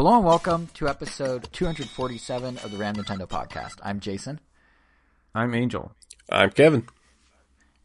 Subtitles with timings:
[0.00, 3.74] Hello and welcome to episode 247 of the Ram Nintendo podcast.
[3.82, 4.40] I'm Jason,
[5.34, 5.92] I'm Angel.
[6.30, 6.86] I'm Kevin.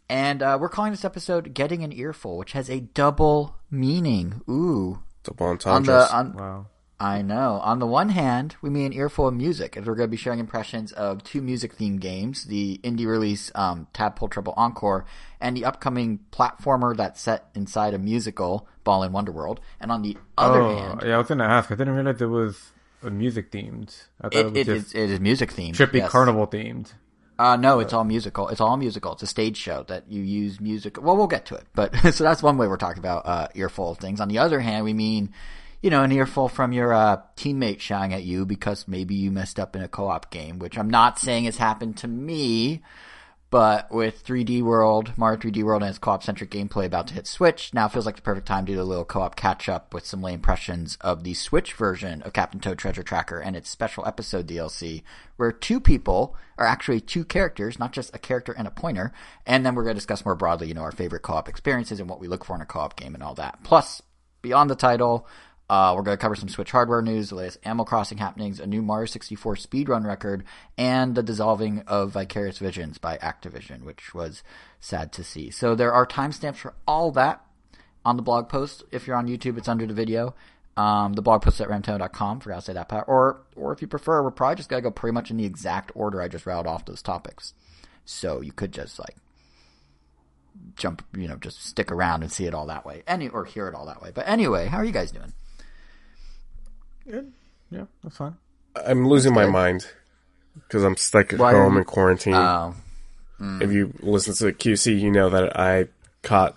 [0.08, 4.40] and uh, we're calling this episode "Getting an Earful," which has a double meaning.
[4.50, 6.08] Ooh, Double on entendres.
[6.08, 6.68] the on, Wow.
[7.02, 7.60] I know.
[7.62, 10.16] On the one hand, we mean an earful of music, as we're going to be
[10.16, 15.04] sharing impressions of two music-themed games: the indie release um, Tadpole Treble Encore,
[15.42, 19.58] and the upcoming platformer that's set inside a musical, Balan Wonderworld.
[19.82, 21.70] And on the other oh, hand, yeah, I was gonna ask.
[21.70, 22.72] I didn't realize it was
[23.04, 24.06] a music themed.
[24.22, 25.74] I thought it, it, was it, it is music themed.
[25.74, 26.10] trippy yes.
[26.10, 26.94] carnival themed.
[27.38, 28.48] Uh, no, it's all musical.
[28.48, 29.12] It's all musical.
[29.14, 31.02] It's a stage show that you use music.
[31.02, 33.92] Well, we'll get to it, but so that's one way we're talking about uh, earful
[33.92, 34.22] of things.
[34.22, 35.34] On the other hand, we mean,
[35.82, 39.60] you know, an earful from your uh, teammate shouting at you because maybe you messed
[39.60, 42.82] up in a co-op game, which I'm not saying has happened to me.
[43.52, 47.28] But with 3D World, Mario 3D World and its co-op centric gameplay about to hit
[47.28, 50.06] Switch, now feels like the perfect time to do a little co-op catch up with
[50.06, 54.06] some late impressions of the Switch version of Captain Toad Treasure Tracker and its special
[54.06, 55.04] episode DLC,
[55.38, 59.14] where two people are actually two characters, not just a character and a pointer.
[59.46, 62.10] And then we're going to discuss more broadly, you know, our favorite co-op experiences and
[62.10, 63.60] what we look for in a co-op game and all that.
[63.64, 64.02] Plus,
[64.42, 65.28] beyond the title,
[65.70, 68.68] uh, we're going to cover some Switch hardware news, the latest Animal Crossing happenings, a
[68.68, 70.44] new Mario 64 speedrun record,
[70.78, 74.44] and the dissolving of Vicarious Visions by Activision, which was
[74.80, 75.50] sad to see.
[75.50, 77.44] So there are timestamps for all that
[78.04, 78.84] on the blog post.
[78.92, 80.36] If you're on YouTube, it's under the video.
[80.78, 83.06] Um, the blog post at ramtown.com, forgot to say that part.
[83.08, 85.46] Or, or if you prefer, we're probably just going to go pretty much in the
[85.46, 87.54] exact order I just rattled off those topics.
[88.04, 89.16] So you could just like
[90.76, 93.02] jump, you know, just stick around and see it all that way.
[93.08, 94.12] Any, or hear it all that way.
[94.14, 95.34] But anyway, how are you guys doing?
[97.10, 97.32] Good.
[97.70, 98.36] Yeah, that's fine.
[98.76, 99.88] I'm losing my mind
[100.56, 102.34] because I'm stuck at Why are home you- in quarantine.
[102.36, 102.76] Oh,
[103.40, 105.88] if you listen to QC, you know that I
[106.24, 106.56] caught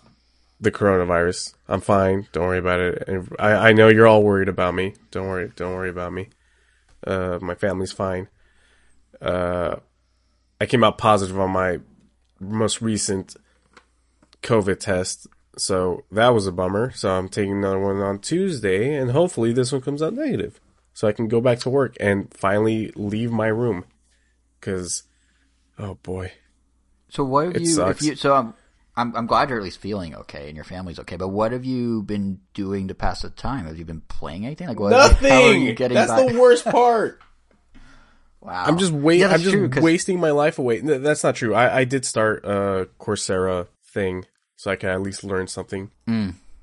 [0.60, 1.54] the coronavirus.
[1.68, 2.28] I'm fine.
[2.32, 3.04] Don't worry about it.
[3.08, 4.94] And I, I know you're all worried about me.
[5.10, 5.50] Don't worry.
[5.56, 6.28] Don't worry about me.
[7.06, 8.28] Uh, my family's fine.
[9.20, 9.76] Uh,
[10.60, 11.78] I came out positive on my
[12.40, 13.36] most recent
[14.42, 15.26] COVID test,
[15.58, 16.90] so that was a bummer.
[16.92, 20.60] So I'm taking another one on Tuesday, and hopefully this one comes out negative,
[20.94, 23.84] so I can go back to work and finally leave my room.
[24.60, 25.04] Cause,
[25.78, 26.32] oh boy,
[27.10, 27.68] So what have It you?
[27.68, 28.00] sucks.
[28.02, 28.54] If you so I'm,
[28.96, 31.16] I'm I'm glad you're at least feeling okay and your family's okay.
[31.16, 33.66] But what have you been doing to pass the time?
[33.66, 34.66] Have you been playing anything?
[34.66, 34.92] Like what?
[34.92, 35.94] How are you nothing.
[35.94, 36.26] That's by?
[36.32, 37.20] the worst part.
[38.40, 38.64] Wow.
[38.66, 39.20] I'm just wait.
[39.20, 40.80] Yeah, I'm just true, wasting my life away.
[40.80, 41.54] No, that's not true.
[41.54, 44.24] I, I did start a Coursera thing,
[44.58, 45.90] so I can at least learn something.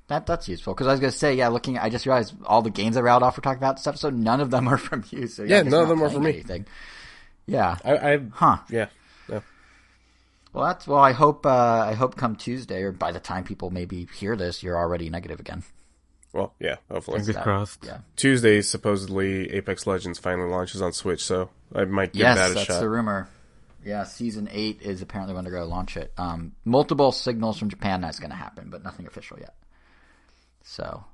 [0.07, 1.47] That that's useful because I was gonna say yeah.
[1.47, 4.13] Looking, I just realized all the games I rattled off we're talking about this episode.
[4.13, 5.25] None of them are from you.
[5.28, 6.34] So Yeah, I guess none of them are from me.
[6.34, 6.67] Anything.
[7.47, 7.78] Yeah.
[7.84, 8.57] I, I Huh.
[8.69, 8.88] yeah.
[9.28, 9.41] No.
[10.53, 11.00] Well, that's well.
[11.00, 11.45] I hope.
[11.45, 11.50] Uh,
[11.89, 15.39] I hope come Tuesday or by the time people maybe hear this, you're already negative
[15.39, 15.63] again.
[16.34, 16.75] Well, yeah.
[16.91, 17.85] Hopefully Fingers crossed.
[17.85, 18.00] Yeah.
[18.16, 22.47] Tuesday supposedly Apex Legends finally launches on Switch, so I might give yes, that a
[22.47, 22.57] shot.
[22.57, 22.81] Yes, that's shot.
[22.81, 23.29] the rumor.
[23.85, 26.12] Yeah, season eight is apparently when they're going to launch it.
[26.18, 29.53] Um, multiple signals from Japan that's going to happen, but nothing official yet.
[30.63, 31.06] So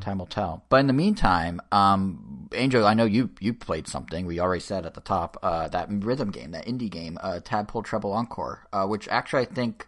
[0.00, 0.64] time will tell.
[0.68, 4.26] But in the meantime, um, Angel, I know you you played something.
[4.26, 7.82] We already said at the top uh, that rhythm game, that indie game, uh, Tadpole
[7.82, 9.86] Treble Encore, uh, which actually I think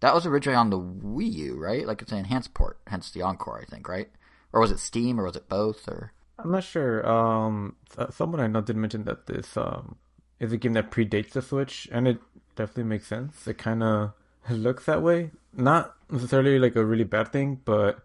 [0.00, 1.86] that was originally on the Wii U, right?
[1.86, 4.08] Like it's an enhanced port, hence the Encore, I think, right?
[4.52, 5.86] Or was it Steam, or was it both?
[5.86, 7.08] Or I'm not sure.
[7.08, 7.76] Um,
[8.10, 9.96] someone I know did mention that this um
[10.40, 12.18] is a game that predates the Switch, and it
[12.56, 13.46] definitely makes sense.
[13.46, 14.12] It kind of
[14.50, 15.30] looks that way.
[15.52, 18.00] Not necessarily like a really bad thing, but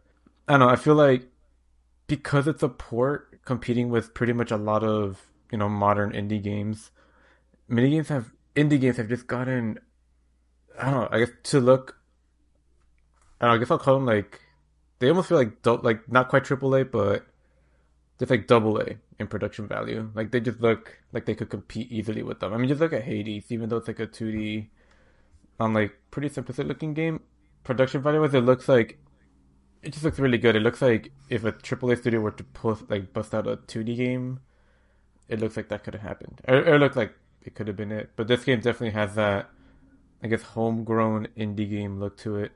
[0.47, 0.69] I don't know.
[0.69, 1.27] I feel like
[2.07, 6.41] because it's a port competing with pretty much a lot of you know modern indie
[6.41, 6.91] games,
[7.67, 9.79] mini games have indie games have just gotten
[10.79, 11.09] I don't know.
[11.11, 11.97] I guess to look.
[13.39, 14.41] I, know, I guess I'll call them like
[14.99, 17.25] they almost feel like like not quite AAA, but
[18.19, 20.09] just like double A in production value.
[20.13, 22.53] Like they just look like they could compete easily with them.
[22.53, 24.67] I mean, just look at Hades, even though it's like a 2D,
[25.59, 27.21] on like pretty simplistic looking game.
[27.63, 28.99] Production value wise, it looks like
[29.81, 30.55] it just looks really good.
[30.55, 33.97] It looks like if a AAA studio were to post like bust out a 2D
[33.97, 34.39] game,
[35.27, 36.41] it looks like that could have happened.
[36.47, 38.11] Or, or it looked like it could have been it.
[38.15, 39.49] But this game definitely has that,
[40.23, 42.51] I guess, homegrown indie game look to it.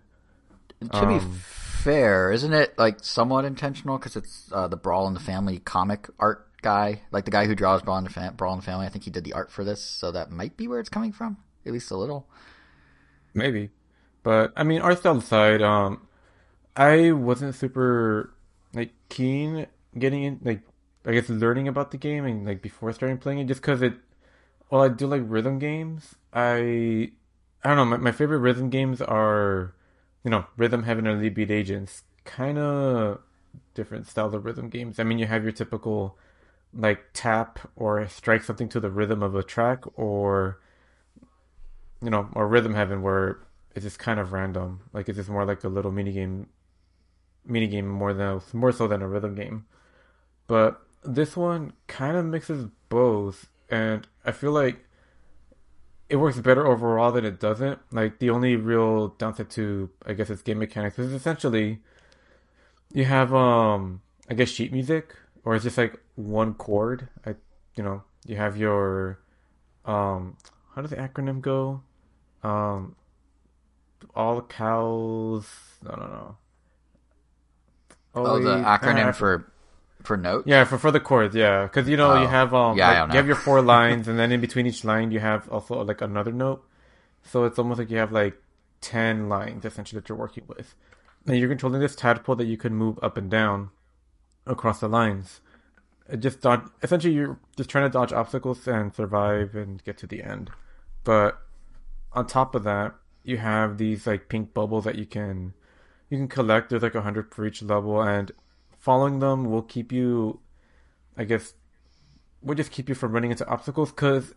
[0.81, 1.39] To be Um,
[1.77, 6.07] fair, isn't it like somewhat intentional because it's uh, the Brawl in the Family comic
[6.19, 8.85] art guy, like the guy who draws Brawl in the, Fam- Brawl in the Family?
[8.85, 11.11] I think he did the art for this, so that might be where it's coming
[11.11, 12.27] from, at least a little.
[13.33, 13.69] Maybe.
[14.23, 16.07] But I mean, art style aside, um,
[16.75, 18.33] I wasn't super
[18.73, 20.61] like keen getting in, like
[21.05, 23.93] I guess learning about the game and like before starting playing it, just because it.
[24.69, 26.15] Well, I do like rhythm games.
[26.33, 27.11] I
[27.63, 27.85] I don't know.
[27.85, 29.73] My, my favorite rhythm games are,
[30.27, 32.03] you know, Rhythm Heaven and Elite Beat Agents.
[32.25, 33.21] Kind of
[33.73, 34.99] different styles of rhythm games.
[34.99, 36.17] I mean, you have your typical
[36.73, 40.59] like tap or strike something to the rhythm of a track, or
[42.01, 43.39] you know, or rhythm heaven where
[43.73, 44.81] it's just kind of random.
[44.91, 46.47] Like it's just more like a little mini game,
[47.45, 49.65] mini game more than more so than a rhythm game.
[50.45, 54.86] But this one kind of mixes both, and I feel like
[56.09, 57.79] it works better overall than it doesn't.
[57.91, 61.79] Like the only real downside to I guess its game mechanics is essentially
[62.93, 67.09] you have um I guess sheet music or it's just like one chord.
[67.25, 67.35] I
[67.75, 69.19] you know, you have your
[69.85, 70.37] um
[70.75, 71.81] how does the acronym go?
[72.43, 72.95] Um
[74.15, 75.47] all cows
[75.83, 76.37] no no no.
[78.15, 79.51] Oh, the acronym for
[80.07, 80.47] for notes.
[80.47, 82.21] Yeah, for for the chords, yeah, because you know Oh.
[82.21, 84.83] you have um Yeah, like, you have your four lines, and then in between each
[84.83, 86.63] line you have also like another note.
[87.23, 88.41] So it's almost like you have like
[88.81, 90.73] ten lines essentially that you're working with,
[91.25, 93.69] and you're controlling this tadpole that you can move up and down
[94.45, 95.41] across the lines.
[96.09, 96.61] It just dodge.
[96.81, 100.49] Essentially, you're just trying to dodge obstacles and survive and get to the end.
[101.03, 101.37] But
[102.13, 105.53] on top of that, you have these like pink bubbles that you can
[106.09, 106.69] you can collect.
[106.69, 108.31] There's like a hundred for each level, and
[108.87, 110.39] following them will keep you,
[111.17, 111.55] I guess,
[112.41, 114.33] will just keep you from running into obstacles because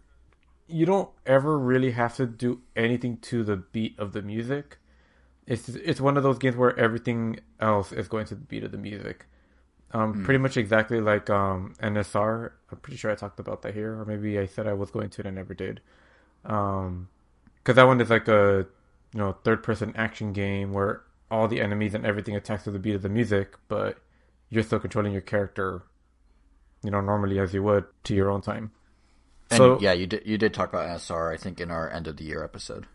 [0.66, 4.78] you don't ever really have to do anything to the beat of the music.
[5.46, 8.72] It's it's one of those games where everything else is going to the beat of
[8.72, 9.26] the music.
[9.92, 12.50] Um, pretty much exactly like um NSR.
[12.72, 15.10] I'm pretty sure I talked about that here, or maybe I said I was going
[15.10, 15.80] to and I never did.
[16.44, 17.08] Um,
[17.58, 18.66] because that one is like a
[19.14, 22.80] you know third person action game where all the enemies and everything attacks to the
[22.80, 23.98] beat of the music, but
[24.50, 25.82] you're still controlling your character,
[26.82, 28.72] you know, normally as you would to your own time.
[29.50, 31.32] And So- yeah, you did you did talk about NSR.
[31.32, 32.86] I think in our end of the year episode.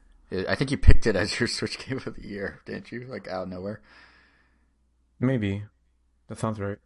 [0.50, 3.06] I think you picked it as your Switch game of the year, didn't you?
[3.08, 3.82] Like out of nowhere.
[5.20, 5.64] Maybe
[6.28, 6.78] that sounds right.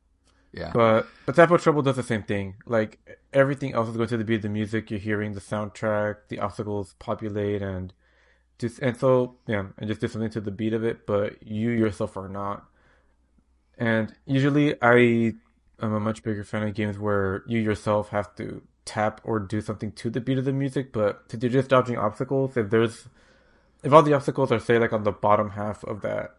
[0.51, 0.71] Yeah.
[0.73, 2.55] But but Tadpole Treble does the same thing.
[2.65, 2.99] Like
[3.33, 4.89] everything else is going to the beat of the music.
[4.91, 7.93] You're hearing the soundtrack, the obstacles populate, and
[8.57, 11.05] just and so yeah, and just do something to the beat of it.
[11.05, 12.65] But you yourself are not.
[13.79, 15.33] And usually, I
[15.81, 19.61] am a much bigger fan of games where you yourself have to tap or do
[19.61, 20.93] something to the beat of the music.
[20.93, 23.07] But to do just dodging obstacles, if there's
[23.81, 26.35] if all the obstacles are say like on the bottom half of that,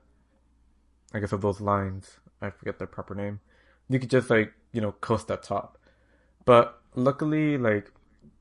[1.12, 3.40] I guess of those lines, I forget their proper name
[3.90, 5.76] you could just like you know coast up top
[6.46, 7.92] but luckily like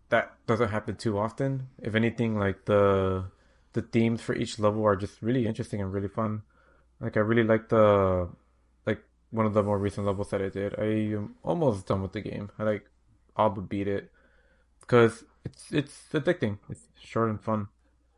[0.10, 3.26] that doesn't happen too often if anything like the
[3.74, 6.42] the themes for each level are just really interesting and really fun
[7.02, 8.30] like i really like the
[9.32, 12.22] one of the more recent levels that i did i am almost done with the
[12.22, 12.86] game i like
[13.36, 14.12] all but beat it
[14.82, 17.68] because it's it's addicting it's short and fun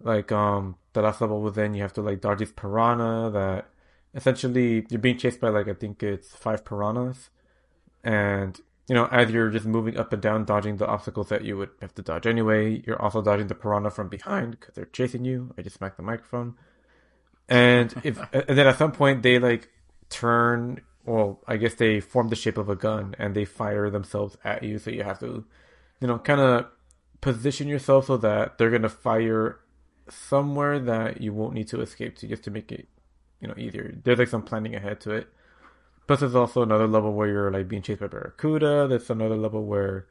[0.02, 3.68] like um the last level within you have to like dodge these piranha that
[4.14, 7.30] essentially you're being chased by like I think it's five piranhas,
[8.04, 11.58] and you know as you're just moving up and down, dodging the obstacles that you
[11.58, 12.82] would have to dodge anyway.
[12.86, 15.54] You're also dodging the piranha from behind because they're chasing you.
[15.58, 16.56] I just smacked the microphone,
[17.48, 19.70] and if and then at some point they like
[20.10, 20.82] turn.
[21.12, 24.64] Well, I guess they form the shape of a gun and they fire themselves at
[24.64, 24.80] you.
[24.80, 25.46] So you have to,
[26.00, 26.68] you know, kind of
[27.20, 29.60] position yourself so that they're gonna fire
[30.10, 32.88] somewhere that you won't need to escape to, just to make it
[33.42, 33.94] you know easier.
[34.04, 35.28] There's like some planning ahead to it.
[36.08, 38.88] Plus, there's also another level where you're like being chased by barracuda.
[38.88, 40.08] There's another level where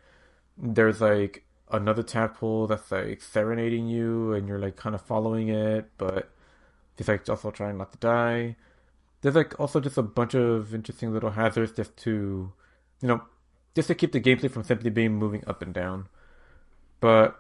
[0.59, 5.91] there's like another tadpole that's like serenading you, and you're like kind of following it,
[5.99, 6.31] but
[6.99, 8.57] it's like also trying not to die.
[9.23, 12.53] There's like also just a bunch of interesting little hazards just to,
[13.03, 13.23] you know,
[13.75, 16.09] just to keep the gameplay from simply being moving up and down.
[17.01, 17.39] But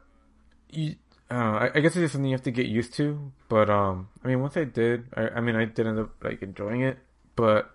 [0.71, 0.97] you,
[1.31, 1.35] I.
[1.35, 3.33] I, I guess it's just something you have to get used to.
[3.49, 6.43] But um, I mean, once I did, I, I mean, I did end up like
[6.43, 6.99] enjoying it.
[7.37, 7.71] But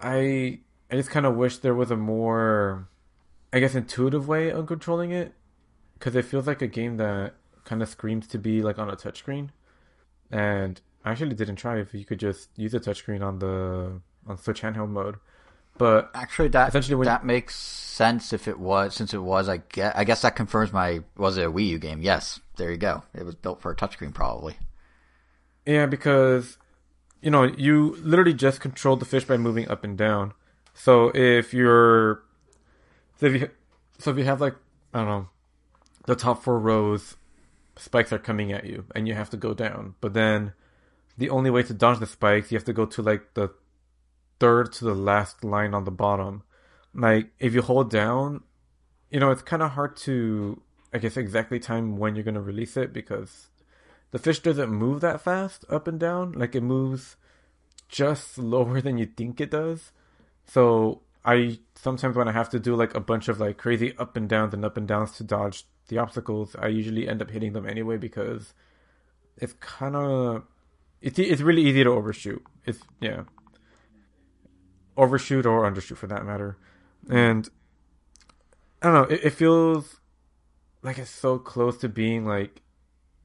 [0.00, 0.60] I,
[0.90, 2.88] I just kind of wish there was a more,
[3.52, 5.32] I guess, intuitive way of controlling it,
[5.94, 7.34] because it feels like a game that
[7.64, 9.48] kind of screams to be like on a touchscreen.
[10.30, 14.36] And I actually didn't try if you could just use a touchscreen on the on
[14.38, 15.16] Switch handheld mode.
[15.78, 19.48] But Actually, that Essentially, that makes sense if it was since it was.
[19.48, 22.02] I guess, I guess that confirms my was it a Wii U game?
[22.02, 23.04] Yes, there you go.
[23.14, 24.56] It was built for a touchscreen, probably.
[25.64, 26.58] Yeah, because
[27.22, 30.32] you know you literally just control the fish by moving up and down.
[30.74, 32.22] So if you're,
[33.18, 33.50] so if you,
[33.98, 34.56] so if you have like
[34.92, 35.28] I don't know,
[36.06, 37.16] the top four rows,
[37.76, 39.94] spikes are coming at you, and you have to go down.
[40.00, 40.54] But then,
[41.18, 43.50] the only way to dodge the spikes, you have to go to like the
[44.38, 46.44] third to the last line on the bottom.
[46.94, 48.44] Like if you hold down,
[49.10, 52.76] you know it's kind of hard to, I guess, exactly time when you're gonna release
[52.76, 53.48] it because
[54.12, 56.32] the fish doesn't move that fast up and down.
[56.32, 57.16] Like it moves
[57.88, 59.90] just slower than you think it does.
[60.46, 64.16] So I sometimes when I have to do like a bunch of like crazy up
[64.16, 67.54] and downs and up and downs to dodge the obstacles, I usually end up hitting
[67.54, 68.54] them anyway because
[69.36, 70.44] it's kind of
[71.00, 72.44] it's it's really easy to overshoot.
[72.64, 73.24] It's yeah,
[74.96, 76.56] overshoot or undershoot for that matter,
[77.08, 77.48] and
[78.82, 79.14] I don't know.
[79.16, 80.00] It, it feels
[80.82, 82.62] like it's so close to being like,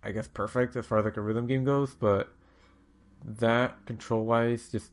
[0.04, 2.34] I guess perfect as far as like a rhythm game goes, but
[3.24, 4.92] that control wise just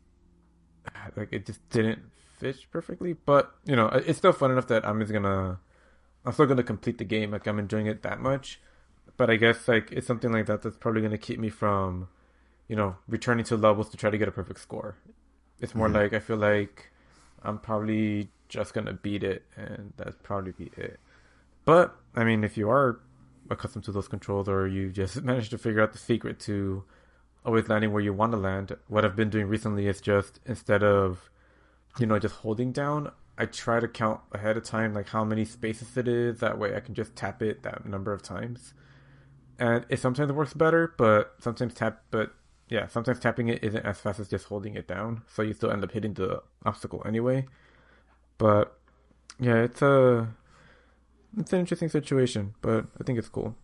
[1.17, 2.01] like it just didn't
[2.39, 3.13] fit perfectly.
[3.13, 5.59] But you know, it's still fun enough that I'm just gonna
[6.25, 7.31] I'm still gonna complete the game.
[7.31, 8.61] Like I'm enjoying it that much.
[9.17, 12.09] But I guess like it's something like that that's probably gonna keep me from,
[12.71, 14.95] you know, returning to levels to try to get a perfect score.
[15.59, 15.97] It's more mm-hmm.
[15.97, 16.93] like I feel like
[17.43, 21.01] I'm probably just gonna beat it, and that's probably be it.
[21.65, 23.01] But I mean, if you are
[23.51, 26.85] accustomed to those controls, or you just managed to figure out the secret to
[27.45, 30.85] always landing where you want to land, what I've been doing recently is just instead
[30.85, 31.29] of,
[31.99, 35.45] you know, just holding down, I try to count ahead of time like how many
[35.45, 36.39] spaces it is.
[36.39, 38.75] That way, I can just tap it that number of times,
[39.59, 42.33] and it sometimes works better, but sometimes tap, but
[42.71, 45.71] yeah, sometimes tapping it isn't as fast as just holding it down, so you still
[45.71, 47.47] end up hitting the obstacle anyway.
[48.39, 48.79] But
[49.41, 50.29] yeah, it's a
[51.37, 53.57] it's an interesting situation, but I think it's cool.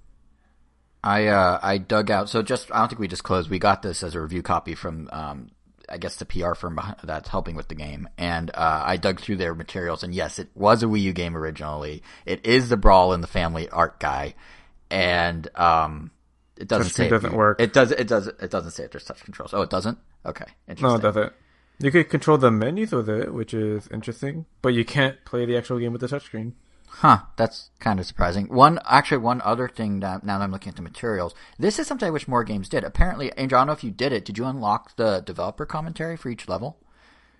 [1.04, 2.28] I uh, I dug out.
[2.28, 3.48] So just I don't think we disclosed.
[3.48, 5.50] We got this as a review copy from um,
[5.88, 9.36] I guess the PR firm that's helping with the game, and uh, I dug through
[9.36, 10.02] their materials.
[10.02, 12.02] And yes, it was a Wii U game originally.
[12.24, 14.34] It is the Brawl in the Family art guy,
[14.90, 16.10] and um,
[16.56, 17.60] it doesn't say it doesn't work.
[17.60, 17.92] It does.
[17.92, 18.26] It does.
[18.26, 18.92] It doesn't say it.
[18.92, 19.52] There's touch controls.
[19.54, 19.98] Oh, it doesn't.
[20.24, 20.46] Okay,
[20.80, 21.32] no, it doesn't.
[21.78, 25.56] You could control the menus with it, which is interesting, but you can't play the
[25.56, 26.52] actual game with the touchscreen.
[26.88, 28.46] Huh, that's kind of surprising.
[28.46, 31.86] One, actually, one other thing that now that I'm looking at the materials, this is
[31.86, 32.84] something I wish more games did.
[32.84, 34.24] Apparently, Angel, I don't know if you did it.
[34.24, 36.78] Did you unlock the developer commentary for each level?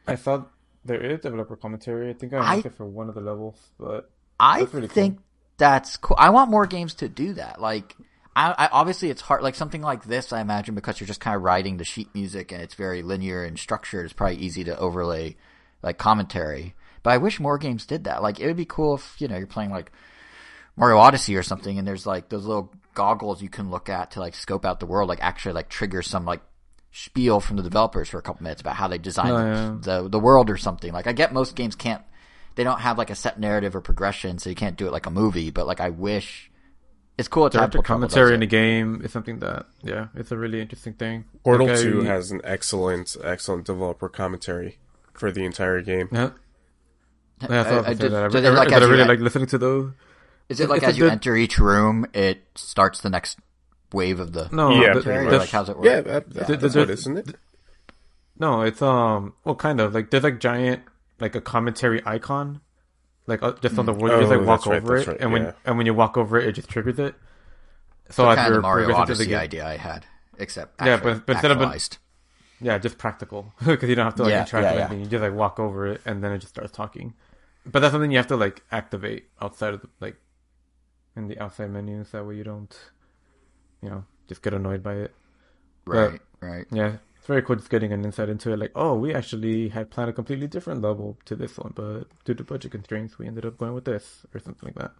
[0.06, 0.50] I thought
[0.84, 2.10] there is developer commentary.
[2.10, 5.24] I think I unlocked I, it for one of the levels, but I think cool.
[5.56, 6.16] that's cool.
[6.18, 7.60] I want more games to do that.
[7.60, 7.96] Like,
[8.36, 9.42] I, I, obviously it's hard.
[9.42, 12.52] Like something like this, I imagine because you're just kind of writing the sheet music
[12.52, 14.04] and it's very linear and structured.
[14.04, 15.36] It's probably easy to overlay
[15.82, 16.74] like commentary.
[17.02, 18.22] But I wish more games did that.
[18.22, 19.90] Like it would be cool if you know you're playing like
[20.76, 24.20] Mario Odyssey or something, and there's like those little goggles you can look at to
[24.20, 25.08] like scope out the world.
[25.08, 26.42] Like actually like trigger some like
[26.92, 29.76] spiel from the developers for a couple minutes about how they designed oh, yeah.
[29.80, 30.92] the the world or something.
[30.92, 32.02] Like I get most games can't
[32.54, 35.06] they don't have like a set narrative or progression, so you can't do it like
[35.06, 35.50] a movie.
[35.50, 36.50] But like I wish
[37.18, 37.48] it's cool.
[37.48, 41.24] Director commentary in the game is something that, yeah, it's a really interesting thing.
[41.44, 44.78] Portal like Two has an excellent, excellent developer commentary
[45.14, 46.08] for the entire game.
[46.12, 46.30] Yeah,
[47.48, 48.34] yeah I thought I, I, did, that.
[48.34, 49.92] I, like I really like listening to those.
[50.48, 53.38] Is it like it's as you enter each room, it starts the next
[53.92, 54.70] wave of the no?
[54.70, 55.86] Yeah, the, like how's it work?
[55.86, 57.34] Yeah, that, that, the, that's the, what, isn't it?
[58.38, 60.82] No, it's um, well, kind of like there's like giant
[61.18, 62.60] like a commentary icon
[63.26, 65.16] like uh, just on the wall, you just like oh, walk over right, it, right,
[65.20, 65.52] and when yeah.
[65.64, 67.14] and when you walk over it, it just triggers it.
[68.10, 70.06] So, so kind of Mario Odyssey the idea I had,
[70.38, 71.60] except yeah, but, but instead of
[72.60, 75.00] yeah, just practical because you don't have to like yeah, interact yeah, with anything.
[75.00, 77.14] You just like walk over it, and then it just starts talking.
[77.64, 80.16] But that's something you have to like activate outside of the, like
[81.16, 82.10] in the outside menus.
[82.12, 82.74] That way you don't,
[83.82, 85.14] you know, just get annoyed by it.
[85.84, 86.66] Right, but, right.
[86.70, 88.56] Yeah, it's very cool just getting an insight into it.
[88.56, 92.34] Like, oh, we actually had planned a completely different level to this one, but due
[92.34, 94.92] to budget constraints, we ended up going with this or something like that.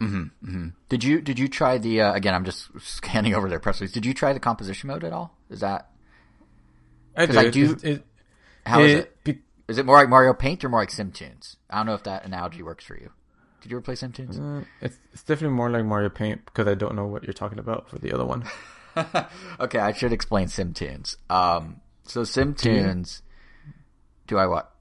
[0.00, 0.68] Mm-hmm, mm-hmm.
[0.88, 2.34] Did you did you try the uh, again?
[2.34, 3.92] I'm just scanning over their press release.
[3.92, 5.36] Did you try the composition mode at all?
[5.50, 5.90] Is that?
[7.16, 7.36] I did.
[7.36, 7.72] I do.
[7.72, 8.06] It, it,
[8.64, 9.24] how it, is it?
[9.24, 11.56] Be, is it more like Mario Paint or more like SimTunes?
[11.68, 13.10] I don't know if that analogy works for you.
[13.60, 14.38] Did you ever play SimTunes?
[14.38, 17.58] Uh, it's, it's definitely more like Mario Paint because I don't know what you're talking
[17.58, 18.44] about for the other one.
[19.60, 21.16] okay, I should explain SimTunes.
[21.30, 23.22] Um, so SimTunes.
[24.26, 24.72] Do, do I what?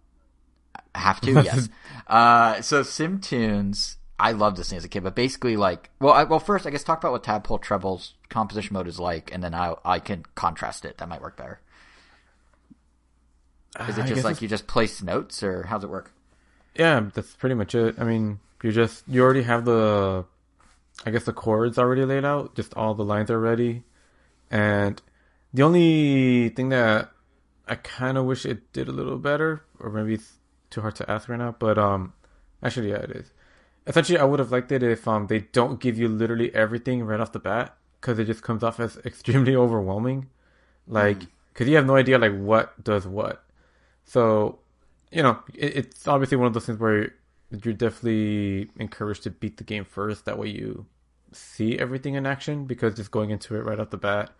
[0.96, 1.32] have to?
[1.44, 1.70] yes.
[2.08, 3.98] Uh, so SimTunes.
[4.20, 6.70] I loved this thing as a kid, but basically, like, well, I, well, first, I
[6.70, 10.24] guess talk about what Tadpole Treble's composition mode is like, and then I I can
[10.36, 11.00] contrast it.
[11.00, 11.60] That might work better.
[13.88, 14.42] Is it just like it's...
[14.44, 16.14] you just place notes, or how's it work?
[16.76, 17.96] Yeah, that's pretty much it.
[17.98, 20.26] I mean, you just you already have the,
[21.04, 22.54] I guess the chords already laid out.
[22.54, 23.84] Just all the lines are ready,
[24.52, 25.02] and
[25.54, 27.12] the only thing that
[27.68, 30.34] I kind of wish it did a little better, or maybe it's
[30.70, 32.14] too hard to ask right now, but um,
[32.62, 33.34] actually, yeah, it is.
[33.88, 37.20] Essentially, I would have liked it if um they don't give you literally everything right
[37.20, 40.28] off the bat because it just comes off as extremely overwhelming,
[40.86, 41.20] like
[41.54, 41.72] because mm.
[41.72, 43.44] you have no idea like what does what.
[44.04, 44.60] So,
[45.12, 47.14] you know, it, it's obviously one of those things where
[47.64, 50.26] you're definitely encouraged to beat the game first.
[50.26, 50.86] That way, you
[51.32, 54.32] see everything in action because just going into it right off the bat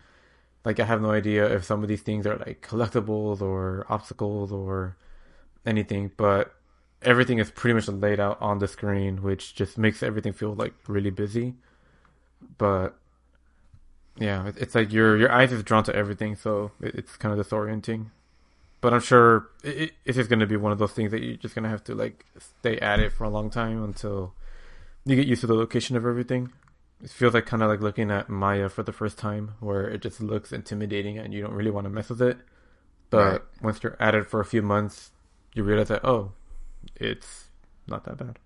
[0.64, 4.52] like I have no idea if some of these things are like collectibles or obstacles
[4.52, 4.96] or
[5.66, 6.54] anything, but
[7.02, 10.74] everything is pretty much laid out on the screen, which just makes everything feel like
[10.88, 11.56] really busy.
[12.58, 12.96] But
[14.18, 18.08] yeah, it's like your your eyes is drawn to everything, so it's kind of disorienting.
[18.82, 21.38] But I'm sure it, it, it's just gonna be one of those things that you're
[21.38, 24.34] just gonna have to like stay at it for a long time until
[25.06, 26.52] you get used to the location of everything.
[27.04, 30.02] It feels like kind of like looking at Maya for the first time, where it
[30.02, 32.38] just looks intimidating and you don't really want to mess with it.
[33.10, 33.42] But Right.
[33.62, 35.12] once you're at it for a few months,
[35.56, 36.32] you realize that oh,
[36.96, 37.46] it's
[37.88, 38.38] not that bad.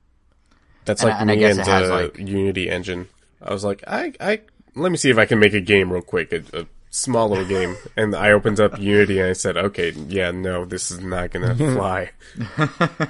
[0.86, 3.08] That's And like I- and I me guess and the like- Unity engine.
[3.42, 4.42] I was like, I, I,
[4.76, 7.46] let me see if I can make a game real quick, a, a small little
[7.46, 7.76] game.
[7.98, 11.56] And I opened up Unity and I said, okay, yeah, no, this is not gonna
[11.76, 12.12] fly.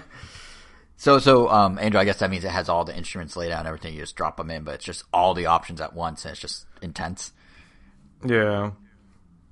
[0.97, 3.59] So, so, um, Angel, I guess that means it has all the instruments laid out
[3.59, 3.93] and everything.
[3.93, 6.41] You just drop them in, but it's just all the options at once, and it's
[6.41, 7.33] just intense.
[8.25, 8.71] Yeah,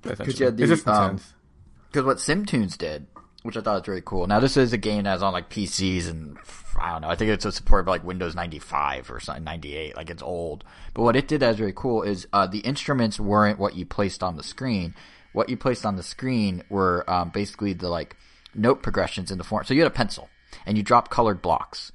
[0.02, 1.34] because you had the, it's just um, intense.
[1.88, 3.06] Because what SimTunes did,
[3.42, 4.26] which I thought was really cool.
[4.26, 6.38] Now, this is a game that's on like PCs and
[6.80, 7.08] I don't know.
[7.08, 9.96] I think it's supported by like Windows 95 or something, 98.
[9.96, 10.64] Like it's old.
[10.92, 13.86] But what it did that was really cool is uh, the instruments weren't what you
[13.86, 14.94] placed on the screen.
[15.32, 18.16] What you placed on the screen were um, basically the like
[18.54, 19.64] note progressions in the form.
[19.64, 20.28] So you had a pencil
[20.66, 21.92] and you drop colored blocks.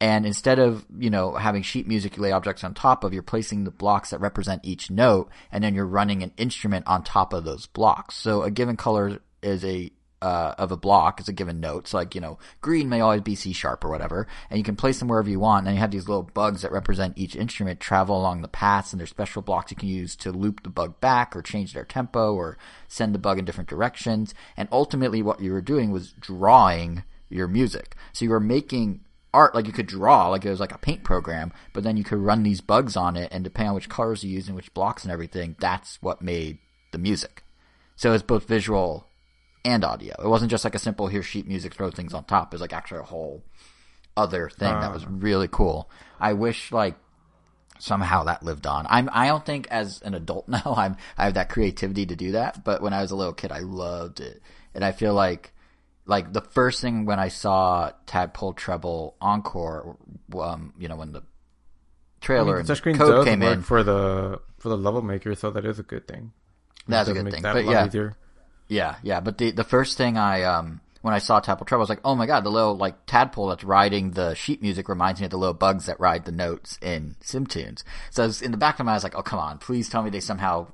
[0.00, 3.22] And instead of, you know, having sheet music you lay objects on top of, you're
[3.22, 7.32] placing the blocks that represent each note, and then you're running an instrument on top
[7.32, 8.16] of those blocks.
[8.16, 11.86] So a given color is a, uh, of a block is a given note.
[11.86, 14.74] So like, you know, green may always be C sharp or whatever, and you can
[14.74, 17.78] place them wherever you want, and you have these little bugs that represent each instrument
[17.78, 21.00] travel along the paths, and there's special blocks you can use to loop the bug
[21.00, 24.34] back, or change their tempo, or send the bug in different directions.
[24.56, 27.96] And ultimately what you were doing was drawing your music.
[28.12, 29.00] So you were making
[29.34, 32.04] art like you could draw like it was like a paint program but then you
[32.04, 34.74] could run these bugs on it and depending on which colors you use and which
[34.74, 36.58] blocks and everything that's what made
[36.92, 37.42] the music.
[37.96, 39.06] So it's both visual
[39.64, 40.14] and audio.
[40.22, 42.52] It wasn't just like a simple here sheet music throw things on top.
[42.52, 43.42] It was like actually a whole
[44.16, 45.08] other thing that was uh.
[45.10, 45.90] really cool.
[46.20, 46.96] I wish like
[47.78, 48.86] somehow that lived on.
[48.88, 52.32] I'm i don't think as an adult now i'm i have that creativity to do
[52.32, 54.40] that but when i was a little kid i loved it.
[54.74, 55.52] And i feel like
[56.06, 59.96] like the first thing when I saw Tadpole Treble Encore,
[60.38, 63.62] um, you know, when the I trailer mean, and the code does came work in,
[63.62, 66.32] for the for the level maker, so that is a good thing.
[66.88, 67.42] that's a good thing.
[67.42, 68.16] But yeah, easier.
[68.68, 69.20] yeah, yeah.
[69.20, 72.00] But the the first thing I um when I saw Tadpole Treble, I was like,
[72.04, 75.30] oh my god, the little like tadpole that's riding the sheet music reminds me of
[75.30, 77.82] the little bugs that ride the notes in SimTunes.
[78.10, 79.58] So I was, in the back of my mind, I was like, oh come on,
[79.58, 80.68] please tell me they somehow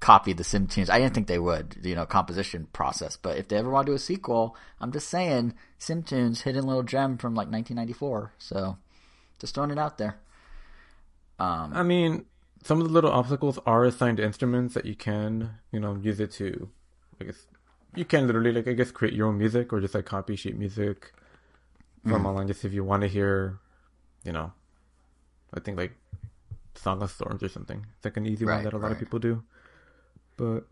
[0.00, 0.90] copied the SimTunes.
[0.90, 3.16] I didn't think they would, you know, composition process.
[3.16, 6.82] But if they ever want to do a sequel, I'm just saying, SimTunes, hidden little
[6.82, 8.32] gem from like 1994.
[8.38, 8.78] So
[9.38, 10.18] just throwing it out there.
[11.38, 12.26] Um, I mean,
[12.64, 16.32] some of the little obstacles are assigned instruments that you can, you know, use it
[16.32, 16.68] to.
[17.20, 17.46] I guess
[17.94, 20.56] you can literally, like, I guess, create your own music or just like copy sheet
[20.56, 21.12] music
[22.06, 22.46] from online.
[22.48, 23.58] Just if you want to hear,
[24.24, 24.52] you know,
[25.52, 25.92] I think like
[26.76, 27.84] Song of Storms or something.
[27.96, 28.92] It's like an easy Right, one that a lot right.
[28.92, 29.42] of people do.
[30.38, 30.64] But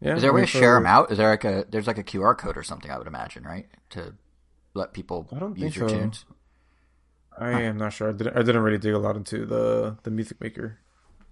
[0.00, 1.10] yeah, Is there a way to share them out?
[1.10, 2.90] Is there like a there's like a QR code or something?
[2.90, 4.14] I would imagine, right, to
[4.72, 5.94] let people I don't use your so.
[5.98, 6.24] tunes.
[7.36, 8.10] I am not sure.
[8.10, 10.78] I didn't, I didn't really dig a lot into the the music maker.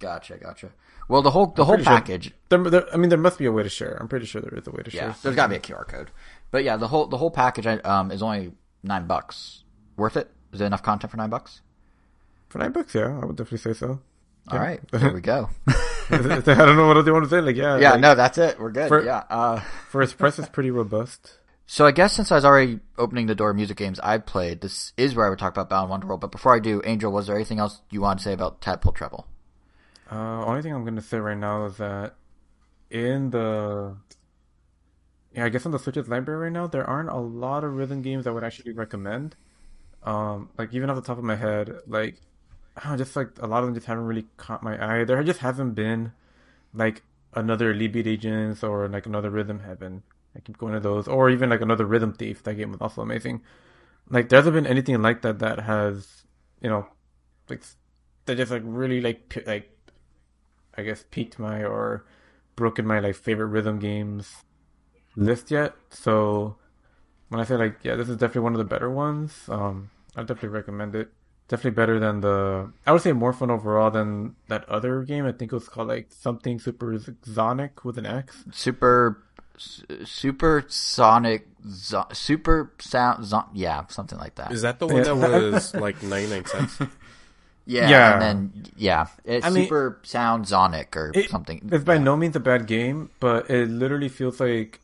[0.01, 0.71] Gotcha, gotcha.
[1.09, 3.47] Well, the whole the whole pretty sure- package, There, there, I mean, there must be
[3.47, 3.97] a way to share.
[4.01, 5.01] I'm pretty sure there is a way to yeah.
[5.13, 5.17] share.
[5.23, 6.11] There's got to be a QR code,
[6.51, 9.63] but yeah, the whole the whole package um is only nine bucks.
[9.97, 10.29] Worth it?
[10.53, 11.61] Is it enough content for nine bucks?
[12.49, 14.01] For nine bucks, yeah, I would definitely say so.
[14.49, 15.51] All right, there we go.
[16.11, 17.41] I don't know what else you want to say.
[17.41, 18.59] Like, yeah, yeah, like, no, that's it.
[18.59, 18.89] We're good.
[18.89, 19.25] For- yeah.
[19.29, 19.61] Uh,
[19.91, 21.39] For its price, it's pretty robust.
[21.67, 24.61] so I guess since I was already opening the door of music games I've played,
[24.61, 26.21] this is where I would talk about Balan Wonderworld.
[26.21, 28.93] But before I do, Angel, was there anything else you want to say about Tadpole
[28.93, 29.27] Treble?
[30.11, 32.17] Uh, only thing I'm gonna say right now is that
[32.91, 33.97] in the
[35.35, 38.03] yeah, I guess in the Switch's library right now, there aren't a lot of rhythm
[38.03, 39.35] games I would actually recommend.
[40.03, 42.17] Um, like even off the top of my head, like
[42.77, 45.05] I just like a lot of them just haven't really caught my eye.
[45.05, 46.13] There just hasn't been
[46.73, 47.03] like
[47.35, 50.03] another Beat Agents or like another Rhythm Heaven.
[50.35, 52.43] I keep going to those, or even like another Rhythm Thief.
[52.43, 53.43] That game was also amazing.
[54.09, 56.25] Like there hasn't been anything like that that has,
[56.61, 56.87] you know,
[57.49, 57.63] like
[58.27, 59.71] that just like really like like
[60.75, 62.07] I guess piqued my or
[62.57, 64.35] broken my like favorite rhythm games
[65.17, 65.75] list yet.
[65.91, 66.57] So
[67.29, 69.45] when I say like yeah, this is definitely one of the better ones.
[69.49, 71.13] Um, I definitely recommend it.
[71.53, 75.27] Definitely better than the I would say more fun overall than that other game.
[75.27, 78.43] I think it was called like something super Sonic with an X.
[78.53, 79.23] Super,
[80.05, 84.51] super sonic, zo- super sound, zo- yeah, something like that.
[84.53, 85.13] Is that the one Yeah.
[85.13, 86.79] that was like 99 cents?
[87.67, 88.13] yeah, Yeah.
[88.15, 91.69] and then yeah, it's I mean- super sound sonic or It- something.
[91.71, 92.03] It's by yeah.
[92.03, 94.81] no means a bad game, but it literally feels like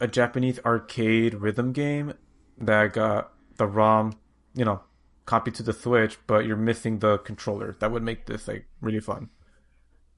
[0.00, 2.14] a Japanese arcade rhythm game
[2.58, 4.14] that got the ROM,
[4.54, 4.80] you know,
[5.26, 7.76] copied to the Switch, but you're missing the controller.
[7.80, 9.28] That would make this like really fun.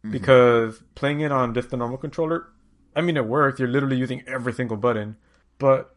[0.04, 0.12] Mm-hmm.
[0.12, 2.48] Because playing it on just the normal controller,
[2.94, 3.58] I mean, it works.
[3.58, 5.16] You're literally using every single button,
[5.58, 5.94] but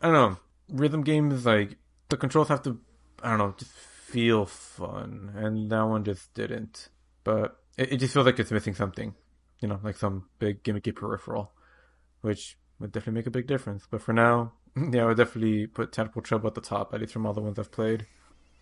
[0.00, 0.38] I don't know.
[0.70, 1.76] Rhythm games like
[2.08, 2.78] the controls have to,
[3.22, 6.88] I don't know, just feel fun, and that one just didn't.
[7.24, 9.14] But it, it just feels like it's missing something,
[9.60, 11.52] you know, like some big gimmicky peripheral,
[12.20, 13.86] which would definitely make a big difference.
[13.90, 17.12] But for now, yeah, I would definitely put Tadpole Treble at the top, at least
[17.12, 18.06] from all the ones I've played.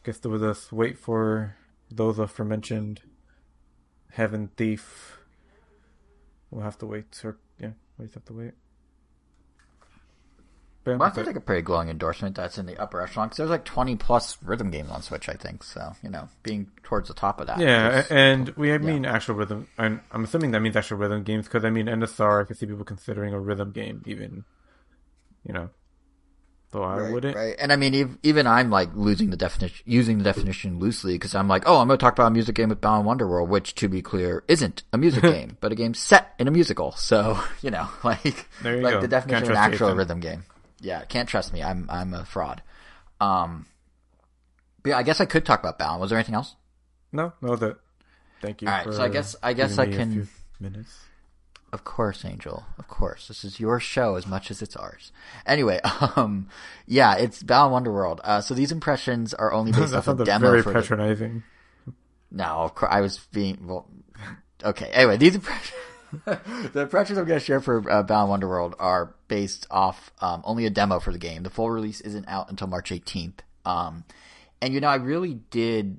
[0.07, 1.57] Guess there was us wait for
[1.91, 3.01] those aforementioned
[4.13, 5.19] Heaven Thief.
[6.49, 7.21] We'll have to wait.
[7.25, 8.53] Or, yeah, we just have to wait.
[10.85, 13.51] Well, I think like a pretty glowing endorsement that's in the upper echelon because there's
[13.51, 15.65] like 20 plus rhythm games on Switch, I think.
[15.65, 17.59] So, you know, being towards the top of that.
[17.59, 18.79] Yeah, is, and we yeah.
[18.79, 19.67] mean actual rhythm.
[19.77, 22.67] And I'm assuming that means actual rhythm games because I mean, NSR, I could see
[22.67, 24.45] people considering a rhythm game even,
[25.45, 25.71] you know.
[26.73, 27.37] Though I right, wouldn't.
[27.37, 27.55] Right.
[27.59, 31.49] And I mean, even I'm like losing the definition, using the definition loosely because I'm
[31.49, 33.89] like, oh, I'm going to talk about a music game with Balan Wonderworld, which to
[33.89, 36.93] be clear isn't a music game, but a game set in a musical.
[36.93, 39.01] So, you know, like, you like go.
[39.01, 39.99] the definition of an actual Jason.
[39.99, 40.45] rhythm game
[40.81, 41.63] yeah, can't trust me.
[41.63, 42.63] I'm I'm a fraud.
[43.21, 43.67] Um,
[44.83, 46.01] but yeah, I guess I could talk about Balan.
[46.01, 46.55] Was there anything else?
[47.13, 47.79] No, no, that.
[48.43, 48.69] Thank you.
[48.69, 50.29] All right, so I guess I guess I giving me a can.
[50.61, 50.99] minutes.
[51.73, 52.65] Of course, Angel.
[52.79, 55.13] Of course, this is your show as much as it's ours.
[55.45, 55.81] Anyway,
[56.17, 56.49] um,
[56.87, 58.21] yeah, it's Balan Wonderworld.
[58.23, 61.43] Uh, so these impressions are only based off a demo very for the, patronizing.
[62.31, 63.89] No, of course, I was being well.
[64.65, 65.81] Okay, anyway, these impressions.
[66.25, 70.67] the impressions I'm going to share for uh, Balan Wonderworld are based off um, only
[70.67, 71.43] a demo for the game.
[71.43, 73.41] The full release isn't out until March 18th.
[73.65, 74.05] Um,
[74.63, 75.99] and you know, I really did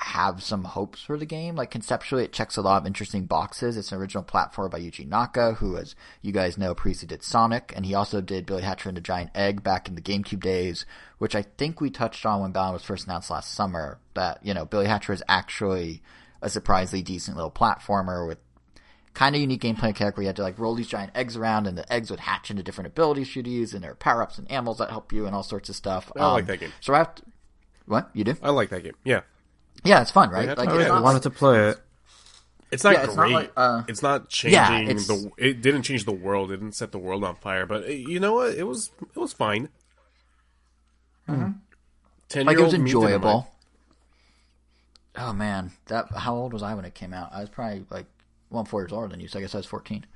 [0.00, 1.56] have some hopes for the game.
[1.56, 3.76] Like conceptually, it checks a lot of interesting boxes.
[3.76, 7.72] It's an original platform by Yuji Naka, who, as you guys know, previously did Sonic,
[7.76, 10.86] and he also did Billy Hatcher and the Giant Egg back in the GameCube days,
[11.18, 13.98] which I think we touched on when Balan was first announced last summer.
[14.14, 16.02] That you know, Billy Hatcher is actually
[16.42, 18.38] a surprisingly decent little platformer with
[19.12, 21.76] kind of unique gameplay where you had to like roll these giant eggs around and
[21.76, 24.48] the eggs would hatch into different abilities you'd use and there are power ups and
[24.50, 26.10] animals that help you and all sorts of stuff.
[26.16, 26.72] I like Um, that game.
[26.80, 27.22] So I have to,
[27.86, 28.36] what you do?
[28.40, 28.94] I like that game.
[29.04, 29.22] Yeah,
[29.84, 30.46] Yeah, it's fun, right?
[30.48, 31.78] Yeah, Like I not wanted to play it.
[32.70, 33.32] it's not Yeah, it's not great.
[33.34, 35.30] like, uh, it's not changing yeah, it's- the.
[35.38, 36.50] It didn't change the world.
[36.52, 37.66] It didn't set the world on fire.
[37.66, 38.54] But uh, you know what?
[38.54, 38.90] It was.
[39.00, 39.68] It was fine.
[41.26, 42.46] Ten Mm-hmm.
[42.46, 43.48] like it was enjoyable.
[45.16, 47.30] Oh man, that how old was I when it came out?
[47.32, 48.06] I was probably like
[48.48, 50.06] one four years older than you, so I guess I was fourteen.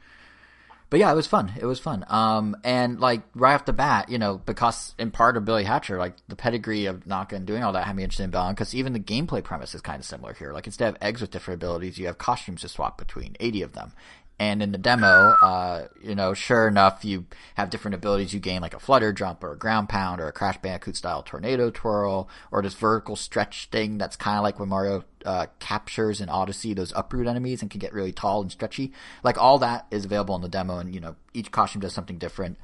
[0.94, 1.52] But yeah, it was fun.
[1.58, 2.04] It was fun.
[2.06, 5.98] Um, and like right off the bat, you know, because in part of Billy Hatcher,
[5.98, 8.76] like the pedigree of Naka and doing all that had me interested in Balan, because
[8.76, 10.52] even the gameplay premise is kind of similar here.
[10.52, 13.72] Like instead of eggs with different abilities, you have costumes to swap between, eighty of
[13.72, 13.90] them.
[14.38, 18.34] And in the demo, uh, you know, sure enough, you have different abilities.
[18.34, 21.22] You gain like a flutter jump or a ground pound or a Crash Bandicoot style
[21.22, 26.20] tornado twirl or this vertical stretch thing that's kind of like when Mario uh, captures
[26.20, 28.92] in Odyssey those uproot enemies and can get really tall and stretchy.
[29.22, 32.18] Like all that is available in the demo, and you know, each costume does something
[32.18, 32.58] different.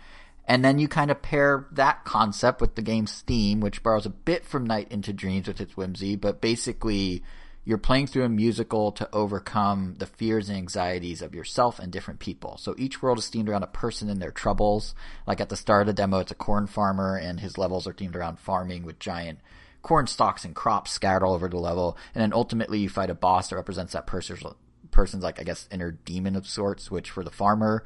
[0.46, 4.10] And then you kind of pair that concept with the game's theme, which borrows a
[4.10, 7.22] bit from Nights into Dreams with its whimsy, but basically
[7.70, 12.18] you're playing through a musical to overcome the fears and anxieties of yourself and different
[12.18, 12.56] people.
[12.56, 14.92] So each world is themed around a person and their troubles.
[15.24, 17.92] Like at the start of the demo, it's a corn farmer and his levels are
[17.92, 19.38] themed around farming with giant
[19.82, 21.96] corn stalks and crops scattered all over the level.
[22.12, 24.42] And then ultimately you fight a boss that represents that person's,
[24.90, 27.84] person's like, I guess, inner demon of sorts, which for the farmer,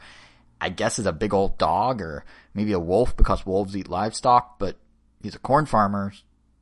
[0.63, 4.59] I guess is a big old dog or maybe a wolf because wolves eat livestock,
[4.59, 4.79] but
[5.23, 6.15] he's a corn farmer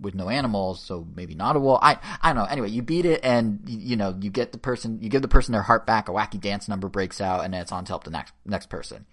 [0.03, 1.81] with no animals, so maybe not a wolf.
[1.83, 2.51] I I don't know.
[2.51, 5.29] Anyway, you beat it, and you, you know you get the person, you give the
[5.29, 6.09] person their heart back.
[6.09, 8.69] A wacky dance number breaks out, and then it's on to help the next next
[8.69, 9.07] person.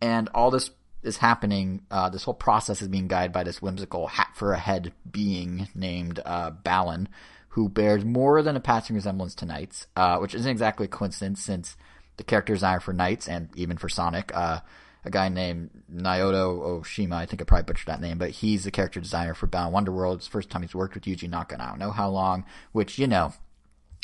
[0.00, 0.70] And all this
[1.02, 1.82] is happening.
[1.90, 5.68] Uh, this whole process is being guided by this whimsical hat for a head being
[5.74, 7.08] named uh, Balan,
[7.50, 11.42] who bears more than a passing resemblance to Nights, uh, which isn't exactly a coincidence
[11.42, 11.76] since
[12.16, 14.60] the character designer for Nights and even for Sonic, uh,
[15.04, 18.70] a guy named Naoto Oshima, I think I probably butchered that name, but he's the
[18.70, 20.16] character designer for Balan Wonderworld.
[20.16, 22.44] It's the first time he's worked with Yuji Naka, and I don't know how long,
[22.72, 23.32] which, you know,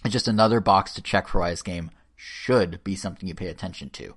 [0.05, 3.49] is just another box to check for why this game should be something you pay
[3.49, 4.15] attention to.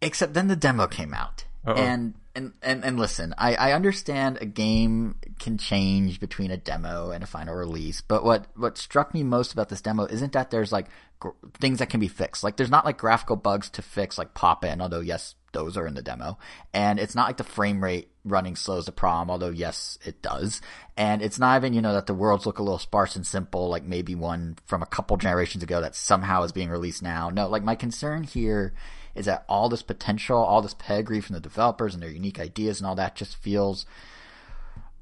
[0.00, 1.44] Except then the demo came out.
[1.66, 1.74] Uh-oh.
[1.74, 7.10] And, and, and, and listen, I, I understand a game can change between a demo
[7.10, 10.50] and a final release, but what, what struck me most about this demo isn't that
[10.50, 10.86] there's like
[11.20, 11.28] gr-
[11.60, 12.42] things that can be fixed.
[12.42, 15.86] Like there's not like graphical bugs to fix like pop in, although yes, those are
[15.86, 16.38] in the demo.
[16.72, 20.22] And it's not like the frame rate running slow is a problem, although yes, it
[20.22, 20.60] does.
[20.96, 23.68] And it's not even, you know, that the worlds look a little sparse and simple,
[23.68, 27.30] like maybe one from a couple generations ago that somehow is being released now.
[27.30, 28.72] No, like my concern here
[29.14, 32.80] is that all this potential, all this pedigree from the developers and their unique ideas
[32.80, 33.84] and all that just feels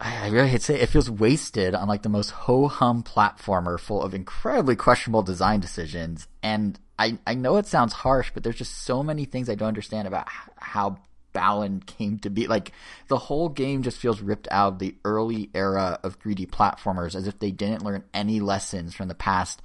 [0.00, 3.02] I really hate to say it, it feels wasted on like the most ho hum
[3.02, 6.26] platformer full of incredibly questionable design decisions.
[6.42, 9.68] And I, I know it sounds harsh, but there's just so many things I don't
[9.68, 10.98] understand about how
[11.32, 12.46] Balan came to be.
[12.46, 12.72] Like
[13.08, 17.26] the whole game just feels ripped out of the early era of 3D platformers as
[17.26, 19.60] if they didn't learn any lessons from the past.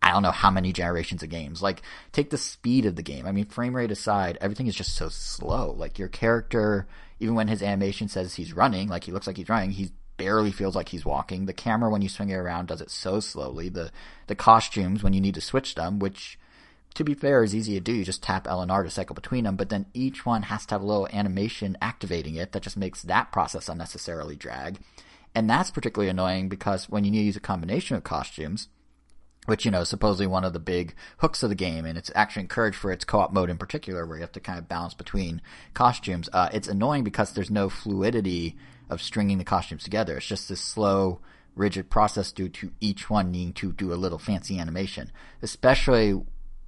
[0.00, 1.62] I don't know how many generations of games.
[1.62, 3.26] Like take the speed of the game.
[3.26, 5.72] I mean, frame rate aside, everything is just so slow.
[5.72, 6.86] Like your character
[7.20, 10.52] even when his animation says he's running, like he looks like he's running, he barely
[10.52, 11.46] feels like he's walking.
[11.46, 13.68] The camera, when you swing it around, does it so slowly.
[13.68, 13.90] The
[14.26, 16.38] the costumes, when you need to switch them, which
[16.94, 19.14] to be fair is easy to do, you just tap L and R to cycle
[19.14, 19.56] between them.
[19.56, 23.02] But then each one has to have a little animation activating it that just makes
[23.02, 24.78] that process unnecessarily drag.
[25.34, 28.68] And that's particularly annoying because when you need to use a combination of costumes,
[29.46, 32.42] which you know supposedly one of the big hooks of the game, and it's actually
[32.42, 35.40] encouraged for its co-op mode in particular, where you have to kind of balance between
[35.74, 36.28] costumes.
[36.32, 38.56] Uh, it's annoying because there's no fluidity
[38.90, 40.16] of stringing the costumes together.
[40.16, 41.20] It's just this slow,
[41.54, 45.10] rigid process due to each one needing to do a little fancy animation,
[45.42, 46.20] especially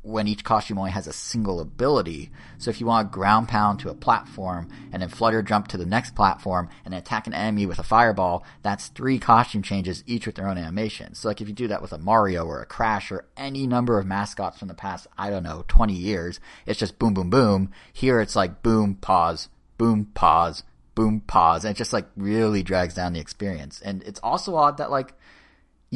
[0.07, 2.31] when each costume only has a single ability.
[2.59, 5.77] So if you want to ground pound to a platform and then flutter jump to
[5.77, 10.25] the next platform and attack an enemy with a fireball, that's three costume changes, each
[10.25, 11.15] with their own animation.
[11.15, 13.99] So like if you do that with a Mario or a Crash or any number
[13.99, 17.73] of mascots from the past, I don't know, 20 years, it's just boom, boom, boom.
[17.93, 20.63] Here it's like boom, pause, boom, pause,
[20.95, 21.65] boom, pause.
[21.65, 23.83] And it just like really drags down the experience.
[23.83, 25.15] And it's also odd that like,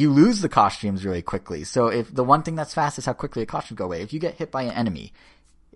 [0.01, 1.63] you lose the costumes really quickly.
[1.65, 4.01] So if the one thing that's fast is how quickly a costume go away.
[4.01, 5.13] If you get hit by an enemy,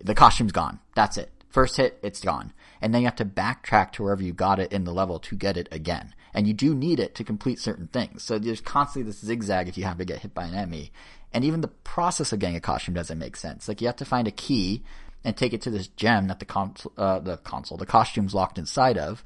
[0.03, 0.79] the costume's gone.
[0.95, 1.31] That's it.
[1.49, 2.51] First hit, it's gone.
[2.81, 5.35] And then you have to backtrack to wherever you got it in the level to
[5.35, 6.13] get it again.
[6.33, 8.23] And you do need it to complete certain things.
[8.23, 10.91] So there's constantly this zigzag if you have to get hit by an enemy.
[11.31, 13.67] And even the process of getting a costume doesn't make sense.
[13.67, 14.83] Like you have to find a key
[15.23, 18.97] and take it to this gem that the uh, the console, the costume's locked inside
[18.97, 19.23] of.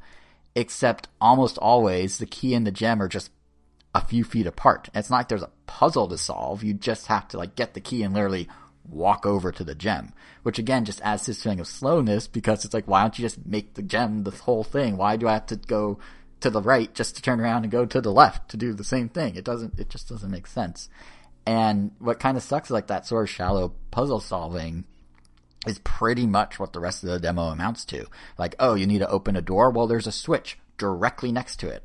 [0.56, 3.32] Except almost always the key and the gem are just
[3.94, 4.90] a few feet apart.
[4.94, 6.64] it's not like there's a puzzle to solve.
[6.64, 8.48] You just have to like get the key and literally
[8.88, 12.74] walk over to the gem, which again just adds this feeling of slowness because it's
[12.74, 14.98] like, why don't you just make the gem the whole thing?
[14.98, 16.00] Why do I have to go
[16.42, 18.84] to the right just to turn around and go to the left to do the
[18.84, 19.36] same thing?
[19.36, 20.90] It doesn't, it just doesn't make sense.
[21.46, 24.86] And what kind of sucks is like that sort of shallow puzzle solving
[25.66, 28.06] is pretty much what the rest of the demo amounts to.
[28.38, 29.72] Like, oh, you need to open a door?
[29.72, 31.84] Well, there's a switch directly next to it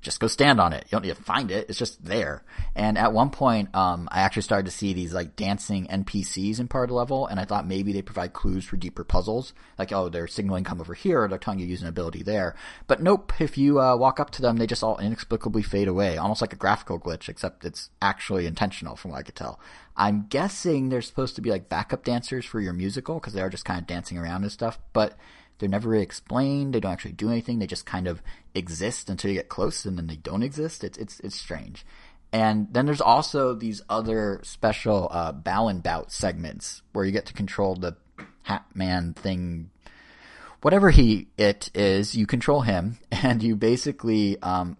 [0.00, 0.84] just go stand on it.
[0.84, 1.68] You don't need to find it.
[1.68, 2.44] It's just there.
[2.76, 6.68] And at one point, um, I actually started to see these like dancing NPCs in
[6.68, 9.52] part of the level, and I thought maybe they provide clues for deeper puzzles.
[9.78, 12.54] Like, oh, they're signaling come over here, or they're telling you use an ability there.
[12.86, 16.16] But nope, if you uh, walk up to them, they just all inexplicably fade away,
[16.16, 19.58] almost like a graphical glitch, except it's actually intentional from what I could tell.
[19.96, 23.50] I'm guessing they're supposed to be like backup dancers for your musical, because they are
[23.50, 25.16] just kind of dancing around and stuff, but
[25.58, 26.74] they're never really explained.
[26.74, 27.58] They don't actually do anything.
[27.58, 28.22] They just kind of
[28.54, 30.84] exist until you get close, and then they don't exist.
[30.84, 31.84] It's it's it's strange.
[32.32, 37.32] And then there's also these other special uh, Balan bout segments where you get to
[37.32, 37.96] control the
[38.42, 39.70] Hat Man thing,
[40.60, 42.14] whatever he it is.
[42.14, 44.76] You control him, and you basically um,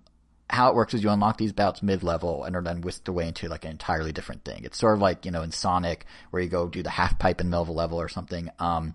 [0.51, 3.29] how it works is you unlock these bouts mid level and are then whisked away
[3.29, 4.64] into like an entirely different thing.
[4.64, 7.41] It's sort of like, you know, in Sonic where you go do the half pipe
[7.41, 8.51] in middle of a level or something.
[8.59, 8.95] Um,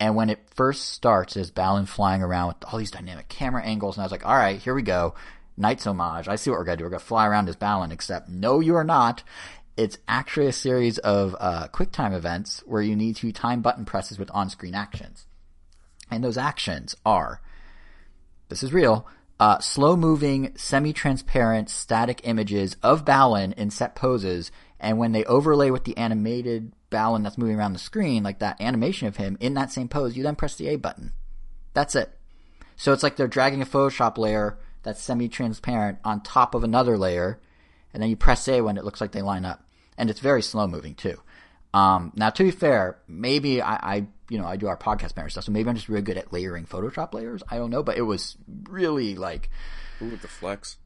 [0.00, 3.96] and when it first starts, there's Balan flying around with all these dynamic camera angles,
[3.96, 5.14] and I was like, all right, here we go.
[5.56, 6.28] Knight's homage.
[6.28, 6.84] I see what we're gonna do.
[6.84, 9.24] We're gonna fly around as Balan, except no, you are not.
[9.76, 14.18] It's actually a series of uh, QuickTime events where you need to time button presses
[14.18, 15.26] with on-screen actions.
[16.10, 17.40] And those actions are,
[18.48, 19.06] this is real,
[19.40, 25.84] uh, slow-moving, semi-transparent, static images of Balan in set poses, and when they overlay with
[25.84, 29.72] the animated Balan that's moving around the screen, like that animation of him in that
[29.72, 31.12] same pose, you then press the A button.
[31.74, 32.10] That's it.
[32.76, 37.40] So it's like they're dragging a Photoshop layer that's semi-transparent on top of another layer,
[37.92, 39.64] and then you press A when it looks like they line up.
[39.96, 41.20] And it's very slow moving too.
[41.74, 45.28] Um, now to be fair, maybe I, I, you know, I do our podcast banner
[45.28, 47.42] stuff, so maybe I'm just really good at layering Photoshop layers.
[47.48, 48.36] I don't know, but it was
[48.68, 49.50] really like,
[50.00, 50.76] Ooh, the flex.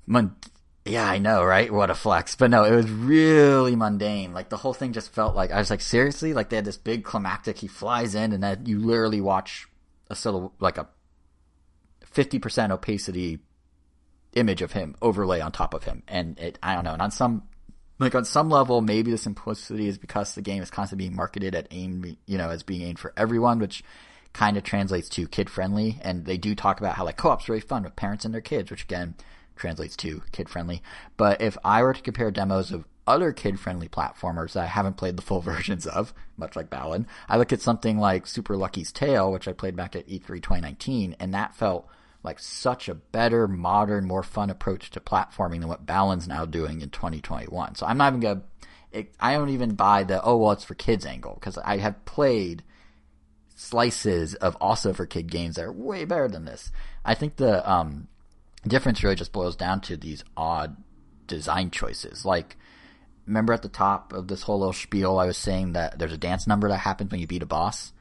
[0.85, 1.73] Yeah, I know, right?
[1.73, 2.35] What a flex.
[2.35, 4.33] But no, it was really mundane.
[4.33, 6.35] Like the whole thing just felt like I was like, seriously?
[6.35, 7.59] Like they had this big climactic.
[7.59, 9.69] He flies in, and then you literally watch
[10.11, 10.89] a of like a
[12.05, 13.39] fifty percent opacity
[14.35, 16.95] image of him overlay on top of him, and it I don't know.
[16.95, 17.45] And on some
[18.01, 21.55] like on some level, maybe the simplicity is because the game is constantly being marketed
[21.55, 23.85] at aim, you know, as being aimed for everyone, which
[24.33, 26.01] kind of translates to kid friendly.
[26.03, 28.71] And they do talk about how like co-op's really fun with parents and their kids,
[28.71, 29.15] which again
[29.57, 30.83] translates to kid friendly.
[31.17, 34.97] But if I were to compare demos of other kid friendly platformers that I haven't
[34.97, 37.07] played the full versions of, much like Balan.
[37.29, 41.17] I look at something like Super Lucky's Tale, which I played back at E3 2019,
[41.19, 41.89] and that felt
[42.23, 46.81] like such a better, modern, more fun approach to platforming than what Balan's now doing
[46.81, 47.75] in 2021.
[47.75, 48.43] So I'm not even gonna,
[48.93, 52.05] it, I don't even buy the, oh, well, it's for kids angle, because I have
[52.05, 52.63] played
[53.57, 56.71] slices of also for kid games that are way better than this.
[57.05, 58.07] I think the, um,
[58.69, 60.77] difference really just boils down to these odd
[61.27, 62.25] design choices.
[62.25, 62.57] Like,
[63.27, 66.19] remember at the top of this whole little spiel, I was saying that there's a
[66.19, 67.93] dance number that happens when you beat a boss?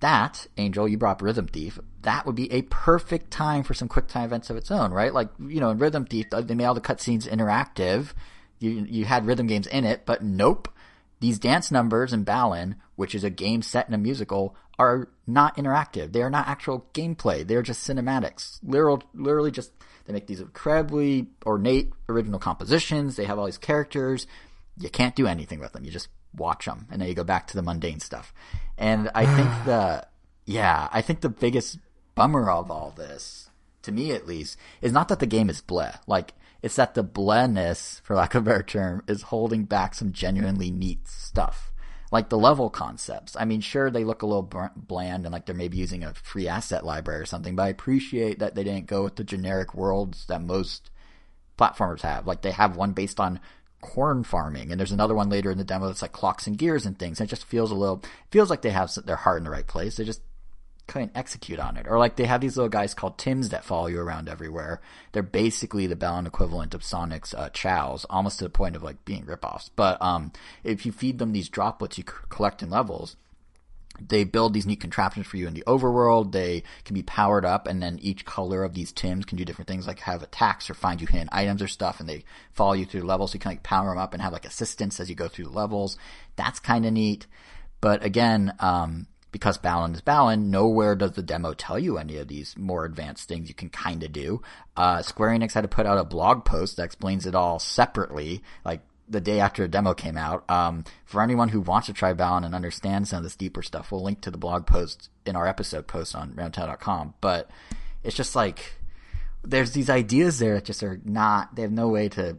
[0.00, 4.08] That, Angel, you brought Rhythm Thief, that would be a perfect time for some quick
[4.08, 5.12] time events of its own, right?
[5.12, 8.12] Like, you know, in Rhythm Thief, uh, they made all the cutscenes interactive.
[8.58, 10.68] You, you had rhythm games in it, but nope.
[11.20, 15.56] These dance numbers in Balan, which is a game set in a musical, are not
[15.56, 16.12] interactive.
[16.12, 17.46] They are not actual gameplay.
[17.46, 18.58] They're just cinematics.
[18.62, 19.72] Literal, literally just,
[20.06, 23.16] they make these incredibly ornate original compositions.
[23.16, 24.26] They have all these characters.
[24.78, 25.84] You can't do anything with them.
[25.84, 28.32] You just watch them and then you go back to the mundane stuff.
[28.78, 30.06] And I think the,
[30.44, 31.78] yeah, I think the biggest
[32.14, 33.50] bummer of all this,
[33.82, 35.98] to me at least, is not that the game is bleh.
[36.06, 40.12] Like, it's that the blehness, for lack of a better term, is holding back some
[40.12, 41.70] genuinely neat stuff.
[42.12, 43.36] Like the level concepts.
[43.38, 46.48] I mean, sure, they look a little bland and like they're maybe using a free
[46.48, 50.26] asset library or something, but I appreciate that they didn't go with the generic worlds
[50.26, 50.90] that most
[51.58, 52.26] platformers have.
[52.26, 53.40] Like they have one based on
[53.80, 56.86] corn farming, and there's another one later in the demo that's like clocks and gears
[56.86, 57.20] and things.
[57.20, 59.66] And it just feels a little feels like they have their heart in the right
[59.66, 59.96] place.
[59.96, 60.22] They just
[60.86, 61.86] couldn't execute on it.
[61.88, 64.80] Or like they have these little guys called Tims that follow you around everywhere.
[65.12, 69.04] They're basically the Balan equivalent of Sonic's uh, Chaos, almost to the point of like
[69.04, 69.70] being ripoffs.
[69.74, 70.32] But um,
[70.64, 73.16] if you feed them these droplets you collect in levels,
[74.00, 76.32] they build these neat contraptions for you in the overworld.
[76.32, 79.68] They can be powered up, and then each color of these Tims can do different
[79.68, 82.84] things, like have attacks or find you hidden items or stuff, and they follow you
[82.84, 83.32] through levels.
[83.32, 85.46] So you can like power them up and have like assistance as you go through
[85.46, 85.96] the levels.
[86.36, 87.26] That's kind of neat.
[87.80, 92.26] But again, um, because Balan is Balan, nowhere does the demo tell you any of
[92.26, 94.40] these more advanced things you can kind of do.
[94.74, 98.42] Uh, Square Enix had to put out a blog post that explains it all separately,
[98.64, 100.50] like the day after the demo came out.
[100.50, 103.92] Um, for anyone who wants to try Balan and understand some of this deeper stuff,
[103.92, 107.12] we'll link to the blog post in our episode post on roundtable.com.
[107.20, 107.50] But
[108.02, 108.80] it's just like
[109.44, 111.56] there's these ideas there that just are not.
[111.56, 112.38] They have no way to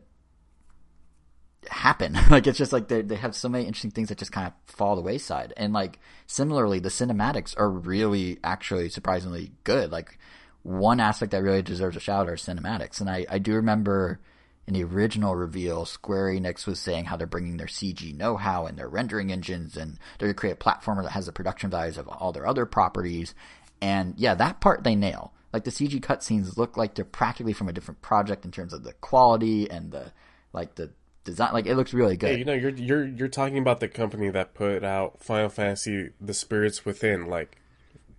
[1.70, 2.18] happen.
[2.30, 4.54] like it's just like they they have so many interesting things that just kind of
[4.66, 5.54] fall the wayside.
[5.58, 9.92] And like similarly, the cinematics are really actually surprisingly good.
[9.92, 10.18] Like
[10.64, 13.00] one aspect that really deserves a shout out are cinematics.
[13.00, 14.20] And I I do remember
[14.68, 18.78] in the original reveal, Square Enix was saying how they're bringing their CG know-how and
[18.78, 21.98] their rendering engines, and they're going to create a platformer that has the production values
[21.98, 23.34] of all their other properties.
[23.82, 25.32] And yeah, that part they nail.
[25.54, 28.84] Like the CG cutscenes look like they're practically from a different project in terms of
[28.84, 30.12] the quality and the
[30.52, 30.92] like the
[31.28, 31.54] design.
[31.54, 32.32] Like it looks really good.
[32.32, 36.10] Hey, you know, you're you're you're talking about the company that put out Final Fantasy:
[36.20, 37.28] The Spirits Within.
[37.28, 37.58] Like,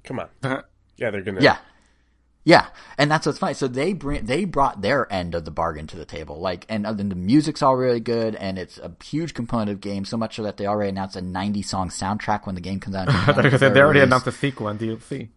[0.04, 0.28] come on.
[0.42, 0.62] Uh-huh.
[0.96, 1.40] Yeah, they're gonna.
[1.40, 1.58] Yeah,
[2.44, 3.54] yeah, and that's what's funny.
[3.54, 6.40] So they bring they brought their end of the bargain to the table.
[6.40, 9.88] Like, and then the music's all really good, and it's a huge component of the
[9.88, 10.04] game.
[10.04, 12.96] So much so that they already announced a ninety song soundtrack when the game comes
[12.96, 13.08] out.
[13.36, 15.28] Because they already announced a sequel and DLC.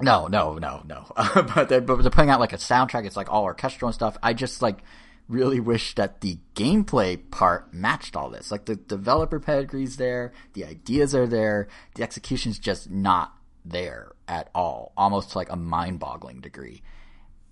[0.00, 1.12] No, no, no, no.
[1.54, 3.06] but, they're, but they're putting out like a soundtrack.
[3.06, 4.16] It's like all orchestral and stuff.
[4.22, 4.78] I just like
[5.28, 8.50] really wish that the gameplay part matched all this.
[8.50, 13.34] Like the developer pedigree's there, the ideas are there, the execution's just not
[13.64, 16.82] there at all, almost to like a mind boggling degree.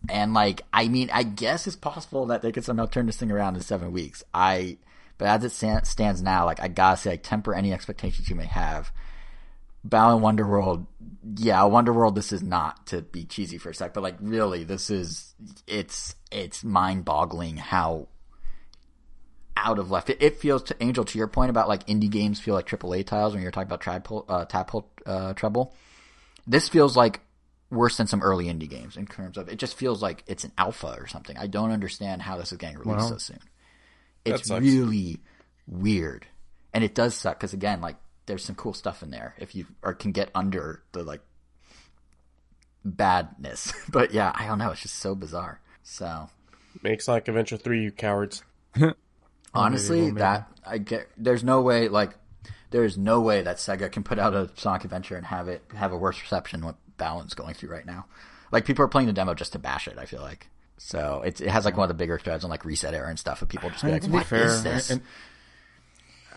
[0.08, 3.30] And like, I mean, I guess it's possible that they could somehow turn this thing
[3.30, 4.22] around in seven weeks.
[4.34, 4.78] I,
[5.18, 8.46] but as it stands now, like, I gotta say, like, temper any expectations you may
[8.46, 8.90] have.
[9.84, 10.86] Balan Wonderworld,
[11.36, 14.90] yeah, Wonderworld, this is not to be cheesy for a sec, but like, really, this
[14.90, 15.34] is,
[15.66, 18.08] it's, it's mind boggling how
[19.56, 20.10] out of left.
[20.10, 23.06] It, it, feels to Angel to your point about like indie games feel like AAA
[23.06, 25.72] tiles when you're talking about Tadpole, uh, uh, Treble.
[26.46, 27.20] This feels like
[27.70, 30.52] worse than some early indie games in terms of it just feels like it's an
[30.58, 31.36] alpha or something.
[31.36, 33.40] I don't understand how this is getting released so soon.
[34.24, 35.18] It's really
[35.66, 36.26] weird,
[36.72, 37.96] and it does suck because again, like
[38.26, 41.20] there's some cool stuff in there if you or can get under the like
[42.84, 43.72] badness.
[43.90, 44.70] but yeah, I don't know.
[44.70, 45.60] It's just so bizarre.
[45.82, 46.28] So
[46.82, 48.42] makes Sonic Adventure three, you cowards.
[49.54, 51.08] Honestly, that I get.
[51.16, 51.88] There's no way.
[51.88, 52.14] Like
[52.70, 55.62] there is no way that Sega can put out a Sonic Adventure and have it
[55.74, 58.06] have a worse reception than what Balan's going through right now.
[58.50, 59.98] Like people are playing the demo just to bash it.
[59.98, 60.48] I feel like
[60.78, 63.40] so it, it has like one of the bigger threads on like ResetEra and stuff,
[63.40, 65.02] and people just be like, "What fair, is this?" And,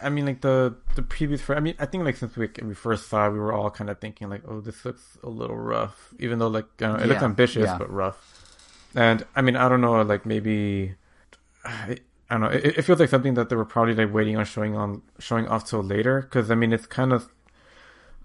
[0.02, 1.48] I mean, like the the previous.
[1.50, 3.90] I mean, I think like since we we first saw, it, we were all kind
[3.90, 7.24] of thinking like, "Oh, this looks a little rough," even though like it yeah, looks
[7.24, 7.78] ambitious yeah.
[7.78, 8.42] but rough.
[8.96, 10.96] And I mean, I don't know, like maybe
[11.66, 11.98] I
[12.30, 12.48] don't know.
[12.48, 15.48] It, it feels like something that they were probably like waiting on showing on showing
[15.48, 16.22] off till later.
[16.22, 17.30] Because I mean, it's kind of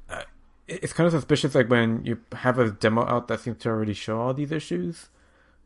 [0.08, 0.22] uh,
[0.66, 1.54] it's kind of suspicious.
[1.54, 5.08] Like when you have a demo out that seems to already show all these issues.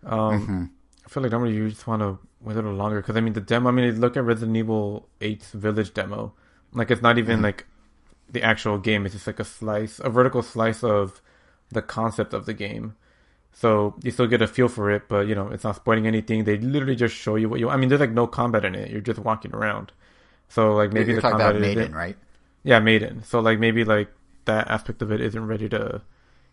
[0.05, 0.64] Um, Mm-hmm.
[1.07, 3.01] I feel like normally you just want to wait a little longer.
[3.01, 3.68] Because I mean, the demo.
[3.68, 6.32] I mean, look at Resident Evil 8's Village demo.
[6.72, 7.45] Like it's not even mm-hmm.
[7.45, 7.66] like
[8.30, 9.07] the actual game.
[9.07, 11.20] It's just like a slice, a vertical slice of
[11.70, 12.97] the concept of the game.
[13.53, 16.45] So you still get a feel for it, but you know it's not spoiling anything.
[16.45, 17.70] They literally just show you what you.
[17.70, 18.90] I mean, there's like no combat in it.
[18.90, 19.92] You're just walking around.
[20.49, 22.16] So like maybe You're the talking combat about Maiden, isn't- right?
[22.64, 23.22] Yeah, Maiden.
[23.24, 24.09] So like maybe like
[24.47, 26.03] that aspect of it isn't ready to,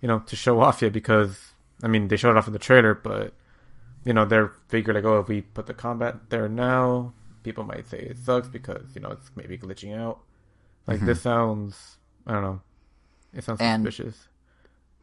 [0.01, 2.59] you know, to show off yet because I mean they showed it off in the
[2.59, 3.33] trailer, but
[4.05, 7.87] you know they're figure like oh if we put the combat there now, people might
[7.87, 10.19] say it sucks because you know it's maybe glitching out.
[10.87, 12.61] Like this sounds, I don't know,
[13.33, 14.27] it sounds And- suspicious.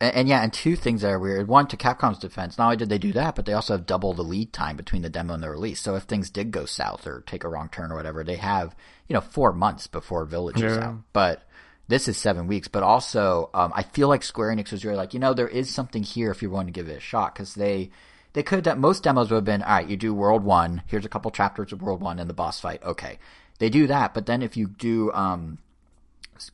[0.00, 1.48] And, and yeah, and two things that are weird.
[1.48, 4.14] One, to Capcom's defense, not only did they do that, but they also have double
[4.14, 5.80] the lead time between the demo and the release.
[5.80, 8.76] So if things did go south or take a wrong turn or whatever, they have,
[9.08, 10.84] you know, four months before Village is Yeah.
[10.90, 10.98] out.
[11.12, 11.42] But
[11.88, 12.68] this is seven weeks.
[12.68, 15.68] But also, um, I feel like Square Enix was really like, you know, there is
[15.68, 17.90] something here if you're willing to give it a shot because they.
[18.38, 19.88] They could have most demos would have been all right.
[19.88, 20.82] You do World One.
[20.86, 22.80] Here's a couple chapters of World One and the boss fight.
[22.84, 23.18] Okay,
[23.58, 24.14] they do that.
[24.14, 25.58] But then if you do um,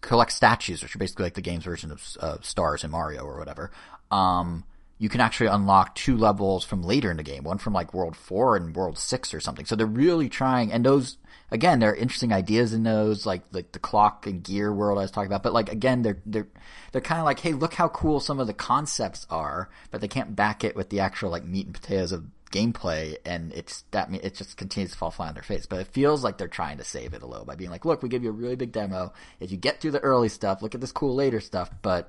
[0.01, 3.39] collect statues, which are basically like the game's version of uh, stars in Mario or
[3.39, 3.71] whatever.
[4.11, 4.65] Um,
[4.97, 8.17] you can actually unlock two levels from later in the game, one from like World
[8.17, 9.67] Four and World Six or something.
[9.67, 11.19] So they're really trying, and those
[11.55, 15.13] again, there are interesting ideas in those, like the clock and gear world I was
[15.13, 15.45] talking about.
[15.45, 16.49] But like again, they're they're
[16.93, 20.09] they're kind of like, hey, look how cool some of the concepts are, but they
[20.09, 24.13] can't back it with the actual like meat and potatoes of gameplay, and it's that
[24.13, 25.65] it just continues to fall flat on their face.
[25.65, 28.03] But it feels like they're trying to save it a little by being like, look,
[28.03, 29.13] we give you a really big demo.
[29.39, 32.09] If you get through the early stuff, look at this cool later stuff, but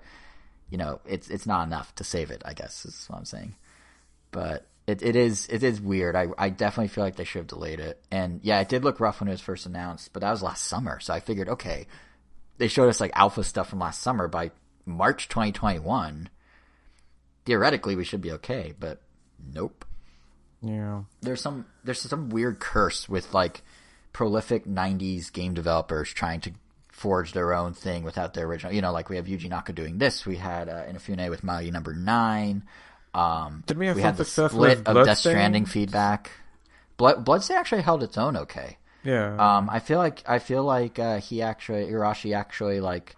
[0.71, 2.41] you know, it's it's not enough to save it.
[2.43, 3.55] I guess is what I'm saying.
[4.31, 6.15] But it, it is it is weird.
[6.15, 8.03] I I definitely feel like they should have delayed it.
[8.11, 10.65] And yeah, it did look rough when it was first announced, but that was last
[10.65, 10.99] summer.
[10.99, 11.87] So I figured, okay,
[12.57, 14.27] they showed us like alpha stuff from last summer.
[14.27, 14.51] By
[14.85, 16.29] March 2021,
[17.45, 18.73] theoretically we should be okay.
[18.79, 19.01] But
[19.53, 19.85] nope
[20.61, 21.03] Yeah.
[21.21, 23.61] there's some there's some weird curse with like
[24.13, 26.51] prolific 90s game developers trying to
[26.89, 29.97] forge their own thing without their original you know like we have Yuji Naka doing
[29.97, 32.63] this we had uh, Inafune with Mighty Number 9
[33.15, 35.17] um Did we have some had the split of Death?
[35.19, 36.31] Stranding feedback
[36.97, 39.35] Blood Bloodstain actually held its own okay Yeah.
[39.37, 43.15] um I feel like I feel like uh, he actually Igarashi actually like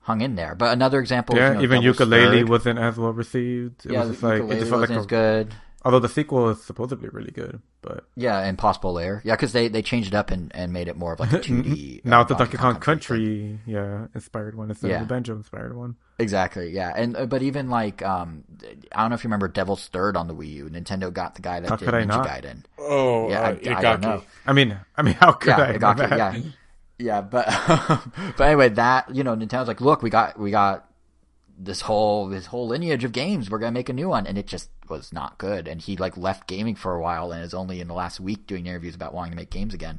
[0.00, 1.48] hung in there but another example yeah.
[1.48, 2.48] you know, even Yooka-Laylee Third.
[2.48, 3.86] wasn't as well received.
[3.86, 5.54] It yeah was just like it just felt like a, as good
[5.84, 9.20] although the sequel is supposedly really good, but Yeah, Impossible Lair.
[9.24, 11.38] Yeah, because they, they changed it up and, and made it more of like a
[11.40, 12.04] 2D.
[12.04, 12.80] now uh, the Donkey Kong thing.
[12.80, 14.96] Country, yeah, inspired one instead Yeah.
[15.02, 15.96] of the Banjo inspired one.
[16.18, 16.92] Exactly, yeah.
[16.96, 18.44] And uh, But even like, um,
[18.92, 20.64] I don't know if you remember Devil's Third on the Wii U.
[20.66, 22.26] Nintendo got the guy that How did could I Ninja not?
[22.28, 22.62] Gaiden.
[22.78, 24.22] Oh, Yeah, uh, I, I don't know.
[24.46, 25.72] I mean, I mean, how could Yeah, I?
[25.72, 26.16] know Itagaki, that?
[26.16, 26.42] yeah.
[26.96, 27.46] Yeah, but
[28.36, 30.88] but anyway, that you know, Nintendo's like, look, we got we got
[31.58, 33.50] this whole this whole lineage of games.
[33.50, 35.68] We're gonna make a new one, and it just was not good.
[35.68, 38.46] And he like left gaming for a while, and is only in the last week
[38.46, 39.98] doing interviews about wanting to make games again.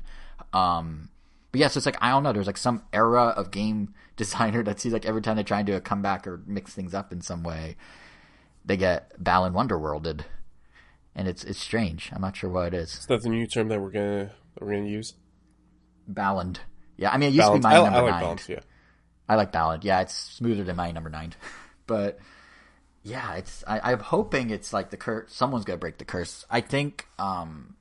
[0.53, 1.09] Um,
[1.51, 2.33] but yeah, so it's like I don't know.
[2.33, 5.67] There's like some era of game designer that seems like every time they try and
[5.67, 7.75] do a comeback or mix things up in some way,
[8.65, 10.21] they get Balan Wonderworlded,
[11.15, 12.09] and it's it's strange.
[12.13, 12.93] I'm not sure what it is.
[12.95, 15.13] Is that the new term that we're gonna that we're gonna use?
[16.07, 16.59] Baland.
[16.97, 18.21] Yeah, I mean, it used to be I, my I number like nine.
[18.21, 18.49] balance.
[18.49, 18.59] Yeah.
[19.27, 19.83] I like Ballad.
[19.83, 21.33] Yeah, it's smoother than my number nine.
[21.88, 22.19] but
[23.05, 25.31] yeah, it's I, I'm hoping it's like the curse.
[25.31, 26.43] Someone's gonna break the curse.
[26.49, 27.07] I think.
[27.19, 27.75] Um,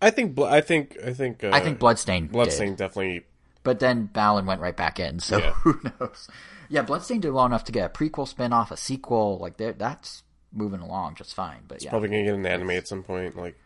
[0.00, 0.38] I think.
[0.38, 0.96] I think.
[1.04, 1.44] I think.
[1.44, 2.28] Uh, I think Bloodstain.
[2.28, 3.24] Bloodstain Did, definitely.
[3.64, 5.20] but then Ballad went right back in.
[5.20, 5.50] So Yeah.
[5.56, 6.26] who knows?
[6.70, 9.36] Yeah, Bloodstain did well enough to get a prequel spin-off, a sequel.
[9.38, 10.22] Like that's
[10.54, 11.60] moving along just fine.
[11.68, 13.36] But yeah, Probably gonna get an anime at some point.
[13.36, 13.58] Like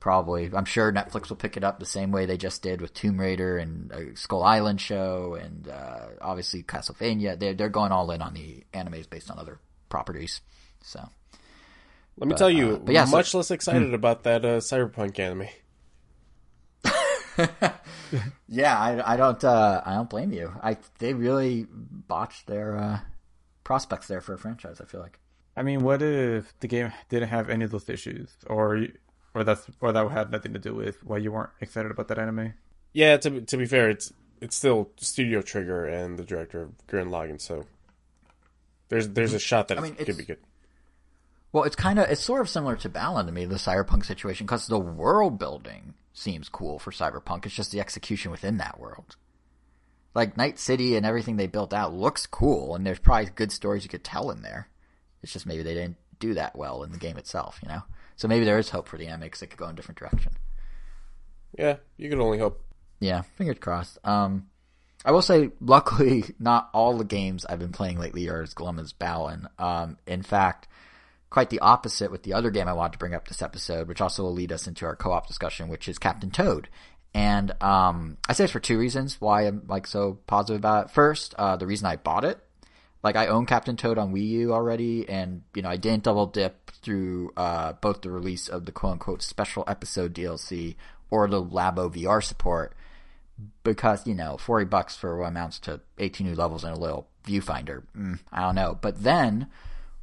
[0.00, 0.50] probably.
[0.54, 3.20] I'm sure Netflix will pick it up the same way they just did with Tomb
[3.20, 7.38] Raider and uh, Skull Island show, and uh, obviously Castlevania.
[7.38, 9.58] They're they're going all in on the animes based on other
[9.88, 10.40] properties.
[10.82, 11.08] So.
[12.18, 15.18] Let me tell you, uh, but yeah, so- much less excited about that uh, cyberpunk
[15.18, 15.48] anime.
[18.48, 20.52] Yeah, I, I don't uh, I don't blame you.
[20.62, 23.00] I they really botched their uh,
[23.64, 24.80] prospects there for a franchise.
[24.80, 25.18] I feel like.
[25.56, 28.86] I mean, what if the game didn't have any of those issues, or
[29.34, 32.18] or that's or that had nothing to do with why you weren't excited about that
[32.18, 32.54] anime?
[32.92, 36.70] Yeah, to be- to be fair, it's it's still Studio Trigger and the director of
[36.86, 37.64] Gurren Lagann, so
[38.88, 40.38] there's there's a shot that I mean, it could be good.
[41.52, 44.46] Well, it's kind of it's sort of similar to Balan to me, the cyberpunk situation,
[44.46, 47.46] because the world building seems cool for cyberpunk.
[47.46, 49.16] It's just the execution within that world.
[50.14, 53.84] Like Night City and everything they built out looks cool, and there's probably good stories
[53.84, 54.68] you could tell in there.
[55.22, 57.82] It's just maybe they didn't do that well in the game itself, you know.
[58.16, 60.32] So maybe there is hope for the because it could go in a different direction.
[61.58, 62.62] Yeah, you can only hope.
[63.00, 63.98] Yeah, fingers crossed.
[64.04, 64.46] Um,
[65.04, 68.78] I will say, luckily, not all the games I've been playing lately are as glum
[68.78, 69.48] as Balan.
[69.58, 70.68] Um, in fact,
[71.30, 74.00] quite the opposite with the other game I wanted to bring up this episode, which
[74.00, 76.68] also will lead us into our co-op discussion, which is Captain Toad.
[77.14, 80.90] And um, I say this for two reasons why I'm like so positive about it.
[80.92, 82.38] First, uh, the reason I bought it,
[83.02, 86.26] like I own Captain Toad on Wii U already, and you know I didn't double
[86.26, 90.76] dip through uh, both the release of the quote unquote special episode DLC
[91.08, 92.75] or the Labo VR support
[93.64, 97.08] because you know forty bucks for what amounts to eighteen new levels and a little
[97.26, 97.82] viewfinder.
[97.96, 99.48] Mm, I don't know, but then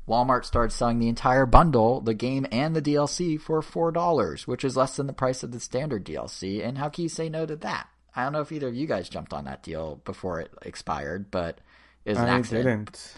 [0.08, 4.64] Walmart started selling the entire bundle, the game and the DLC, for four dollars, which
[4.64, 6.66] is less than the price of the standard DLC.
[6.66, 7.88] And how can you say no to that?
[8.16, 11.32] I don't know if either of you guys jumped on that deal before it expired,
[11.32, 11.60] but
[12.06, 12.66] it's an I accident.
[12.66, 13.14] didn't.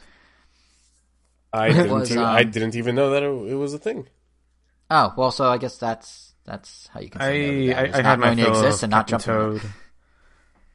[1.52, 1.92] I didn't.
[1.92, 4.08] was, even, I um, didn't even know that it, it was a thing.
[4.92, 7.78] Oh well, so I guess that's that's how you can say no to I that.
[7.78, 9.34] I, It's I not had my knowing it fill exists and not Captain jumping.
[9.34, 9.60] on it.
[9.60, 9.74] Toad.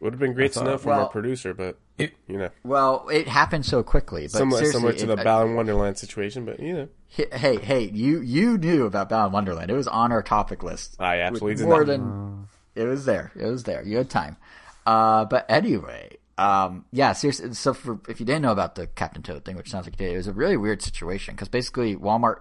[0.01, 3.07] Would have been great to know from well- our producer, but It- you know, Well,
[3.13, 6.47] it happened so quickly, but similar similar to the it- Balan Wonderland situation.
[6.47, 9.71] But you know, Hey, hey, you you knew about Bound Wonderland.
[9.71, 10.97] It was on our topic list.
[10.99, 11.87] I absolutely did more not.
[11.87, 13.33] than it was there.
[13.37, 13.83] It was there.
[13.85, 14.37] You had time.
[14.87, 17.53] Uh, but anyway, um, yeah, seriously.
[17.53, 20.07] So for, if you didn't know about the Captain Toad thing, which sounds like you
[20.07, 22.39] did, it was a really weird situation because basically Walmart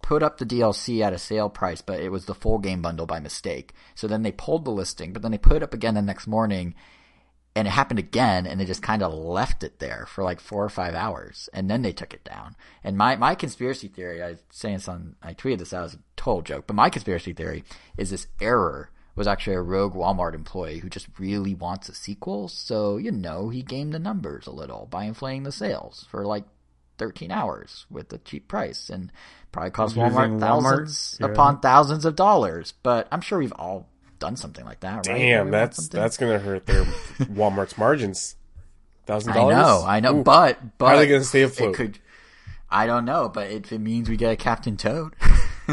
[0.00, 3.06] put up the DLC at a sale price, but it was the full game bundle
[3.06, 3.74] by mistake.
[3.94, 6.26] So then they pulled the listing, but then they put it up again the next
[6.26, 6.74] morning
[7.54, 10.64] and it happened again and they just kind of left it there for like four
[10.64, 14.30] or five hours and then they took it down and my, my conspiracy theory i
[14.30, 17.32] was saying this on i tweeted this out as a total joke but my conspiracy
[17.32, 17.64] theory
[17.96, 22.48] is this error was actually a rogue walmart employee who just really wants a sequel
[22.48, 26.44] so you know he gamed the numbers a little by inflating the sales for like
[26.98, 29.10] 13 hours with a cheap price and
[29.50, 31.26] probably cost walmart Walmart, thousands yeah.
[31.26, 33.88] upon thousands of dollars but i'm sure we've all
[34.22, 35.18] done something like that right?
[35.18, 36.84] Damn, that's that's gonna hurt their
[37.18, 38.36] Walmart's margins.
[39.04, 39.56] Thousand dollars.
[39.56, 41.74] I know, I know, but but How are they gonna stay afloat?
[41.74, 41.98] It could,
[42.70, 45.16] I don't know, but if it means we get a Captain Toad,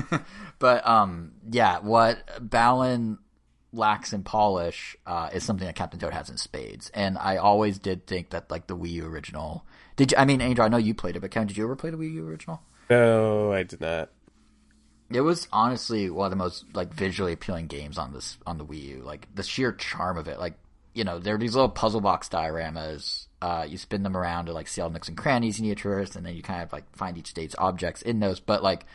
[0.59, 3.19] but um, yeah, what Balan
[3.71, 7.77] lacks in polish uh, is something that Captain Toad has in spades, and I always
[7.77, 9.63] did think that like the Wii U original.
[9.95, 10.17] Did you?
[10.17, 11.97] I mean, Angel, I know you played it, but Kevin, did you ever play the
[11.97, 12.61] Wii U original?
[12.89, 14.09] No, I did not.
[15.11, 18.65] It was honestly one of the most like visually appealing games on this on the
[18.65, 19.01] Wii U.
[19.03, 20.39] Like the sheer charm of it.
[20.39, 20.55] Like
[20.93, 23.27] you know, there are these little puzzle box dioramas.
[23.41, 25.77] Uh, you spin them around to like see all the nooks and crannies you need
[25.77, 28.39] to traverse, and then you kind of like find each state's objects in those.
[28.39, 28.85] But like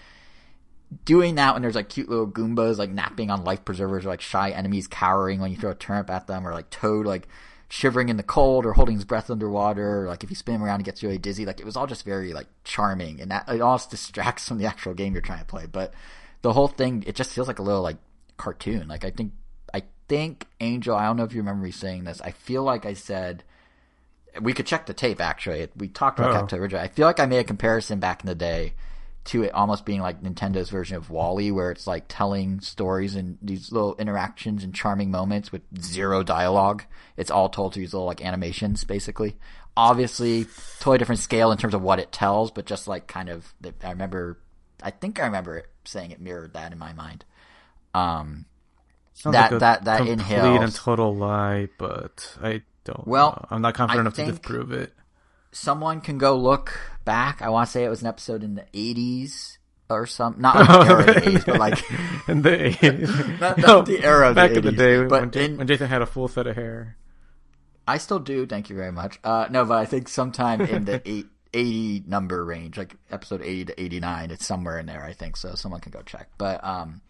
[1.05, 4.21] doing that when there's like cute little Goombas like napping on life preservers, or like
[4.21, 7.27] shy enemies cowering when you throw a turnip at them, or like Toad like
[7.69, 10.63] shivering in the cold or holding his breath underwater, or like if you spin him
[10.63, 11.47] around he gets really dizzy.
[11.47, 14.67] Like it was all just very like charming, and that it almost distracts from the
[14.67, 15.67] actual game you're trying to play.
[15.67, 15.93] But
[16.43, 17.99] the whole thing it just feels like a little like
[18.37, 18.89] cartoon.
[18.89, 19.33] Like I think
[19.73, 20.97] I think Angel.
[20.97, 22.21] I don't know if you remember me saying this.
[22.21, 23.45] I feel like I said
[24.41, 25.21] we could check the tape.
[25.21, 26.33] Actually, we talked about.
[26.33, 26.35] Oh.
[26.35, 26.83] Captain Original.
[26.83, 28.75] I feel like I made a comparison back in the day
[29.25, 33.39] to it almost being like Nintendo's version of WALL-E, where it's like telling stories and
[33.41, 36.85] these little interactions and charming moments with zero dialogue.
[37.17, 39.37] It's all told through these little like animations, basically.
[39.77, 40.45] Obviously,
[40.79, 43.53] totally different scale in terms of what it tells, but just like kind of,
[43.83, 44.39] I remember,
[44.83, 47.25] I think I remember it saying it mirrored that in my mind.
[47.95, 48.47] Um,
[49.17, 53.07] Sounds That- like a that- that complete inhales- and total lie, but I don't.
[53.07, 53.57] Well, know.
[53.57, 54.93] I'm not confident I enough to disprove it.
[55.55, 57.41] Someone can go look back.
[57.41, 60.67] I want to say it was an episode in the 80s or some, not like
[60.69, 64.41] the era of the 80s, but like, in the Not- not the era of the
[64.41, 66.97] back in the day but when, in- when Jason had a full set of hair.
[67.87, 68.47] I still do.
[68.47, 69.19] Thank you very much.
[69.23, 73.67] Uh, no, but I think sometime in the eight, 80 number range, like episode 80
[73.67, 75.37] to 89, it's somewhere in there, I think.
[75.37, 76.29] So someone can go check.
[76.39, 77.03] But, um,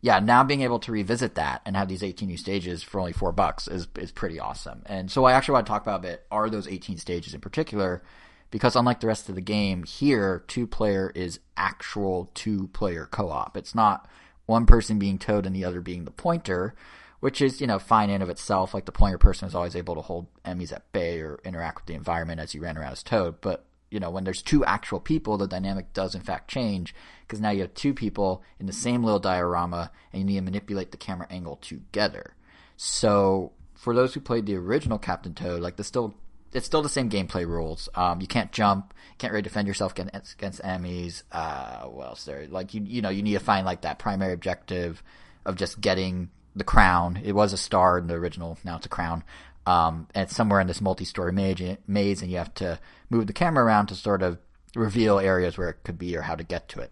[0.00, 3.12] yeah, now being able to revisit that and have these 18 new stages for only
[3.12, 4.82] four bucks is, is pretty awesome.
[4.86, 7.40] And so I actually want to talk about a bit are those 18 stages in
[7.40, 8.02] particular,
[8.50, 13.28] because unlike the rest of the game, here, two player is actual two player co
[13.28, 13.56] op.
[13.56, 14.08] It's not
[14.46, 16.74] one person being Toad and the other being the pointer,
[17.20, 18.72] which is, you know, fine in of itself.
[18.72, 21.86] Like the pointer person is always able to hold enemies at bay or interact with
[21.86, 23.40] the environment as you ran around as Toad.
[23.40, 26.94] But, you know, when there's two actual people, the dynamic does in fact change
[27.26, 30.42] because now you have two people in the same little diorama and you need to
[30.42, 32.34] manipulate the camera angle together.
[32.76, 36.14] So for those who played the original Captain Toad, like the still
[36.52, 37.88] it's still the same gameplay rules.
[37.94, 41.22] Um, you can't jump, can't really defend yourself against, against enemies.
[41.30, 42.46] Uh, what else there?
[42.48, 45.02] Like you, you know, you need to find like that primary objective
[45.44, 47.20] of just getting the crown.
[47.22, 49.24] It was a star in the original, now it's a crown.
[49.68, 53.66] Um, and it's somewhere in this multi-story maze, and you have to move the camera
[53.66, 54.38] around to sort of
[54.74, 56.90] reveal areas where it could be or how to get to it.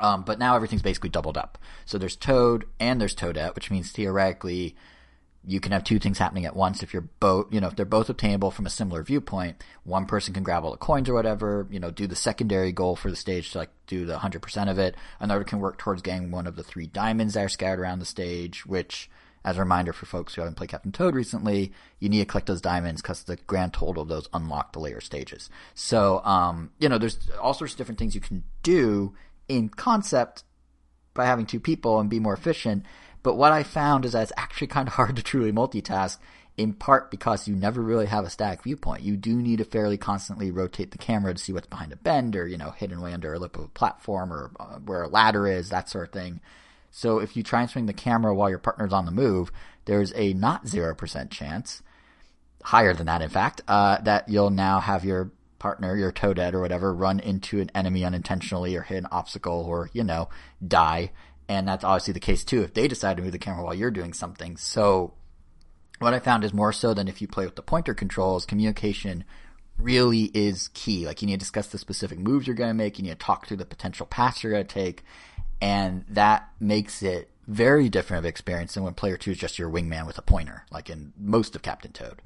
[0.00, 1.58] Um, but now everything's basically doubled up.
[1.84, 4.74] So there's Toad and there's Toadette, which means theoretically
[5.46, 7.84] you can have two things happening at once if you're both, you know, if they're
[7.84, 9.62] both obtainable from a similar viewpoint.
[9.84, 12.96] One person can grab all the coins or whatever, you know, do the secondary goal
[12.96, 14.94] for the stage to like do the 100% of it.
[15.20, 18.06] Another can work towards getting one of the three diamonds that are scattered around the
[18.06, 19.10] stage, which,
[19.44, 22.46] as a reminder for folks who haven't played Captain Toad recently, you need to collect
[22.46, 25.48] those diamonds because the grand total of those unlock the later stages.
[25.74, 29.14] So, um, you know, there's all sorts of different things you can do
[29.48, 30.44] in concept
[31.14, 32.84] by having two people and be more efficient.
[33.22, 36.18] But what I found is that it's actually kind of hard to truly multitask
[36.56, 39.02] in part because you never really have a static viewpoint.
[39.02, 42.34] You do need to fairly constantly rotate the camera to see what's behind a bend
[42.34, 45.08] or, you know, hidden away under a lip of a platform or uh, where a
[45.08, 46.40] ladder is, that sort of thing.
[46.90, 49.50] So if you try and swing the camera while your partner's on the move,
[49.84, 51.82] there's a not 0% chance,
[52.62, 56.60] higher than that in fact, uh, that you'll now have your partner, your toadette or
[56.60, 60.28] whatever, run into an enemy unintentionally or hit an obstacle or, you know,
[60.66, 61.10] die.
[61.48, 63.90] And that's obviously the case too if they decide to move the camera while you're
[63.90, 64.56] doing something.
[64.56, 65.14] So
[65.98, 69.24] what I found is more so than if you play with the pointer controls, communication
[69.78, 71.06] really is key.
[71.06, 72.98] Like you need to discuss the specific moves you're going to make.
[72.98, 75.04] You need to talk through the potential paths you're going to take.
[75.60, 79.70] And that makes it very different of experience than when player two is just your
[79.70, 82.22] wingman with a pointer, like in most of Captain Toad.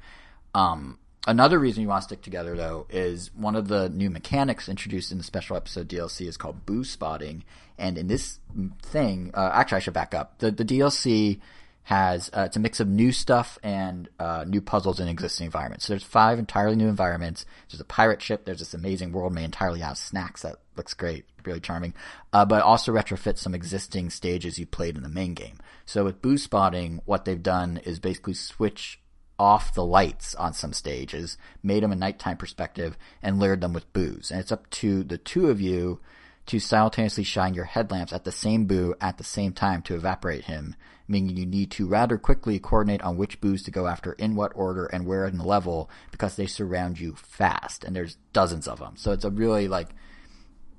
[0.54, 4.68] Um, Another reason you want to stick together, though, is one of the new mechanics
[4.68, 7.44] introduced in the special episode DLC is called boo spotting.
[7.78, 8.40] And in this
[8.82, 10.38] thing, uh, actually, I should back up.
[10.38, 11.40] The, the DLC
[11.84, 15.86] has, uh, it's a mix of new stuff and, uh, new puzzles in existing environments.
[15.86, 17.46] So there's five entirely new environments.
[17.70, 18.44] There's a pirate ship.
[18.44, 21.94] There's this amazing world made entirely out of snacks that looks great, really charming.
[22.32, 25.58] Uh, but also retrofit some existing stages you played in the main game.
[25.84, 29.00] So with boo spotting, what they've done is basically switch
[29.38, 33.92] off the lights on some stages, made them a nighttime perspective, and layered them with
[33.92, 34.30] boos.
[34.30, 36.00] And it's up to the two of you
[36.46, 40.44] to simultaneously shine your headlamps at the same boo at the same time to evaporate
[40.44, 40.74] him,
[41.06, 44.52] meaning you need to rather quickly coordinate on which boos to go after in what
[44.54, 48.78] order and where in the level because they surround you fast and there's dozens of
[48.80, 48.96] them.
[48.96, 49.88] So it's a really like,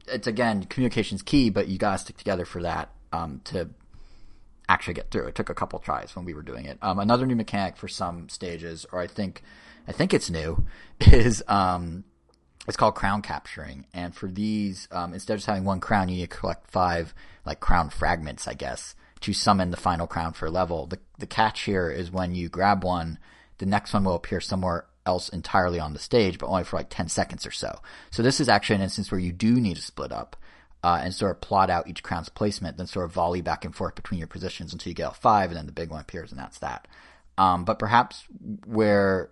[0.07, 3.69] it's again, communication's key, but you gotta stick together for that, um, to
[4.69, 5.27] actually get through.
[5.27, 6.77] It took a couple tries when we were doing it.
[6.81, 9.41] Um, another new mechanic for some stages, or I think,
[9.87, 10.65] I think it's new,
[10.99, 12.03] is, um,
[12.67, 13.85] it's called crown capturing.
[13.93, 17.13] And for these, um, instead of just having one crown, you need to collect five,
[17.45, 20.87] like, crown fragments, I guess, to summon the final crown for a level.
[20.87, 23.19] The, the catch here is when you grab one,
[23.57, 26.89] the next one will appear somewhere else entirely on the stage, but only for like
[26.89, 27.79] 10 seconds or so.
[28.11, 30.35] So this is actually an instance where you do need to split up
[30.83, 33.75] uh, and sort of plot out each crown's placement, then sort of volley back and
[33.75, 36.31] forth between your positions until you get a five, and then the big one appears,
[36.31, 36.87] and that's that.
[37.37, 38.25] Um, but perhaps
[38.65, 39.31] where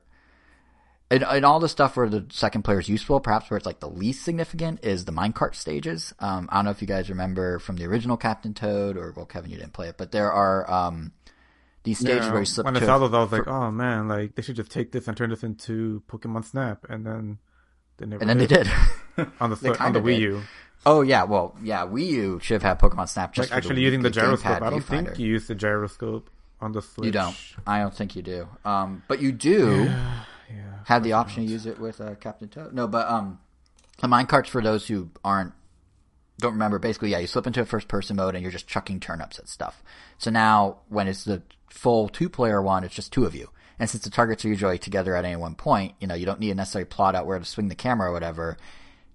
[1.11, 3.81] in, in, all the stuff where the second player is useful, perhaps where it's like
[3.81, 6.13] the least significant is the minecart stages.
[6.19, 9.25] Um, I don't know if you guys remember from the original Captain Toad, or well,
[9.25, 11.11] Kevin, you didn't play it, but there are um,
[11.83, 12.65] these stages Yeah, where you slip.
[12.65, 15.07] when I saw those, I was like, "Oh man, like they should just take this
[15.07, 17.37] and turn this into Pokemon Snap," and then
[17.97, 18.67] they never and then they did.
[19.39, 20.21] on the on the Wii did.
[20.21, 20.41] U.
[20.85, 23.81] oh yeah, well yeah, Wii U should have had Pokemon Snap just Like for actually
[23.81, 24.61] Wii- using the gamepad gyroscope.
[24.61, 26.29] I don't think you use the gyroscope
[26.59, 27.05] on the Switch.
[27.07, 27.35] You don't.
[27.65, 28.47] I don't think you do.
[28.63, 29.85] Um, but you do
[30.49, 30.79] Yeah.
[30.85, 32.73] have the option to use it with uh, Captain Toad.
[32.73, 33.39] No, but um,
[33.99, 35.53] the minecarts for those who aren't
[36.39, 36.77] don't remember.
[36.79, 39.47] Basically, yeah, you slip into a first person mode and you're just chucking turnips at
[39.47, 39.83] stuff.
[40.17, 41.41] So now when it's the
[41.71, 43.49] full two player one, it's just two of you.
[43.79, 46.39] And since the targets are usually together at any one point, you know, you don't
[46.39, 48.57] need to necessarily plot out where to swing the camera or whatever.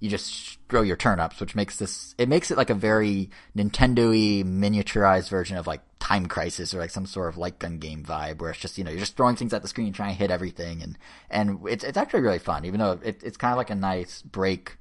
[0.01, 4.43] You just throw your turnips, which makes this, it makes it like a very Nintendo-y
[4.45, 8.41] miniaturized version of like Time Crisis or like some sort of light gun game vibe
[8.41, 10.19] where it's just, you know, you're just throwing things at the screen, and trying to
[10.19, 10.83] hit everything.
[10.83, 10.99] And,
[11.31, 14.21] and it's, it's actually really fun, even though it, it's kind of like a nice
[14.23, 14.77] break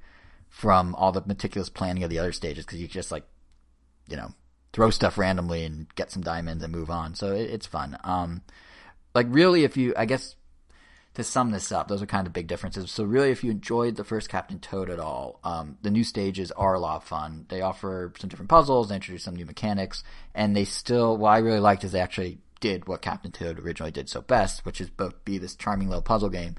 [0.48, 3.24] from all the meticulous planning of the other stages because you just like,
[4.08, 4.32] you know,
[4.72, 7.14] throw stuff randomly and get some diamonds and move on.
[7.14, 7.98] So it, it's fun.
[8.04, 8.42] Um,
[9.14, 10.36] like really, if you, I guess,
[11.14, 12.90] to sum this up, those are kind of big differences.
[12.90, 16.52] So really, if you enjoyed the first Captain Toad at all, um, the new stages
[16.52, 17.46] are a lot of fun.
[17.48, 20.04] They offer some different puzzles, they introduce some new mechanics,
[20.34, 23.92] and they still, what I really liked is they actually did what Captain Toad originally
[23.92, 26.56] did so best, which is both be this charming little puzzle game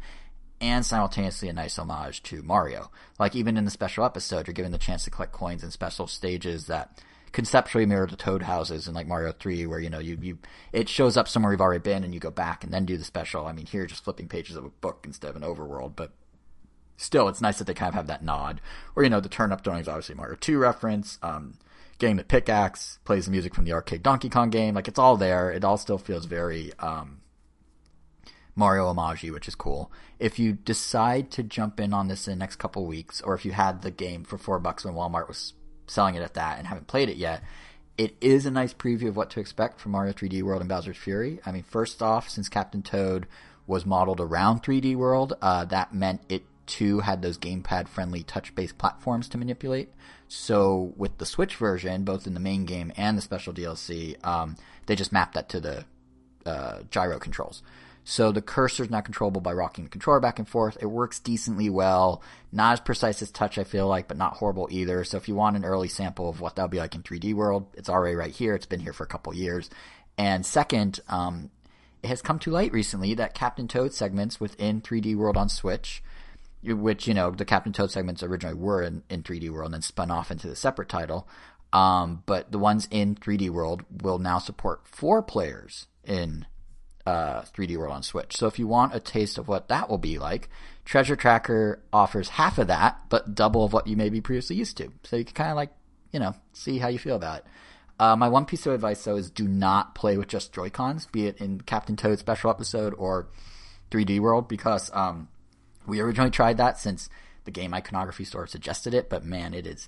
[0.59, 2.89] and simultaneously a nice homage to Mario.
[3.19, 6.07] Like even in the special episode, you're given the chance to collect coins in special
[6.07, 7.01] stages that
[7.31, 10.37] conceptually mirror the Toad houses in like Mario 3 where, you know, you, you,
[10.71, 13.03] it shows up somewhere you've already been and you go back and then do the
[13.03, 13.45] special.
[13.45, 16.11] I mean, here just flipping pages of a book instead of an overworld, but
[16.95, 18.61] still it's nice that they kind of have that nod.
[18.95, 21.19] Or, you know, the turn up throwing is obviously Mario 2 reference.
[21.21, 21.55] Um,
[21.99, 24.75] getting the pickaxe plays the music from the arcade Donkey Kong game.
[24.75, 25.51] Like it's all there.
[25.51, 27.21] It all still feels very, um,
[28.55, 29.91] Mario Omaji, which is cool.
[30.19, 33.45] If you decide to jump in on this in the next couple weeks, or if
[33.45, 35.53] you had the game for four bucks when Walmart was
[35.87, 37.43] selling it at that and haven't played it yet,
[37.97, 40.97] it is a nice preview of what to expect from Mario 3D World and Bowser's
[40.97, 41.39] Fury.
[41.45, 43.27] I mean, first off, since Captain Toad
[43.65, 48.53] was modeled around 3D World, uh, that meant it too had those gamepad friendly touch
[48.53, 49.89] based platforms to manipulate.
[50.27, 54.57] So with the Switch version, both in the main game and the special DLC, um,
[54.85, 55.85] they just mapped that to the
[56.45, 57.63] uh, gyro controls.
[58.09, 60.77] So the cursor is not controllable by rocking the controller back and forth.
[60.79, 62.23] It works decently well.
[62.53, 65.03] Not as precise as touch, I feel like, but not horrible either.
[65.03, 67.67] So if you want an early sample of what that'll be like in 3D world,
[67.73, 68.55] it's already right here.
[68.55, 69.69] It's been here for a couple years.
[70.17, 71.51] And second, um,
[72.01, 76.01] it has come to light recently that Captain Toad segments within 3D world on Switch,
[76.63, 79.81] which, you know, the Captain Toad segments originally were in, in 3D world and then
[79.81, 81.27] spun off into the separate title.
[81.73, 86.45] Um, but the ones in 3D world will now support four players in
[87.07, 88.35] uh, 3D World on Switch.
[88.35, 90.49] So if you want a taste of what that will be like,
[90.83, 94.75] Treasure Tracker offers half of that, but double of what you may be previously used
[94.77, 94.91] to.
[95.03, 95.71] So you can kind of like,
[96.11, 97.45] you know, see how you feel about it.
[97.97, 101.05] Uh, my one piece of advice though is do not play with just Joy Cons,
[101.05, 103.29] be it in Captain Toad special episode or
[103.89, 105.29] 3D World, because um,
[105.85, 107.07] we originally tried that since
[107.45, 109.87] the game iconography store suggested it, but man, it is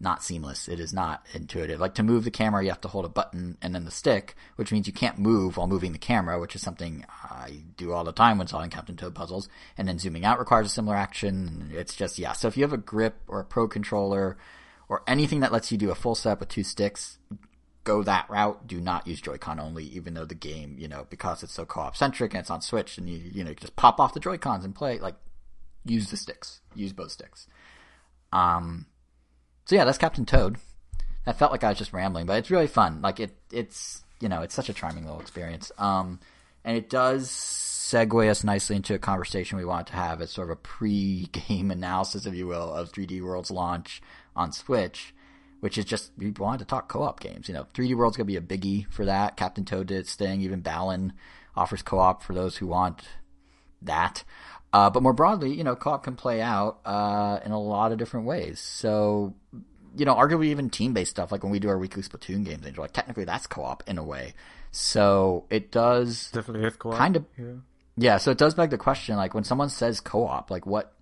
[0.00, 0.66] not seamless.
[0.66, 1.78] It is not intuitive.
[1.78, 4.34] Like to move the camera, you have to hold a button and then the stick,
[4.56, 8.04] which means you can't move while moving the camera, which is something I do all
[8.04, 9.48] the time when solving Captain Toad puzzles.
[9.76, 11.70] And then zooming out requires a similar action.
[11.74, 12.32] It's just, yeah.
[12.32, 14.38] So if you have a grip or a pro controller
[14.88, 17.18] or anything that lets you do a full set with two sticks,
[17.84, 18.66] go that route.
[18.66, 21.96] Do not use Joy-Con only, even though the game, you know, because it's so co-op
[21.96, 24.64] centric and it's on Switch and you, you know, you just pop off the Joy-Cons
[24.64, 25.16] and play, like,
[25.84, 26.60] use the sticks.
[26.74, 27.46] Use both sticks.
[28.32, 28.86] Um,
[29.70, 30.56] so yeah, that's Captain Toad.
[31.26, 33.02] That felt like I was just rambling, but it's really fun.
[33.02, 35.70] Like it, it's you know, it's such a charming little experience.
[35.78, 36.18] Um,
[36.64, 40.48] and it does segue us nicely into a conversation we wanted to have as sort
[40.48, 44.02] of a pre-game analysis, if you will, of 3D World's launch
[44.34, 45.14] on Switch,
[45.60, 47.46] which is just we wanted to talk co-op games.
[47.46, 49.36] You know, 3D World's gonna be a biggie for that.
[49.36, 50.40] Captain Toad did its thing.
[50.40, 51.12] Even Balan
[51.54, 53.02] offers co-op for those who want
[53.82, 54.24] that.
[54.72, 57.98] Uh, but more broadly, you know, co-op can play out uh, in a lot of
[57.98, 58.60] different ways.
[58.60, 59.34] So,
[59.96, 62.78] you know, arguably even team-based stuff, like when we do our weekly Splatoon games, and
[62.78, 64.34] like technically that's co-op in a way.
[64.70, 66.96] So it does Definitely is co-op.
[66.96, 67.54] kind of, Yeah.
[67.96, 68.16] yeah.
[68.18, 70.94] So it does beg the question, like when someone says co-op, like what,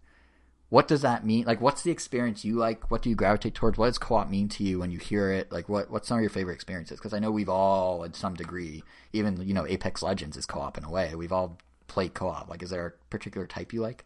[0.71, 1.45] what does that mean?
[1.45, 2.91] Like, what's the experience you like?
[2.91, 3.77] What do you gravitate towards?
[3.79, 5.51] What does co-op mean to you when you hear it?
[5.53, 6.99] Like, what what's some of your favorite experiences?
[6.99, 10.77] Because I know we've all, in some degree, even you know, Apex Legends is co-op
[10.79, 11.15] in a way.
[11.15, 11.59] We've all
[11.89, 12.49] played co-op.
[12.49, 14.05] Like, is there a particular type you like?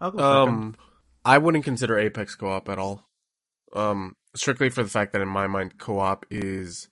[0.00, 0.48] I'll go second.
[0.48, 0.76] Um,
[1.24, 3.04] I wouldn't consider Apex co-op at all.
[3.72, 6.88] Um, strictly for the fact that in my mind, co-op is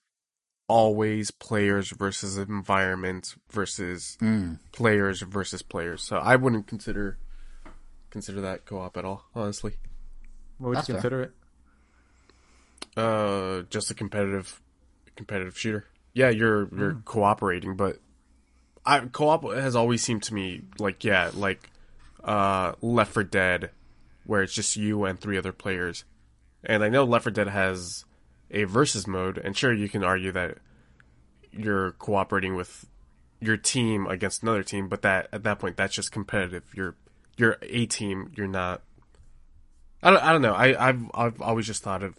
[0.69, 4.59] always players versus environment versus Mm.
[4.71, 6.03] players versus players.
[6.03, 7.19] So I wouldn't consider
[8.11, 9.77] consider that co-op at all, honestly.
[10.59, 11.01] What would That's you fair.
[11.01, 11.33] consider it?
[12.97, 14.61] Uh, just a competitive
[15.17, 15.87] competitive shooter.
[16.13, 17.99] Yeah, you're you're cooperating, but
[18.89, 21.71] I co-op has always seemed to me like yeah, like
[22.25, 23.71] uh Left 4 Dead
[24.25, 26.05] where it's just you and three other players.
[26.65, 28.05] And I know Left 4 Dead has
[28.51, 30.59] a versus mode, and sure you can argue that
[31.53, 32.87] you're cooperating with
[33.41, 36.65] your team against another team, but that at that point that's just competitive.
[36.75, 36.97] You're
[37.37, 38.83] you're a team, you're not
[40.03, 40.55] I don't, I don't know.
[40.55, 42.15] I, I've I've always just thought of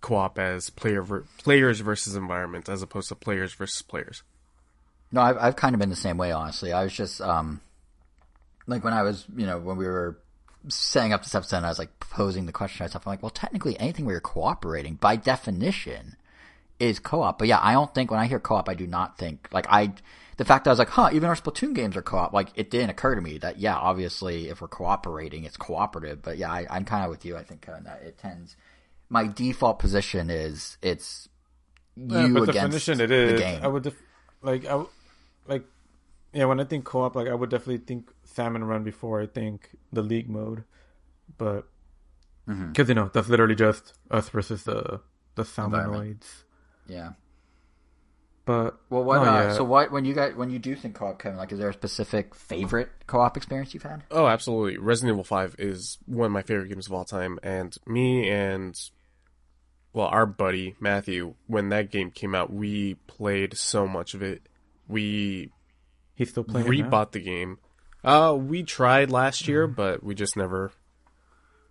[0.00, 4.22] co-op as player ver- players versus environment as opposed to players versus players.
[5.12, 6.72] No, I've I've kind of been the same way, honestly.
[6.72, 7.60] I was just um,
[8.66, 10.18] like when I was, you know, when we were
[10.68, 13.06] setting up this episode, and I was like posing the question to myself.
[13.06, 16.16] I'm like, well, technically, anything where you're cooperating, by definition,
[16.80, 17.38] is co-op.
[17.38, 19.94] But yeah, I don't think when I hear co-op, I do not think like I.
[20.38, 22.34] The fact that I was like, huh, even our Splatoon games are co-op.
[22.34, 26.20] Like, it didn't occur to me that yeah, obviously, if we're cooperating, it's cooperative.
[26.20, 27.38] But yeah, I, I'm kind of with you.
[27.38, 28.54] I think Kevin, that it tends.
[29.08, 31.28] My default position is it's
[31.96, 33.60] you Yeah, against definition it the game.
[33.62, 34.02] I would def-
[34.42, 34.88] like I w-
[35.48, 35.64] like
[36.32, 36.44] yeah.
[36.46, 40.02] When I think co-op, like I would definitely think Salmon Run before I think the
[40.02, 40.64] league mode,
[41.38, 41.66] but
[42.48, 42.68] Mm-hmm.
[42.68, 45.00] because you know that's literally just us versus the
[45.34, 46.20] the Environment.
[46.20, 46.44] salmonids.
[46.86, 47.10] yeah.
[48.44, 49.24] But Well, what?
[49.24, 49.52] no, uh, yeah.
[49.54, 51.36] So, what when you got when you do think co-op, Kevin?
[51.38, 54.04] Like, is there a specific favorite co-op experience you've had?
[54.12, 54.78] Oh, absolutely.
[54.78, 58.78] Resident Evil 5 is one of my favorite games of all time and me and
[59.92, 64.42] well, our buddy Matthew when that game came out, we played so much of it.
[64.88, 65.50] We
[66.14, 66.66] he's still playing.
[66.66, 67.58] rebought the game.
[68.04, 70.72] Uh we tried last year, but we just never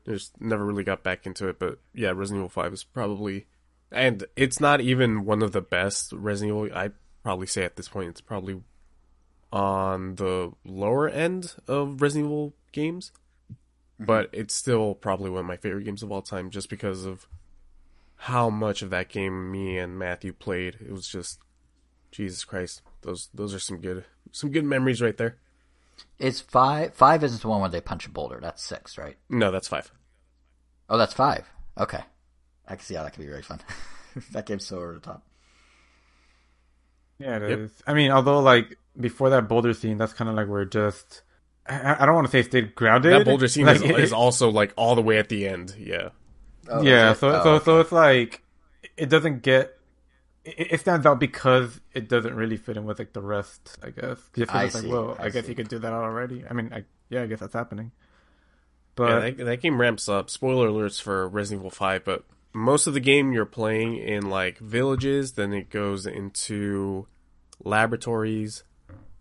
[0.05, 3.47] just never really got back into it, but yeah, Resident Evil 5 is probably
[3.91, 6.77] and it's not even one of the best Resident Evil.
[6.77, 6.91] I
[7.23, 8.61] probably say at this point it's probably
[9.51, 13.11] on the lower end of Resident Evil games,
[13.99, 17.27] but it's still probably one of my favorite games of all time, just because of
[18.17, 20.77] how much of that game me and Matthew played.
[20.81, 21.39] It was just
[22.11, 22.81] Jesus Christ.
[23.05, 25.37] Those those are some good some good memories right there.
[26.19, 28.39] It's five five isn't the one where they punch a boulder?
[28.41, 29.15] That's six, right?
[29.29, 29.91] No, that's five.
[30.89, 31.47] Oh, that's five.
[31.77, 32.01] Okay,
[32.67, 33.61] I can see how that could be very fun.
[34.31, 35.23] that game's so over the top.
[37.19, 37.71] Yeah, it is.
[37.71, 37.83] Yep.
[37.87, 41.21] I mean, although like before that boulder scene, that's kind of like where it just.
[41.67, 43.11] I, I don't want to say it stayed grounded.
[43.13, 45.75] That Boulder scene Like, is, it- is also like all the way at the end.
[45.79, 46.09] Yeah.
[46.69, 47.17] Oh, yeah, it?
[47.17, 47.65] so Oh, so okay.
[47.65, 48.43] so it's like
[48.97, 49.74] it doesn't get
[50.45, 53.77] it, it stands out because it doesn't really fit in with like the rest.
[53.83, 55.49] I guess just 'cause I it's like, see, whoa, I I, guess see.
[55.51, 56.45] you could do that already.
[56.49, 57.91] I mean, I yeah, I guess that's happening.
[57.95, 58.01] yeah,
[58.95, 60.29] But that, that game ramps up.
[60.29, 62.23] Spoiler alerts for Resident Evil 5, but
[62.53, 67.05] most of the game you're playing in like villages, then it goes into
[67.63, 68.63] laboratories,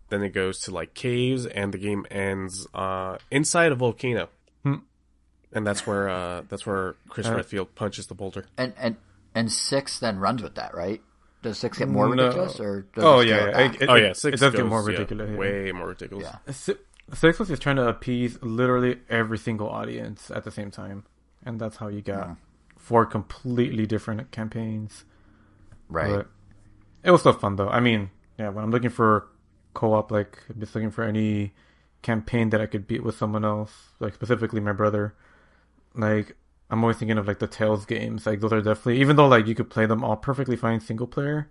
[0.09, 4.29] then it goes to like caves, and the game ends uh, inside a volcano.
[4.63, 4.75] Hmm.
[5.51, 8.45] And that's where uh, that's where Chris Uh, Redfield punches the boulder.
[8.57, 8.95] and and
[9.33, 11.01] and six then runs with that, right?
[11.45, 12.23] Does six get more No.
[12.23, 13.59] ridiculous, or does oh it yeah, yeah.
[13.59, 15.29] It, it- oh yeah, six it does get more ridiculous.
[15.31, 15.37] yeah.
[15.37, 16.25] way more ridiculous.
[16.27, 16.51] Yeah.
[16.53, 16.75] Si-
[17.13, 21.05] Six was just trying to appease literally every single audience at the same time,
[21.45, 22.35] and that's how you got Yeah.
[22.77, 25.05] four completely different campaigns.
[25.87, 26.09] right.
[26.15, 26.27] But
[27.03, 27.69] it was still fun though.
[27.69, 29.27] I mean, yeah, when I'm looking for
[29.75, 31.53] co-op, like I'm just looking for any
[32.01, 35.13] campaign that I could beat with someone else, like specifically my brother.
[35.93, 36.35] Like
[36.69, 38.25] I'm always thinking of like the Tales games.
[38.25, 41.07] Like those are definitely, even though like you could play them all perfectly fine single
[41.07, 41.49] player.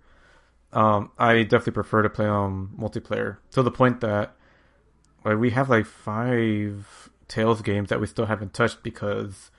[0.73, 4.35] Um, I definitely prefer to play um multiplayer to the point that
[5.23, 9.49] like we have like five Tales games that we still haven't touched because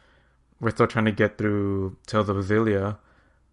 [0.61, 2.98] we're still trying to get through Tales of Azalea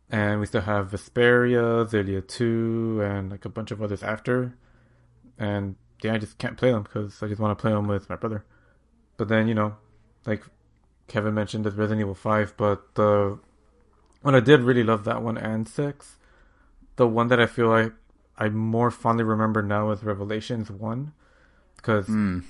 [0.10, 4.56] and we still have Vesperia, Xillia 2, and like a bunch of others after.
[5.40, 8.10] And yeah, I just can't play them because I just want to play them with
[8.10, 8.46] my brother.
[9.18, 9.76] But then, you know,
[10.28, 10.44] like
[11.08, 13.38] Kevin mentioned, there's Resident Evil 5, but the
[14.22, 16.18] when I did really love that one and 6,
[16.96, 17.92] the one that I feel like
[18.38, 21.12] I more fondly remember now is Revelations 1.
[21.76, 22.44] Because, Mm.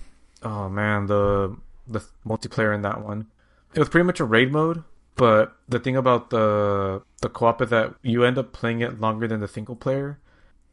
[0.44, 3.26] oh man, the the multiplayer in that one.
[3.74, 4.84] It was pretty much a raid mode,
[5.16, 9.28] but the thing about the the co-op is that you end up playing it longer
[9.28, 10.20] than the single player.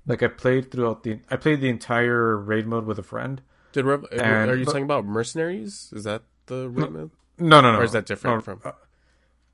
[0.07, 3.41] Like I played throughout the I played the entire raid mode with a friend.
[3.73, 5.91] Did Rev- And- are you but- talking about Mercenaries?
[5.97, 7.11] Is that the raid mode?
[7.41, 7.79] No, no, no.
[7.81, 8.73] Or is that different No, from- uh,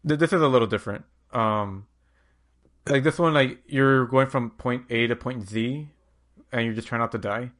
[0.04, 1.04] this is a little different.
[1.32, 1.86] Um,
[2.88, 5.88] like this one, like you're going from point A to point Z,
[6.52, 7.50] and you're just trying not to die.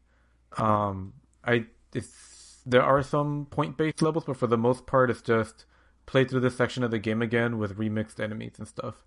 [0.56, 1.14] Um,
[1.44, 5.64] I it's there are some point based levels, but for the most part, it's just
[6.06, 9.04] play through this section of the game again with remixed enemies and stuff.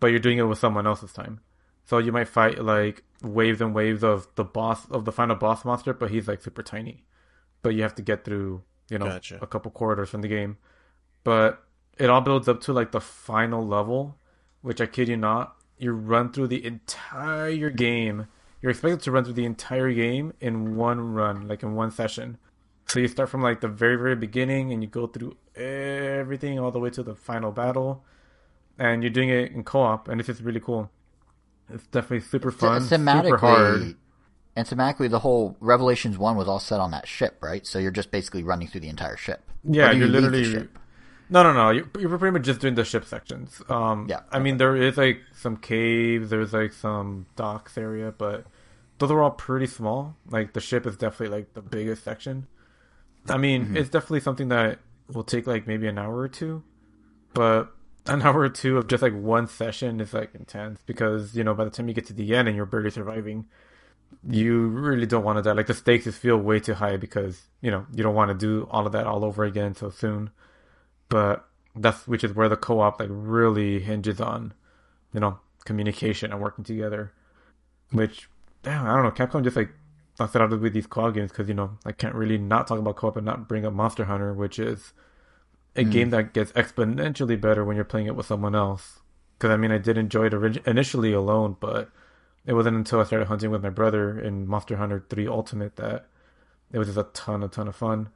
[0.00, 1.40] But you're doing it with someone else's time.
[1.84, 5.64] So you might fight like waves and waves of the boss of the final boss
[5.64, 7.04] monster, but he's like super tiny.
[7.62, 9.38] But you have to get through, you know, Gotcha.
[9.42, 10.58] a couple corridors from the game.
[11.24, 11.62] But
[11.98, 14.16] it all builds up to like the final level,
[14.62, 18.26] which I kid you not, you run through the entire game.
[18.60, 22.38] You're expected to run through the entire game in one run, like in one session.
[22.86, 26.70] So you start from like the very very beginning and you go through everything all
[26.70, 28.04] the way to the final battle,
[28.78, 30.90] and you're doing it in co-op, and it's just really cool.
[31.70, 33.96] It's definitely super fun, thematically, super hard.
[34.58, 37.66] And thematically, the whole Revelations one was all set on that ship, right?
[37.66, 39.42] So you're just basically running through the entire ship.
[39.64, 40.78] Yeah, Or you're you literally ship?
[41.30, 41.70] no, no, no.
[41.70, 43.62] You're, you're pretty much just doing the ship sections.
[43.68, 48.46] Um, Yeah, I mean there is like some caves, there's like some docks area, but
[48.98, 50.16] those are all pretty small.
[50.30, 52.46] Like the ship is definitely like the biggest section.
[53.28, 53.76] I mean, Mm-hmm.
[53.76, 54.78] it's definitely something that
[55.12, 56.62] will take like maybe an hour or two,
[57.34, 57.74] but
[58.06, 61.54] an hour or two of just like one session is like intense because you know
[61.54, 63.46] by the time you get to the end and you're barely surviving,
[64.28, 65.52] you really don't want to die.
[65.52, 68.34] Like the stakes just feel way too high because you know you don't want to
[68.34, 70.30] do all of that all over again so soon.
[71.08, 74.52] But that's which is where the co-op like really hinges on,
[75.12, 77.12] you know, communication and working together.
[77.90, 78.28] Which,
[78.62, 79.10] damn, I don't know.
[79.10, 79.70] Capcom just like
[80.18, 82.78] knocks it out with these co-op games because you know I can't really not talk
[82.78, 84.92] about co-op and not bring up Monster Hunter, which is
[85.76, 85.90] a hmm.
[85.90, 89.00] game that gets exponentially better when you're playing it with someone else.
[89.38, 91.90] Because I mean, I did enjoy it initially alone, but
[92.48, 96.06] it wasn't until I started hunting with my brother in Monster Hunter 3 Ultimate that
[96.72, 98.08] it was just a ton, a ton of fun.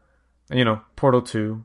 [0.49, 1.63] And you know, Portal 2,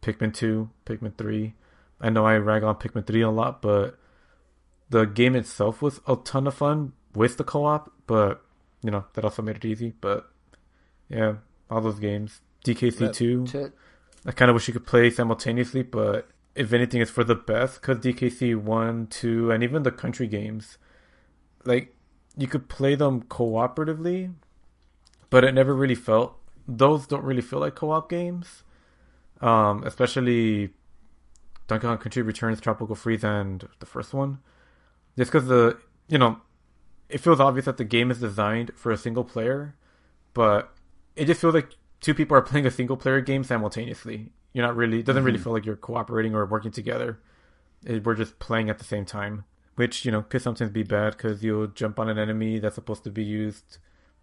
[0.00, 1.52] Pikmin 2, Pikmin 3.
[2.00, 3.98] I know I rag on Pikmin 3 a lot, but
[4.88, 8.42] the game itself was a ton of fun with the co-op, but
[8.82, 9.92] you know, that also made it easy.
[10.00, 10.30] But
[11.10, 11.34] yeah,
[11.70, 12.40] all those games.
[12.64, 13.72] DKC 2, To,
[14.24, 17.82] I kind of wish you could play simultaneously, but if anything, it's for the best
[17.82, 20.78] because DKC 1, 2, and even the country games,
[21.66, 21.94] like,
[22.38, 24.32] you could play them cooperatively,
[25.28, 28.62] but it never really felt, those don't really feel like co op games.
[29.40, 30.70] Um, especially
[31.68, 34.38] Donkey Kong Country Returns, Tropical Freeze, and the first one.
[35.16, 35.78] Just because the
[36.08, 36.40] you know,
[37.08, 39.76] it feels obvious that the game is designed for a single player,
[40.34, 40.74] but
[41.14, 44.32] it just feels like two people are playing a single player game simultaneously.
[44.52, 47.20] You're not really it doesn't really feel like you're cooperating or working together.
[47.84, 49.44] It, we're just playing at the same time,
[49.78, 53.04] which you know could sometimes be bad because you'll jump on an enemy that's supposed
[53.04, 53.78] to be used,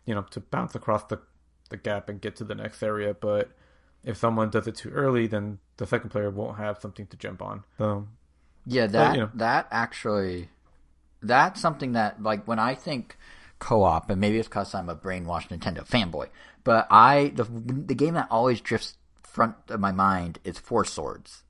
[0.06, 1.20] you know, to bounce across the
[1.70, 3.52] the gap and get to the next area, but
[4.04, 7.42] if someone does it too early, then the second player won't have something to jump
[7.42, 7.64] on.
[7.78, 8.08] So
[8.66, 9.32] Yeah, that you know.
[9.34, 10.50] that actually
[11.22, 13.18] that's something that like when I think
[13.60, 16.30] co-op, and maybe it's because I'm a brainwashed Nintendo fanboy,
[16.64, 21.44] but I the the game that always drifts front of my mind is Four Swords,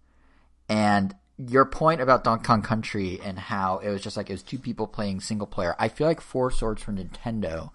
[0.69, 4.43] and your point about Donkey Kong Country and how it was just like it was
[4.43, 5.75] two people playing single player.
[5.77, 7.71] I feel like Four Swords for Nintendo.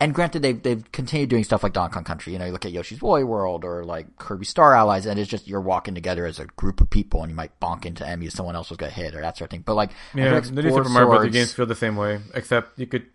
[0.00, 2.32] And granted, they've they've continued doing stuff like Donkey Kong Country.
[2.32, 5.30] You know, you look at Yoshi's Woolly World or like Kirby Star Allies, and it's
[5.30, 8.34] just you're walking together as a group of people, and you might bonk into enemies,
[8.34, 9.62] someone else will get hit or that sort of thing.
[9.64, 11.32] But like, yeah, like the new Super Mario Bros.
[11.32, 13.06] Games feel the same way, except you could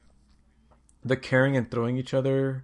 [1.03, 2.63] the carrying and throwing each other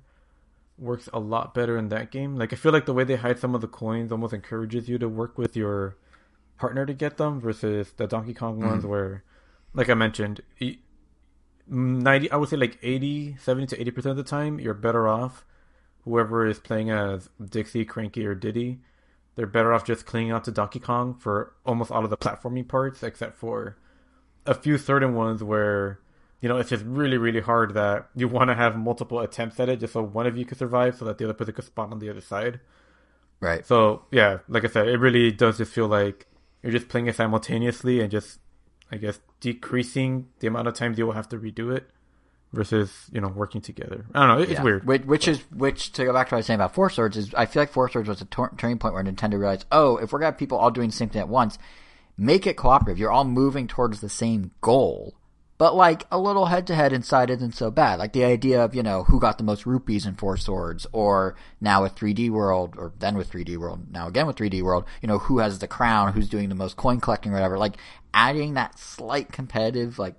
[0.78, 2.38] works a lot better in that game.
[2.38, 4.98] Like I feel like the way they hide some of the coins almost encourages you
[5.00, 5.98] to work with your
[6.58, 8.64] partner to get them versus the Donkey Kong Mm-hmm.
[8.64, 9.24] ones where,
[9.74, 10.80] like I mentioned, e-
[11.68, 15.46] 90 I would say like 80 70 to 80% of the time you're better off
[16.04, 18.80] whoever is playing as Dixie, Cranky or Diddy
[19.36, 22.68] they're better off just clinging out to Donkey Kong for almost all of the platforming
[22.68, 23.78] parts except for
[24.46, 26.00] a few certain ones where
[26.42, 29.70] you know it's just really really hard that you want to have multiple attempts at
[29.70, 31.92] it just so one of you could survive so that the other person could spawn
[31.94, 32.60] on the other side
[33.40, 33.66] right?
[33.66, 36.28] so yeah, like I said, it really does just feel like
[36.64, 38.40] you're just playing it simultaneously and just,
[38.92, 41.90] I guess, decreasing the amount of times you will have to redo it
[42.54, 44.06] versus you know working together.
[44.14, 44.44] I don't know.
[44.44, 44.64] It's Yeah.
[44.64, 44.86] weird.
[44.86, 47.18] Which, which is which to go back to what I was saying about Four Swords
[47.18, 49.98] is I feel like Four Swords was a tor- turning point where Nintendo realized, oh,
[49.98, 51.58] if we're gonna have people all doing the same thing at once,
[52.18, 53.00] make it cooperative.
[53.00, 55.16] You're all moving towards the same goal,
[55.64, 57.98] but like a little head to head inside isn't so bad.
[57.98, 61.38] Like the idea of you know who got the most rupees in Four Swords, or
[61.62, 65.08] now with 3D World, or then with 3D World, now again with 3D World, you
[65.08, 67.58] know who has the crown, who's doing the most coin collecting, or whatever.
[67.58, 67.78] Like
[68.14, 70.16] adding that slight competitive like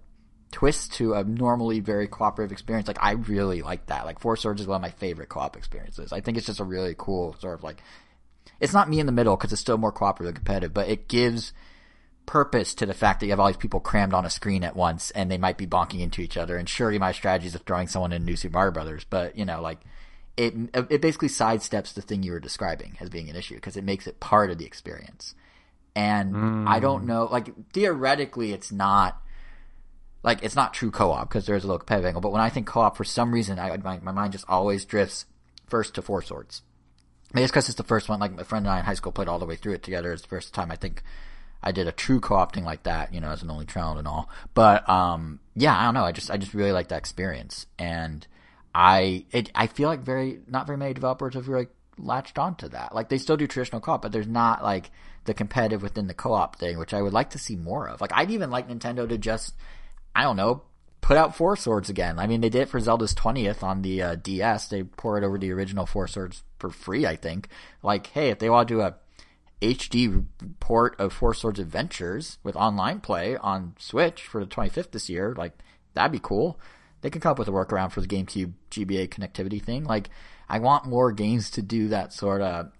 [0.51, 2.88] twist to a normally very cooperative experience.
[2.88, 4.07] Like I really like that.
[4.07, 6.11] Like Four Swords is one of my favorite co-op experiences.
[6.11, 7.82] I think it's just a really cool sort of like.
[8.61, 11.07] It's not me in the middle because it's still more cooperative and competitive, but it
[11.07, 11.53] gives
[12.27, 14.77] purpose to the fact that you have all these people crammed on a screen at
[14.77, 16.57] once and they might be bonking into each other.
[16.57, 19.61] And sure, my strategies of throwing someone in New Super Mario Brothers, but you know,
[19.61, 19.81] like
[20.37, 23.85] it it basically sidesteps the thing you were describing as being an issue because it
[23.85, 25.35] makes it part of the experience.
[25.95, 26.68] And hmm.
[26.68, 29.20] I don't know, like theoretically, it's not
[30.22, 32.20] like it's not true co-op because there's a little competitive angle.
[32.20, 35.27] But when I think co-op, for some reason, I, my my mind just always drifts
[35.66, 36.62] first to Four Swords.
[37.33, 38.20] Maybe it's because it's the first one.
[38.20, 40.12] Like my friend and I in high school played all the way through it together.
[40.12, 41.03] It's the first time I think
[41.65, 43.12] I did a true co-opting like that.
[43.12, 44.29] You know, as an only child and all.
[44.53, 46.05] But um, yeah, I don't know.
[46.05, 48.25] I just I just really like that experience, and
[48.75, 52.95] I it I feel like very not very many developers have really latched onto that.
[52.95, 54.91] Like they still do traditional co-op, but there's not like
[55.25, 58.01] the competitive within the co-op thing, which I would like to see more of.
[58.01, 59.55] Like I'd even like Nintendo to just
[60.15, 60.62] I don't know,
[61.01, 62.19] put out Four Swords again.
[62.19, 64.69] I mean, they did it for Zelda's 20th on the uh, DS.
[64.69, 67.49] They poured over the original Four Swords for free, I think.
[67.83, 68.95] Like, hey, if they want to do a
[69.73, 70.25] HD
[70.61, 75.35] port of Four Swords Adventures with online play on Switch for the 25th this year,
[75.37, 75.53] like,
[75.95, 76.59] that'd be cool.
[77.01, 79.85] They could come up with a workaround for the GameCube GBA connectivity thing.
[79.85, 80.11] Like,
[80.49, 82.73] I want more games to do that sort of.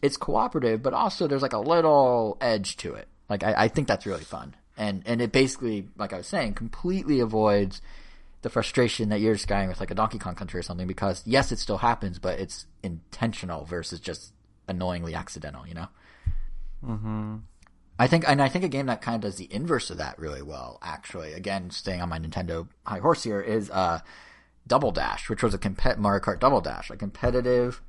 [0.00, 3.08] It's cooperative, but also there's like a little edge to it.
[3.28, 6.54] Like, I, I think that's really fun and and it basically, like I was saying,
[6.54, 7.82] completely avoids
[8.42, 10.86] the frustration that you're describing with like a Donkey Kong Country or something.
[10.86, 14.32] Because yes, it still happens, but it's intentional versus just
[14.68, 15.66] annoyingly accidental.
[15.66, 15.88] You know.
[16.84, 17.36] Mm-hmm.
[17.98, 20.18] I think, and I think a game that kind of does the inverse of that
[20.18, 21.34] really well, actually.
[21.34, 24.00] Again, staying on my Nintendo high horse here is uh,
[24.66, 27.80] Double Dash, which was a compet Mario Kart Double Dash, a competitive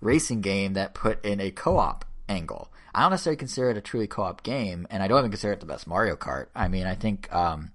[0.00, 2.70] racing game that put in a co-op angle.
[2.94, 5.60] I don't necessarily consider it a truly co-op game, and I don't even consider it
[5.60, 6.48] the best Mario Kart.
[6.54, 7.72] I mean, I think um,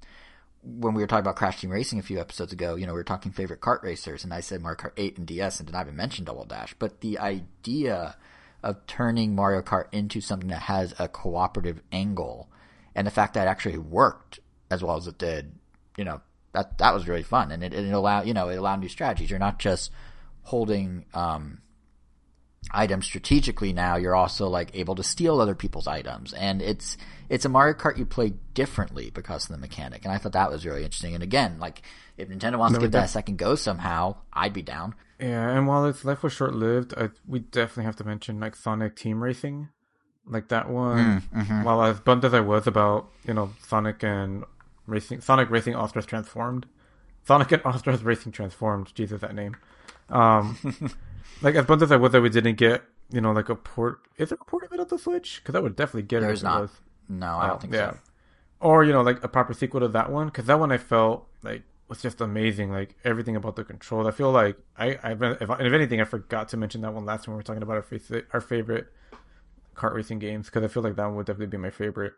[0.61, 2.99] when we were talking about Crash Team Racing a few episodes ago, you know, we
[2.99, 5.73] were talking favorite kart racers, and I said Mario Kart 8 and DS, and did
[5.73, 6.75] not even mention Double Dash.
[6.77, 8.17] But the idea
[8.67, 12.49] of turning Mario Kart into something that has a cooperative angle,
[12.93, 14.39] and the fact that it actually worked
[14.69, 15.53] as well as it did,
[15.97, 16.21] you know,
[16.53, 19.29] that that was really fun, and it, it allowed you know it allowed new strategies.
[19.29, 19.91] You're not just
[20.43, 21.61] holding um,
[22.71, 23.95] items strategically now.
[23.95, 26.33] You're also like able to steal other people's items.
[26.33, 26.97] And it's
[27.29, 30.03] it's a Mario Kart you play differently because of the mechanic.
[30.03, 31.13] And I thought that was really interesting.
[31.13, 31.81] And again like
[32.17, 35.67] if Nintendo wants to give that a second go somehow I'd be down Yeah, and
[35.67, 36.93] while its life was short lived,
[37.27, 39.69] we definitely have to mention like Sonic Team Racing.
[40.29, 41.23] Like that one,
[41.63, 44.43] while as bummed as I was about, you know, Sonic and
[44.85, 46.65] Racing, Sonic Racing Stars Transformed,
[47.25, 49.55] Sonic and Stars Racing Transformed, Jesus, that name.
[50.09, 50.57] Um,
[51.41, 54.01] like as bummed as I was that we didn't get, you know, like a port.
[54.17, 55.41] Is there a port of it on the Switch?
[55.41, 56.45] Because I would definitely get There's it.
[56.45, 56.61] it not.
[56.61, 56.71] was.
[57.09, 57.91] No, I don't think yeah.
[57.91, 57.97] so.
[58.59, 61.27] Or you know, like a proper sequel to that one, because that one I felt
[61.41, 62.71] like was just amazing.
[62.71, 64.07] Like everything about the controls.
[64.07, 67.25] I feel like I, I've, if, if anything, I forgot to mention that one last
[67.25, 68.87] time we were talking about our our favorite
[69.75, 72.13] kart racing games, because I feel like that one would definitely be my favorite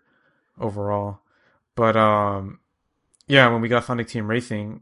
[0.59, 1.19] overall.
[1.75, 2.59] But um,
[3.27, 4.81] yeah, when we got Sonic Team Racing,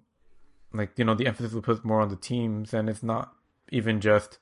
[0.74, 3.34] like you know, the emphasis was put more on the teams, and it's not
[3.70, 4.38] even just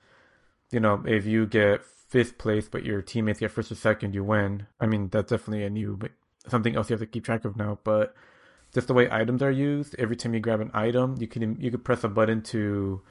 [0.72, 4.24] you know if you get fifth place but your teammates get first or second, you
[4.24, 4.68] win.
[4.80, 6.00] I mean, that's definitely a new
[6.48, 7.80] something else you have to keep track of now.
[7.84, 8.16] But
[8.76, 11.72] just the way items are used, every time you grab an item, you can you
[11.72, 13.02] could press a button to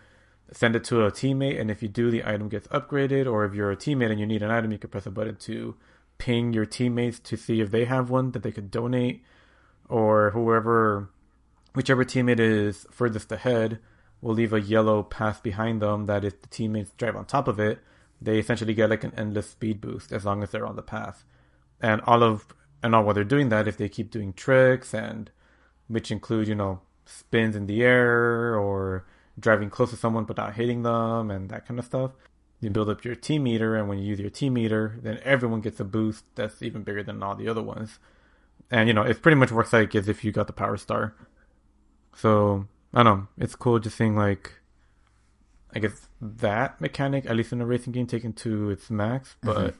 [0.52, 3.26] send it to a teammate, and if you do, the item gets upgraded.
[3.26, 5.36] Or if you're a teammate and you need an item, you can press a button
[5.36, 5.74] to
[6.18, 9.24] ping your teammates to see if they have one that they could donate,
[9.88, 11.08] or whoever,
[11.74, 13.80] whichever teammate is furthest ahead,
[14.20, 16.04] will leave a yellow path behind them.
[16.04, 17.78] That if the teammates drive on top of it,
[18.20, 21.24] they essentially get like an endless speed boost as long as they're on the path.
[21.80, 25.30] And all of and all while they're doing that, if they keep doing tricks and
[25.89, 29.05] which include, you know, spins in the air or
[29.39, 32.12] driving close to someone but not hitting them and that kind of stuff.
[32.61, 35.61] You build up your team meter, and when you use your team meter, then everyone
[35.61, 37.99] gets a boost that's even bigger than all the other ones.
[38.70, 41.14] And you know, it pretty much works like as if you got the power star.
[42.16, 44.53] So I don't know, it's cool just seeing like,
[45.74, 49.37] I guess that mechanic, at least in a racing game, taken to its max.
[49.43, 49.74] But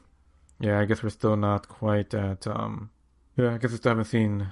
[0.59, 2.45] yeah, I guess we're still not quite at.
[2.45, 2.91] um
[3.35, 4.51] Yeah, I guess we still haven't seen.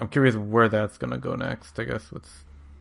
[0.00, 1.78] I'm curious where that's gonna go next.
[1.78, 2.30] I guess what's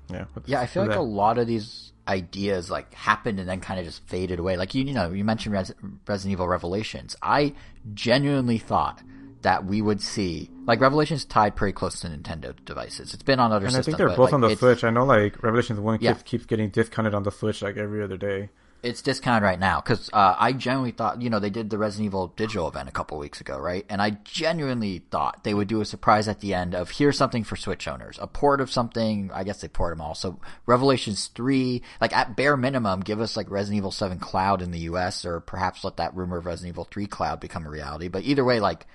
[0.10, 0.26] yeah.
[0.34, 3.80] What's, Yeah, I feel like a lot of these ideas like happened and then kind
[3.80, 4.56] of just faded away.
[4.58, 5.74] Like you, you know, you mentioned Res-
[6.08, 7.16] Resident Evil Revelations.
[7.22, 7.54] I
[7.94, 9.02] genuinely thought
[9.42, 13.14] that we would see like Revelations tied pretty close to Nintendo devices.
[13.14, 14.84] It's been on other And I think they're both like, on the Switch.
[14.84, 16.14] I know like Revelations One Yeah.
[16.14, 18.50] keeps keeps getting discounted on the Switch like every other day.
[18.88, 22.06] It's discounted right now because uh, I genuinely thought, you know, they did the Resident
[22.06, 23.86] Evil digital event a couple weeks ago, right?
[23.90, 27.44] And I genuinely thought they would do a surprise at the end of here's something
[27.44, 29.30] for Switch owners, a port of something.
[29.34, 30.16] I guess they port them all.
[30.16, 34.72] So Revelations three, like at bare minimum, give us like Resident Evil Seven Cloud in
[34.72, 35.26] the U.S.
[35.26, 38.08] or perhaps let that rumor of Resident Evil Three Cloud become a reality.
[38.08, 38.88] But either way, like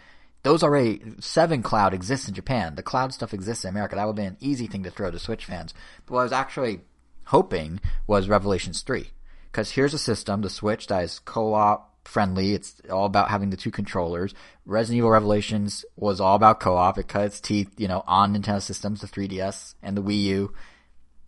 [0.43, 2.75] those already seven cloud exists in Japan.
[2.75, 3.97] The cloud stuff exists in America.
[3.97, 5.75] That would be an easy thing to throw to Switch fans.
[6.07, 6.81] But what I was actually
[7.27, 9.11] hoping was Revelations three.
[9.53, 12.55] Because here's a system, the Switch, that is co-op friendly.
[12.55, 14.35] It's all about having the two controllers.
[14.65, 16.97] Resident Evil Revelations was all about co-op.
[16.97, 20.55] It cut its teeth, you know, on Nintendo systems, the 3DS and the Wii U.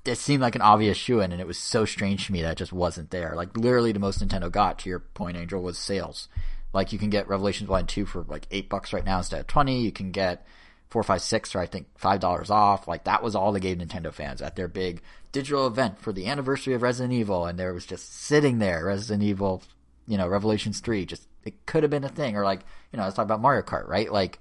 [0.07, 2.53] It seemed like an obvious shoe in, and it was so strange to me that
[2.53, 3.35] it just wasn't there.
[3.37, 6.29] Like literally, the most Nintendo got, to your point, Angel, was sales.
[6.73, 9.41] Like you can get Revelations one and two for like eight bucks right now instead
[9.41, 9.81] of twenty.
[9.81, 10.47] You can get
[10.95, 12.87] four, five, six or I think five dollars off.
[12.87, 16.29] Like that was all they gave Nintendo fans at their big digital event for the
[16.29, 19.61] anniversary of Resident Evil, and there was just sitting there Resident Evil,
[20.07, 21.05] you know, Revelations three.
[21.05, 22.61] Just it could have been a thing, or like
[22.93, 24.13] you know, let's talk about Mario Kart, right?
[24.13, 24.39] Like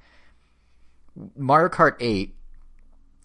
[1.36, 2.36] Mario Kart eight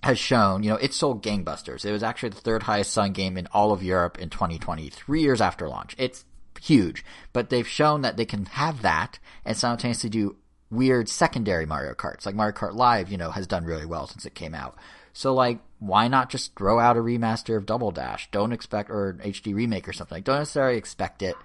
[0.03, 1.85] has shown, you know, it sold gangbusters.
[1.85, 5.21] It was actually the third highest selling game in all of Europe in 2020, three
[5.21, 5.95] years after launch.
[5.99, 6.25] It's
[6.63, 7.05] huge,
[7.35, 10.37] but they've shown that they can have that and simultaneously do
[10.71, 12.27] weird secondary Mario Karts.
[12.27, 14.77] Like Mario Kart Live, you know, has done really well since it came out.
[15.13, 18.31] So like, why not just throw out a remaster of Double Dash?
[18.31, 20.17] Don't expect, or an HD remake or something.
[20.17, 21.37] Like, don't necessarily expect it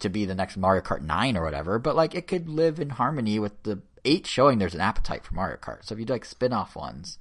[0.00, 2.90] to be the next Mario Kart 9 or whatever, but like, it could live in
[2.90, 5.84] harmony with the 8 showing there's an appetite for Mario Kart.
[5.84, 7.18] So if you do like spin-off ones,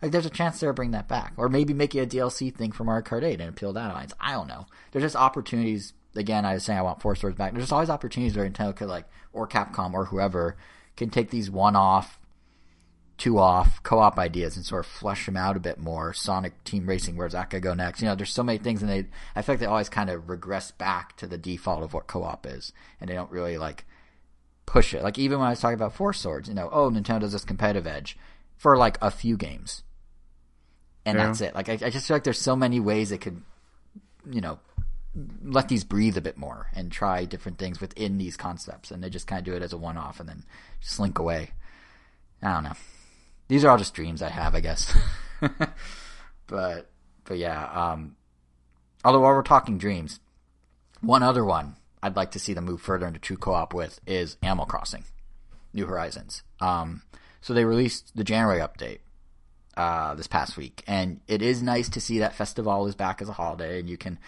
[0.00, 2.72] like there's a chance they'll bring that back, or maybe make it a DLC thing
[2.72, 4.14] for Mario Kart 8 and appeal to that audience.
[4.20, 4.66] I don't know.
[4.90, 5.92] There's just opportunities.
[6.16, 7.54] Again, I was saying I want Four Swords back.
[7.54, 10.56] There's always opportunities where Nintendo could like, or Capcom or whoever
[10.96, 12.18] can take these one-off,
[13.18, 16.12] two-off co-op ideas and sort of flesh them out a bit more.
[16.12, 18.00] Sonic Team Racing, where's that go next?
[18.02, 19.06] You know, there's so many things, and they
[19.36, 22.46] I feel like they always kind of regress back to the default of what co-op
[22.46, 23.84] is, and they don't really like
[24.66, 25.02] push it.
[25.02, 27.44] Like even when I was talking about Four Swords, you know, oh Nintendo does this
[27.44, 28.16] competitive edge
[28.56, 29.82] for like a few games
[31.04, 31.26] and Yeah.
[31.26, 31.54] that's it.
[31.54, 33.42] Like I, I just feel like there's so many ways it could,
[34.30, 34.60] you know,
[35.44, 39.10] let these breathe a bit more and try different things within these concepts, and they
[39.10, 40.44] just kind of do it as a one-off and then
[40.80, 41.50] slink away.
[42.42, 42.76] I don't know.
[43.48, 44.96] These are all just dreams I have, I guess.
[46.46, 46.90] but
[47.24, 47.64] but yeah.
[47.66, 48.16] Um,
[49.04, 50.20] although while we're talking dreams,
[51.00, 54.36] one other one I'd like to see them move further into true co-op with is
[54.42, 55.04] Animal Crossing,
[55.72, 56.42] New Horizons.
[56.60, 57.02] Um,
[57.40, 58.98] so they released the January update
[59.76, 63.28] uh, this past week, and it is nice to see that Festival is back as
[63.28, 64.18] a holiday, and you can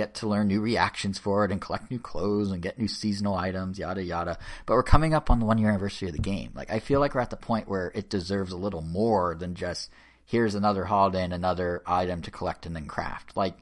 [0.00, 3.34] get to learn new reactions for it and collect new clothes and get new seasonal
[3.34, 4.38] items, yada yada.
[4.64, 6.52] But we're coming up on the one year anniversary of the game.
[6.54, 9.54] Like I feel like we're at the point where it deserves a little more than
[9.54, 9.90] just
[10.24, 13.36] here's another holiday and another item to collect and then craft.
[13.36, 13.58] Like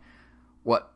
[0.62, 0.92] what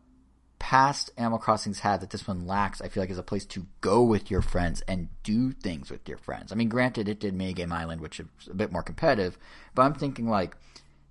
[0.60, 3.66] past Animal Crossings had that this one lacks, I feel like is a place to
[3.81, 6.52] go with your friends and do things with your friends.
[6.52, 9.36] I mean, granted, it did Minigame Island, which is a bit more competitive,
[9.74, 10.56] but I'm thinking like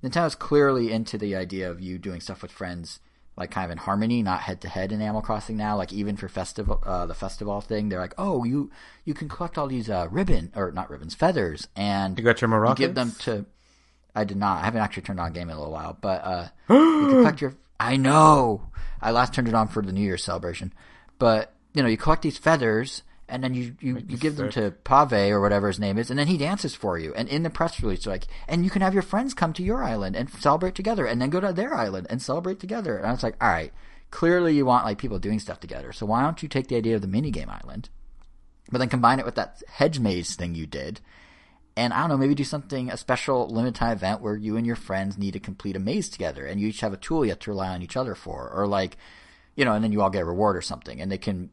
[0.01, 3.01] Nintendo's clearly into the idea of you doing stuff with friends,
[3.37, 5.77] like kind of in harmony, not head to head in Animal Crossing now.
[5.77, 8.71] Like even for festival, uh, the festival thing, they're like, oh, you
[9.05, 12.67] you can collect all these uh, ribbon or not ribbons, feathers, and You got your
[12.67, 13.45] you give them to.
[14.13, 14.61] I did not.
[14.61, 17.41] I haven't actually turned on game in a little while, but uh, you can collect
[17.41, 17.55] your.
[17.79, 18.69] I know.
[19.01, 20.73] I last turned it on for the New Year's celebration,
[21.17, 24.71] but you know, you collect these feathers, and then you you, you give them to
[24.83, 27.13] Pave or whatever his name is, and then he dances for you.
[27.15, 29.83] And in the press release, like, and you can have your friends come to your
[29.83, 32.97] island and celebrate together, and then go to their island and celebrate together.
[32.97, 33.73] And I was like, all right,
[34.11, 35.91] clearly you want like people doing stuff together.
[35.93, 37.89] So why don't you take the idea of the minigame island,
[38.71, 41.01] but then combine it with that hedge maze thing you did?
[41.77, 44.67] and I don't know, maybe do something a special limited time event where you and
[44.67, 47.31] your friends need to complete a maze together, and you each have a tool you
[47.31, 48.97] have to rely on each other for, or like,
[49.55, 51.49] you know, and then you all get a reward or something, and they can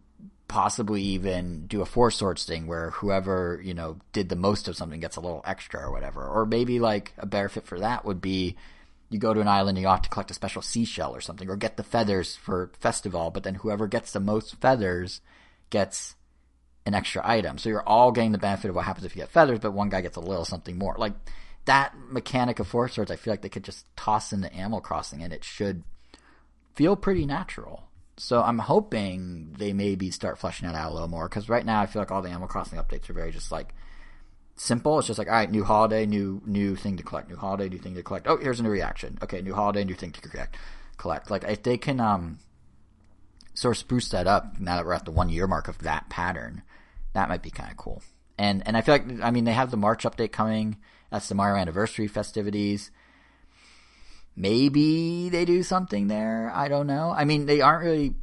[0.48, 4.76] possibly even do a four swords thing where whoever you know did the most of
[4.76, 8.04] something gets a little extra or whatever, or maybe like a better fit for that
[8.04, 8.56] would be.
[9.10, 11.48] You go to an island and you have to collect a special seashell or something,
[11.48, 13.30] or get the feathers for festival.
[13.30, 15.22] But then whoever gets the most feathers
[15.70, 16.14] gets
[16.84, 17.58] an extra item.
[17.58, 19.88] So you're all getting the benefit of what happens if you get feathers, but one
[19.88, 20.94] guy gets a little something more.
[20.98, 21.14] Like
[21.66, 25.22] that mechanic of four swords, I feel like they could just toss into Animal Crossing
[25.22, 25.84] and it should
[26.74, 27.87] feel pretty natural.
[28.18, 31.80] So I'm hoping they maybe start fleshing that out a little more because right now
[31.80, 33.74] I feel like all the Animal Crossing updates are very just like
[34.56, 34.98] simple.
[34.98, 37.78] It's just like, all right, new holiday, new new thing to collect, new holiday, new
[37.78, 38.26] thing to collect.
[38.26, 39.18] Oh, here's a new reaction.
[39.22, 40.56] Okay, new holiday, new thing to collect.
[40.96, 41.30] Collect.
[41.30, 42.40] Like if they can um
[43.54, 46.08] sort of spruce that up now that we're at the one year mark of that
[46.10, 46.62] pattern,
[47.12, 48.02] that might be kind of cool.
[48.36, 50.76] And and I feel like I mean they have the March update coming.
[51.10, 52.90] That's the Mario anniversary festivities.
[54.38, 56.52] Maybe they do something there.
[56.54, 57.10] I don't know.
[57.10, 58.14] I mean, they aren't really.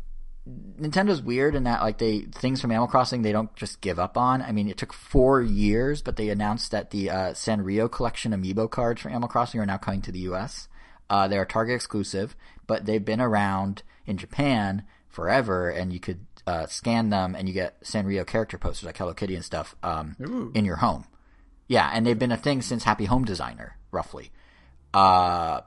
[0.79, 4.17] Nintendo's weird in that like they things from Animal Crossing they don't just give up
[4.17, 4.41] on.
[4.41, 8.69] I mean, it took four years, but they announced that the uh, Sanrio collection amiibo
[8.71, 10.69] cards for Animal Crossing are now coming to the U.S.
[11.09, 12.35] Uh, they're Target exclusive,
[12.65, 17.53] but they've been around in Japan forever, and you could uh, scan them and you
[17.53, 21.05] get Sanrio character posters like Hello Kitty and stuff um, in your home.
[21.67, 24.31] Yeah, and they've been a thing since Happy Home Designer, roughly.
[24.93, 25.61] Uh,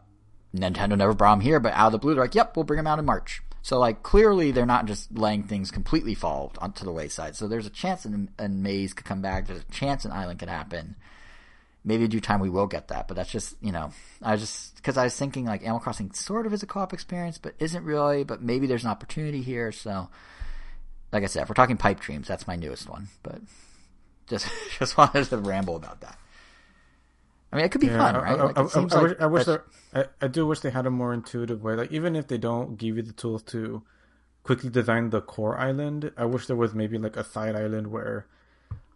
[0.54, 2.78] Nintendo never brought them here, but out of the blue, they're like, "Yep, we'll bring
[2.78, 6.84] them out in March." So, like, clearly they're not just letting things completely fall onto
[6.84, 7.36] the wayside.
[7.36, 9.46] So there's a chance an, an Maze could come back.
[9.46, 10.96] There's a chance an Island could happen.
[11.84, 13.90] Maybe in due time we will get that, but that's just you know,
[14.22, 17.38] I just because I was thinking like Animal Crossing sort of is a co-op experience,
[17.38, 18.24] but isn't really.
[18.24, 19.70] But maybe there's an opportunity here.
[19.72, 20.08] So,
[21.12, 23.08] like I said, if we're talking pipe dreams, that's my newest one.
[23.22, 23.40] But
[24.28, 24.48] just
[24.78, 26.18] just wanted to ramble about that.
[27.50, 28.38] I mean, it could be fun, I, right?
[28.38, 30.46] I, Like, I, it seems I like wish, I, wish that's- there, I, I do
[30.46, 31.74] wish they had a more intuitive way.
[31.74, 33.82] Like even if they don't give you the tools to
[34.42, 38.26] quickly design the core island, I wish there was maybe like a side island where,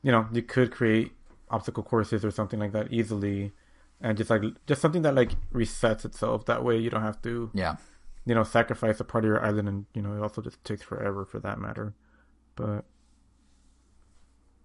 [0.03, 1.13] you know, you could create
[1.51, 3.53] obstacle courses or something like that easily,
[4.01, 6.45] and just like just something that like resets itself.
[6.47, 7.77] That way you don't have to, yeah.
[8.27, 10.83] you know, sacrifice a part of your island, and you know, it also just takes
[10.83, 11.95] forever for that matter.
[12.57, 12.85] But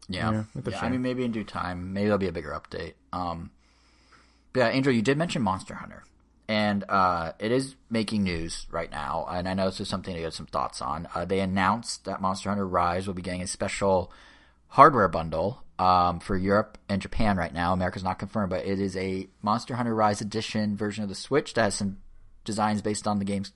[0.09, 0.79] Yeah, Yeah, yeah.
[0.81, 2.93] I mean, maybe in due time, maybe there'll be a bigger update.
[3.11, 3.51] Um,
[4.53, 6.03] but yeah, Andrew, you did mention Monster Hunter,
[6.47, 9.27] and uh, it is making news right now.
[9.29, 11.07] And I know this is something to get some thoughts on.
[11.13, 14.11] Uh, they announced that Monster Hunter Rise will be getting a special
[14.69, 17.73] hardware bundle um, for Europe and Japan right now.
[17.73, 21.53] America's not confirmed, but it is a Monster Hunter Rise edition version of the Switch
[21.53, 21.97] that has some
[22.43, 23.51] designs based on the game's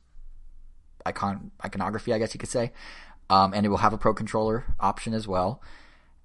[1.06, 2.72] icon iconography, I guess you could say.
[3.30, 5.62] Um, and it will have a Pro controller option as well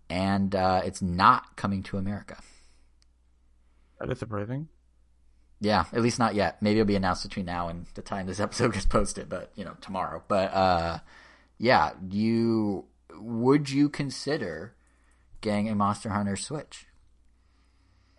[0.08, 2.36] and uh, it's not coming to America.
[3.98, 4.68] That is surprising.
[5.60, 6.60] Yeah, at least not yet.
[6.60, 9.64] Maybe it'll be announced between now and the time this episode gets posted, but you
[9.64, 10.22] know, tomorrow.
[10.28, 10.98] But uh,
[11.58, 14.74] yeah, you would you consider
[15.40, 16.86] getting a Monster Hunter Switch?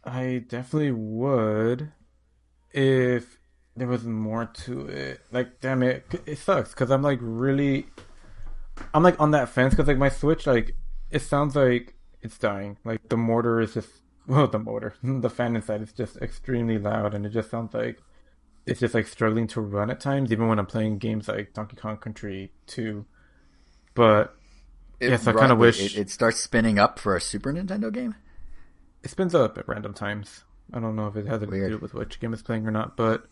[0.04, 1.92] I definitely would
[2.72, 3.38] if
[3.76, 5.22] there was more to it.
[5.32, 7.88] Like, damn it, it sucks because I'm like really,
[8.94, 10.76] I'm like on that fence because like my Switch, like
[11.12, 12.78] it sounds like it's dying.
[12.84, 13.90] Like the motor is just,
[14.28, 18.00] well, the motor, the fan inside is just extremely loud, and it just sounds like
[18.66, 21.78] it's just like struggling to run at times, even when I'm playing games like Donkey
[21.78, 23.06] Kong Country 2.
[23.94, 24.36] But
[25.00, 28.16] Yes, I kinda wish- it, it starts spinning up for a Super Nintendo game.
[29.04, 30.44] it spins up at random times.
[30.74, 32.72] I don't know if it has anything to do with which game it's playing or
[32.72, 33.28] not, but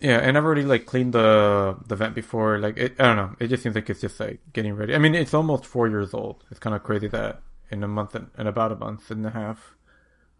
[0.00, 2.58] Yeah, and I've already like cleaned the the vent before.
[2.58, 3.36] Like it, I don't know.
[3.40, 4.94] It just seems like it's just like getting ready.
[4.94, 6.44] I mean, it's almost four years old.
[6.50, 9.30] It's kind of crazy that in a month and in about a month and a
[9.30, 9.74] half,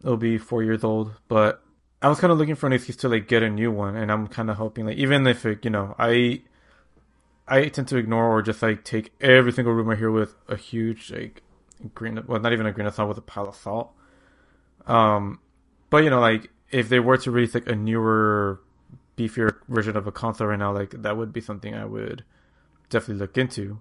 [0.03, 1.13] it'll be four years old.
[1.29, 1.63] But
[2.01, 4.11] I was kind of looking for an excuse to like get a new one, and
[4.11, 6.43] I'm kind of hoping like even if it, you know, I
[7.47, 10.57] I tend to ignore or just like take every single room I hear with a
[10.57, 11.43] huge like
[11.95, 13.93] green, well, not even a grain of salt, with a pile of salt.
[14.87, 15.41] Um,
[15.91, 18.61] but you know, like if they were to release like a newer,
[19.17, 22.25] beefier version of a console right now, like that would be something I would
[22.91, 23.81] definitely look into.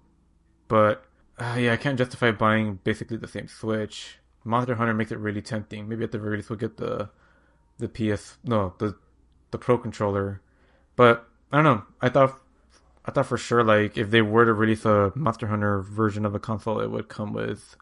[0.68, 1.06] But
[1.38, 4.18] uh, yeah, I can't justify buying basically the same Switch.
[4.48, 5.88] Monster Hunter makes it really tempting.
[5.88, 7.10] Maybe at the very least we'll get the
[7.78, 8.96] the PS no the
[9.52, 10.42] the Pro controller.
[10.96, 11.84] But I don't know.
[12.02, 12.42] I thought
[13.06, 16.34] I thought for sure like if they were to release a Monster Hunter version of
[16.36, 17.76] a console, it would come with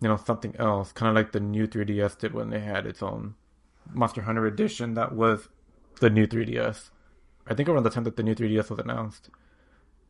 [0.00, 3.02] you know something else, kind of like the new 3DS did when they had its
[3.02, 3.34] own
[3.92, 4.94] Monster Hunter edition.
[4.94, 5.48] That was
[6.00, 6.90] the new 3DS.
[7.46, 9.30] I think around the time that the new 3DS was announced.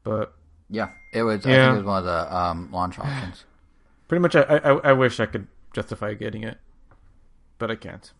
[0.04, 0.34] But
[0.68, 1.46] Yeah, it was.
[1.46, 1.66] I Yeah.
[1.66, 3.44] think it was one of the um, launch options.
[4.08, 6.58] Pretty much, I, I I wish I could justify getting it,
[7.58, 8.12] but I can't.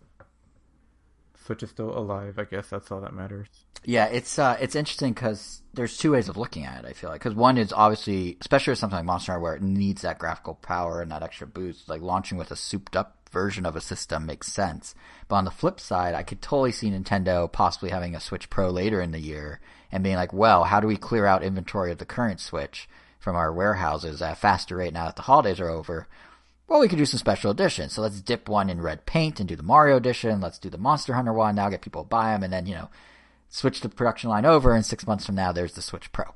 [1.44, 2.38] Switch is still alive.
[2.38, 3.48] I guess that's all that matters.
[3.84, 6.88] Yeah, it's uh, it's interesting because there's two ways of looking at it.
[6.88, 9.62] I feel like because one is obviously, especially with something like Monster Hunter, where it
[9.62, 11.88] needs that graphical power and that extra boost.
[11.88, 14.94] Like launching with a souped up version of a system makes sense.
[15.28, 18.70] But on the flip side, I could totally see Nintendo possibly having a Switch Pro
[18.70, 19.60] later in the year
[19.90, 23.36] and being like, well, how do we clear out inventory of the current Switch from
[23.36, 26.06] our warehouses at a faster rate now that the holidays are over?
[26.68, 27.94] well, we could do some special editions.
[27.94, 30.40] So let's dip one in red paint and do the Mario edition.
[30.40, 31.54] Let's do the Monster Hunter one.
[31.54, 32.90] Now get people to buy them and then, you know,
[33.48, 36.26] switch the production line over and six months from now there's the Switch Pro.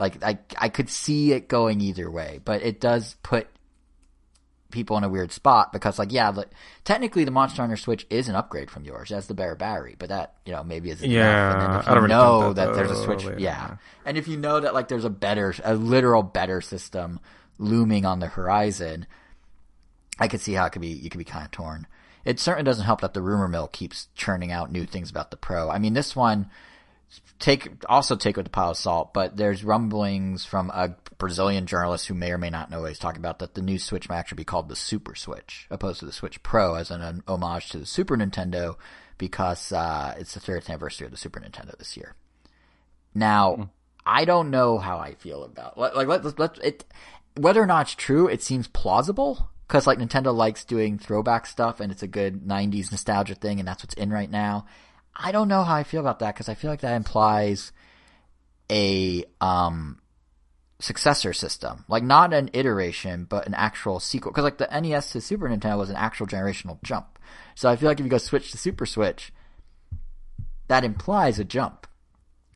[0.00, 3.46] Like, I, I could see it going either way, but it does put
[4.72, 6.48] people in a weird spot because like, yeah, like,
[6.84, 9.10] technically the Monster Hunter Switch is an upgrade from yours.
[9.10, 11.62] It has the better battery, but that, you know, maybe isn't Yeah, enough.
[11.62, 13.04] And if I you don't know think that, that, there's a.
[13.04, 13.36] Switch, Yeah.
[13.38, 13.76] yeah.
[14.04, 17.20] And if you know that like there's a better, a literal better system
[17.58, 19.06] looming on the horizon,
[20.18, 20.88] I could see how it could be.
[20.88, 21.86] You could be kind of torn.
[22.24, 25.36] It certainly doesn't help that the rumor mill keeps churning out new things about the
[25.36, 25.68] pro.
[25.70, 26.48] I mean, this one
[27.38, 32.06] take also take with a pile of salt, but there's rumblings from a Brazilian journalist
[32.06, 34.18] who may or may not know what he's talking about that the new Switch might
[34.18, 37.70] actually be called the Super Switch, opposed to the Switch Pro, as an, an homage
[37.70, 38.76] to the Super Nintendo,
[39.18, 42.14] because uh, it's the 30th anniversary of the Super Nintendo this year.
[43.14, 43.70] Now,
[44.06, 46.84] I don't know how I feel about like like let let it
[47.36, 48.28] whether or not it's true.
[48.28, 52.90] It seems plausible because like Nintendo likes doing throwback stuff, and it's a good '90s
[52.90, 54.66] nostalgia thing, and that's what's in right now.
[55.14, 57.72] I don't know how I feel about that because I feel like that implies
[58.70, 59.98] a um
[60.82, 64.32] successor system, like not an iteration, but an actual sequel.
[64.32, 67.18] Because like the NES to Super Nintendo was an actual generational jump.
[67.54, 69.32] So I feel like if you go Switch to Super Switch,
[70.66, 71.86] that implies a jump.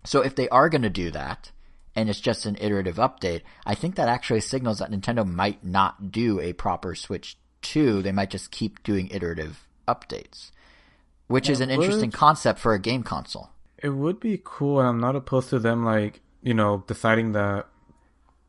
[0.04, 1.52] So if they are going to do that,
[1.94, 6.12] and it's just an iterative update, I think that actually signals that Nintendo might not
[6.12, 8.02] do a proper Switch 2.
[8.02, 10.50] They might just keep doing iterative updates,
[11.28, 13.50] which is an would- interesting concept for a game console.
[13.82, 17.66] It would be cool, and I'm not opposed to them like you know deciding that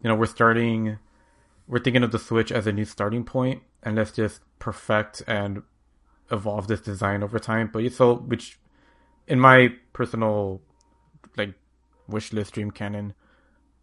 [0.02, 1.00] you know we're starting,
[1.68, 5.64] we're thinking of the Switch as a new starting point, and let's just perfect and
[6.32, 7.70] evolve this design over time.
[7.72, 8.60] But so which,
[9.28, 10.62] in my personal
[11.36, 11.54] like
[12.08, 13.14] wish list dream canon,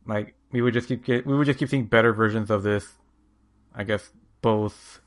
[0.07, 2.95] like we would just keep get we would just keep seeing better versions of this.
[3.75, 4.11] I guess
[4.41, 5.01] both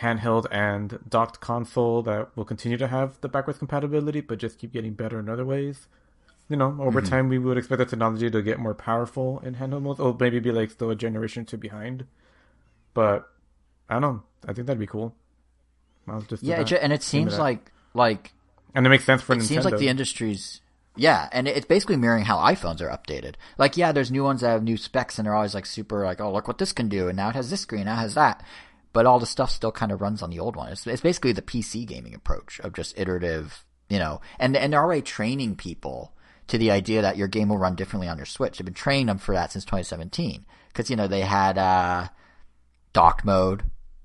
[0.00, 4.72] handheld and docked console that will continue to have the backwards compatibility, but just keep
[4.72, 5.86] getting better in other ways.
[6.48, 7.10] You know, over mm-hmm.
[7.10, 10.38] time we would expect the technology to get more powerful in handheld modes, or maybe
[10.40, 12.06] be like still a generation or two behind.
[12.94, 13.28] But
[13.88, 14.22] I don't know.
[14.46, 15.14] I think that'd be cool.
[16.06, 18.32] I'll just Yeah, it and it seems like like
[18.74, 19.46] and it makes sense for it Nintendo.
[19.46, 20.60] seems like the industry's
[20.98, 23.34] yeah, and it's basically mirroring how iPhones are updated.
[23.56, 26.20] Like, yeah, there's new ones that have new specs, and they're always like super like,
[26.20, 28.14] oh, look what this can do, and now it has this screen, now it has
[28.14, 28.44] that.
[28.92, 30.70] But all the stuff still kind of runs on the old one.
[30.70, 34.82] It's, it's basically the PC gaming approach of just iterative, you know, and and they're
[34.82, 36.14] already training people
[36.48, 38.58] to the idea that your game will run differently on your Switch.
[38.58, 42.08] They've been training them for that since 2017 because you know they had uh,
[42.92, 43.64] docked mode,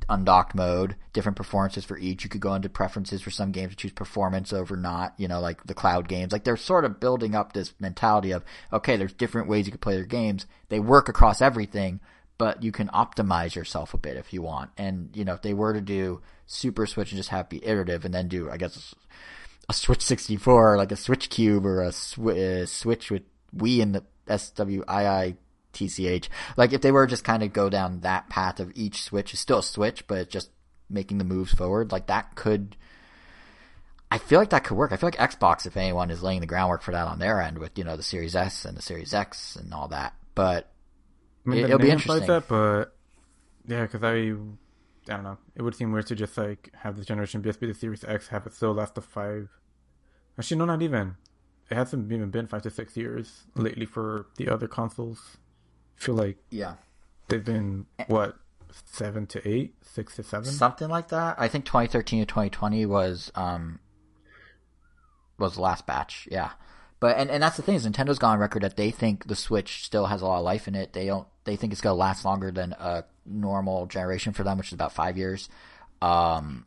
[0.10, 2.24] undocked mode, different performances for each.
[2.24, 5.40] You could go into preferences for some games to choose performance over not, you know,
[5.40, 6.32] like the cloud games.
[6.32, 9.80] Like they're sort of building up this mentality of, okay, there's different ways you can
[9.80, 10.46] play your games.
[10.70, 12.00] They work across everything,
[12.44, 14.70] but you can optimize yourself a bit if you want.
[14.78, 18.04] And, you know, if they were to do Super Switch and just have be iterative
[18.04, 18.94] and then do, I guess,
[19.70, 23.22] a Switch 64, like a Switch Cube or a Swi- uh, Switch with
[23.56, 25.38] Wii in the SWII
[25.72, 26.28] TCH.
[26.58, 29.40] Like if they were just kind of go down that path of each Switch is
[29.40, 30.50] still a Switch, but just
[30.90, 31.94] making the moves forward.
[31.94, 32.76] Like that could.
[34.12, 34.92] I feel like that could work.
[34.92, 37.58] I feel like Xbox, if anyone, is laying the groundwork for that on their end
[37.58, 40.14] with you know the Series S and the Series X and all that.
[40.36, 40.73] But
[41.46, 42.28] I mean, It- the it'll be interesting.
[42.28, 42.96] That, but
[43.68, 45.38] yeah, because I, I don't know.
[45.56, 48.28] It would seem weird to just like have this generation PS be the Series X,
[48.30, 49.50] have it still last the five.
[50.38, 51.16] Actually, no, not even.
[51.70, 55.38] It hasn't even been five to six years lately for the other consoles.
[56.00, 56.76] I feel like yeah,
[57.30, 58.36] they've been what
[58.86, 60.46] seven to eight, six to seven.
[60.46, 61.36] something like that.
[61.38, 63.80] I think 2013 to 2020 was um
[65.38, 66.28] was the last batch.
[66.32, 66.52] Yeah,
[67.00, 69.36] but and, and that's the thing is Nintendo's gone on record that they think the
[69.36, 70.94] Switch still has a lot of life in it.
[70.94, 71.28] They don't.
[71.46, 74.94] They think it's gonna last longer than a normal generation for them, which is about
[74.94, 75.50] five years.
[76.02, 76.66] Um,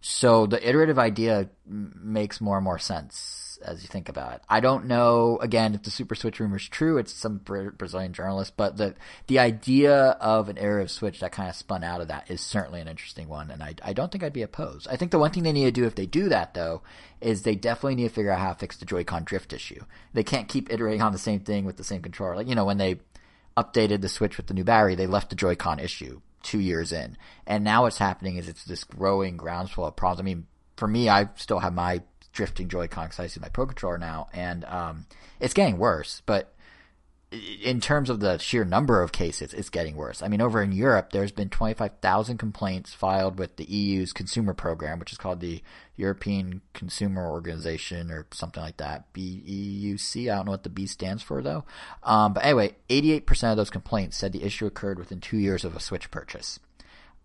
[0.00, 4.42] so the iterative idea makes more and more sense as you think about it.
[4.48, 6.98] I don't know again if the Super Switch rumor is true.
[6.98, 8.94] It's some Brazilian journalist, but the
[9.28, 12.80] the idea of an iterative Switch that kind of spun out of that is certainly
[12.80, 14.88] an interesting one, and I I don't think I'd be opposed.
[14.88, 16.82] I think the one thing they need to do if they do that though
[17.20, 19.84] is they definitely need to figure out how to fix the Joy-Con drift issue.
[20.12, 22.36] They can't keep iterating on the same thing with the same controller.
[22.36, 22.98] Like you know when they
[23.56, 27.16] updated the Switch with the new battery, they left the Joy-Con issue two years in,
[27.46, 30.20] and now what's happening is it's this growing groundswell of problems.
[30.20, 30.46] I mean,
[30.76, 32.02] for me, I still have my
[32.32, 35.06] drifting Joy-Con because I use my Pro Controller now, and um,
[35.38, 36.22] it's getting worse.
[36.26, 36.51] But
[37.62, 40.22] in terms of the sheer number of cases, it's getting worse.
[40.22, 44.98] I mean, over in Europe, there's been 25,000 complaints filed with the EU's consumer program,
[44.98, 45.62] which is called the
[45.96, 49.12] European Consumer Organization or something like that.
[49.14, 50.30] BEUC.
[50.30, 51.64] I don't know what the B stands for though.
[52.02, 55.74] Um, but anyway, 88% of those complaints said the issue occurred within two years of
[55.74, 56.58] a Switch purchase.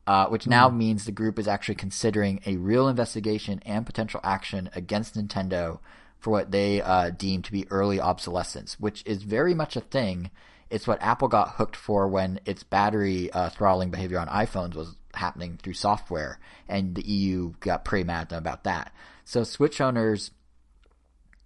[0.06, 4.70] Uh, which now means the group is actually considering a real investigation and potential action
[4.74, 5.80] against Nintendo
[6.20, 10.32] for what they uh, deem to be early obsolescence, which is very much a thing.
[10.70, 14.96] It's what Apple got hooked for when its battery uh, throttling behavior on iPhones was
[15.14, 18.94] happening through software, and the EU got pretty mad at them about that.
[19.26, 20.32] So Switch owners,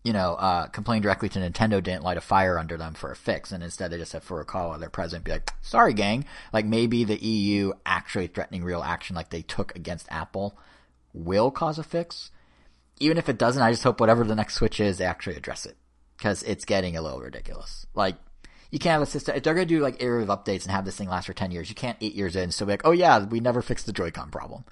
[0.03, 3.15] you know, uh, complained directly to Nintendo didn't light a fire under them for a
[3.15, 7.03] fix, and instead they just had Furukawa, their president, be like, "Sorry, gang." Like maybe
[7.03, 10.57] the EU actually threatening real action, like they took against Apple,
[11.13, 12.31] will cause a fix
[13.01, 15.65] even if it doesn't, I just hope whatever the next switch is, they actually address
[15.65, 15.75] it
[16.17, 17.85] because it's getting a little ridiculous.
[17.95, 18.15] Like,
[18.69, 20.85] you can't have a system if they're going to do like iterative updates and have
[20.85, 21.69] this thing last for ten years.
[21.69, 24.29] You can't eight years in so be like, oh yeah, we never fixed the Joy-Con
[24.31, 24.63] problem.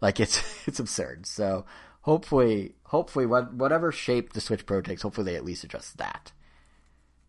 [0.00, 1.26] Like it's it's absurd.
[1.26, 1.64] So
[2.02, 6.30] hopefully, hopefully, what whatever shape the Switch Pro takes, hopefully they at least address that,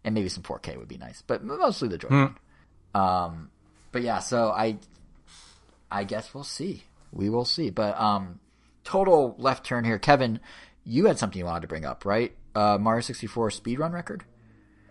[0.03, 2.37] and maybe some 4K would be nice, but mostly the Joy-Con.
[2.93, 3.49] Um,
[3.91, 4.77] but yeah, so I
[5.89, 6.83] I guess we'll see.
[7.11, 7.69] We will see.
[7.69, 8.39] But um,
[8.83, 10.39] total left turn here, Kevin.
[10.83, 12.35] You had something you wanted to bring up, right?
[12.55, 14.23] Uh, Mario 64 speedrun record.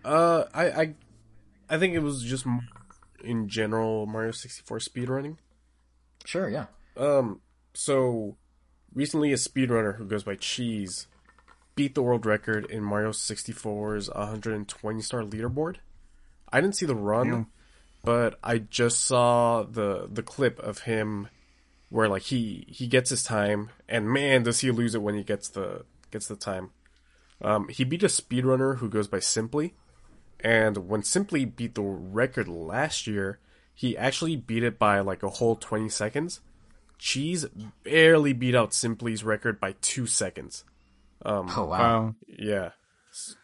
[0.03, 0.95] Uh, I, I,
[1.69, 2.45] I think it was just
[3.23, 5.37] in general Mario 64 speedrunning.
[6.25, 6.65] Sure, yeah.
[6.97, 7.41] Um,
[7.73, 8.37] so
[8.93, 11.07] recently a speedrunner who goes by Cheese
[11.75, 15.77] beat the world record in Mario 64's 120 star leaderboard.
[16.51, 17.47] I didn't see the run,
[18.03, 21.29] but I just saw the the clip of him
[21.93, 25.21] where like he he gets his time and man does he lose it when he
[25.23, 26.71] gets the gets the time.
[27.39, 29.75] Um, he beat a speedrunner who goes by Simply,
[30.39, 33.37] and when Simply beat the record last year,
[33.75, 36.41] he actually beat it by like a whole 20 seconds.
[36.97, 37.45] Cheese
[37.83, 40.63] barely beat out Simply's record by two seconds.
[41.23, 41.67] Oh wow.
[41.67, 42.15] Wow.
[42.27, 42.71] Yeah.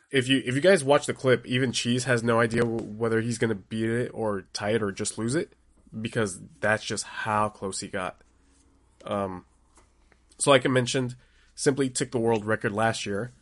[0.09, 3.37] If you if you guys watch the clip, even Cheese has no idea whether he's
[3.37, 5.53] gonna beat it or tie it or just lose it,
[6.01, 8.19] because that's just how close he got.
[9.05, 9.45] Um,
[10.37, 11.15] so like I mentioned,
[11.55, 13.33] Simply took the world record last year,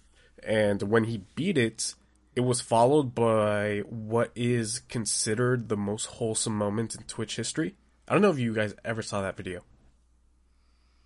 [0.42, 1.94] and when he beat it,
[2.36, 7.76] it was followed by what is considered the most wholesome moment in Twitch history.
[8.08, 9.62] I don't know if you guys ever saw that video.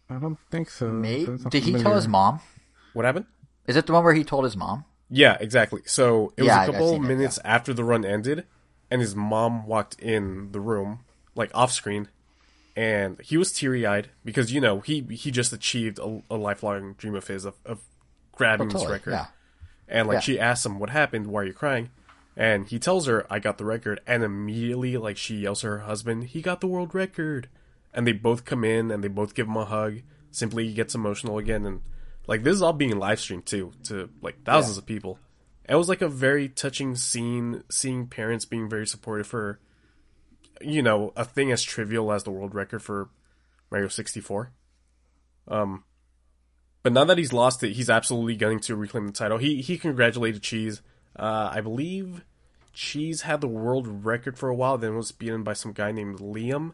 [0.09, 0.87] I don't think so.
[0.87, 2.39] May- Did he tell his mom?
[2.93, 3.25] What happened?
[3.67, 4.85] Is it the one where he told his mom?
[5.09, 5.81] Yeah, exactly.
[5.85, 8.45] So it was Yeah, a I've couple seen it, minutes after the run ended,
[8.89, 11.01] and his mom walked in the room,
[11.35, 12.07] like off screen,
[12.81, 16.93] and he was teary eyed because you know he he just achieved a, a lifelong
[16.93, 17.79] dream of his of, of
[18.31, 18.93] grabbing oh, this Totally.
[18.97, 19.11] record.
[19.11, 19.25] Yeah.
[19.87, 20.19] And like Yeah.
[20.21, 21.91] she asks him what happened, why are you crying?
[22.35, 25.79] And he tells her, I got the record, and immediately like she yells to her
[25.79, 27.49] husband, he got the world record.
[27.93, 29.97] And they both come in and they both give him a hug.
[30.31, 31.81] Simply he gets emotional again and
[32.25, 35.19] like this is all being live streamed too to like thousands of people.
[35.69, 39.59] It was like a very touching scene seeing parents being very supportive for
[40.63, 43.09] you know, a thing as trivial as the world record for
[43.69, 44.51] Mario 64.
[45.47, 45.83] Um
[46.83, 49.37] but now that he's lost it, he's absolutely going to reclaim the title.
[49.37, 50.81] He he congratulated Cheese.
[51.15, 52.23] Uh, I believe
[52.73, 56.19] Cheese had the world record for a while, then was beaten by some guy named
[56.19, 56.73] Liam,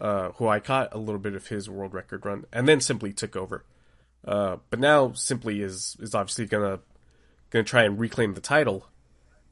[0.00, 3.12] uh, who I caught a little bit of his world record run, and then simply
[3.12, 3.64] took over.
[4.24, 6.80] Uh, but now Simply is is obviously gonna
[7.50, 8.86] gonna try and reclaim the title.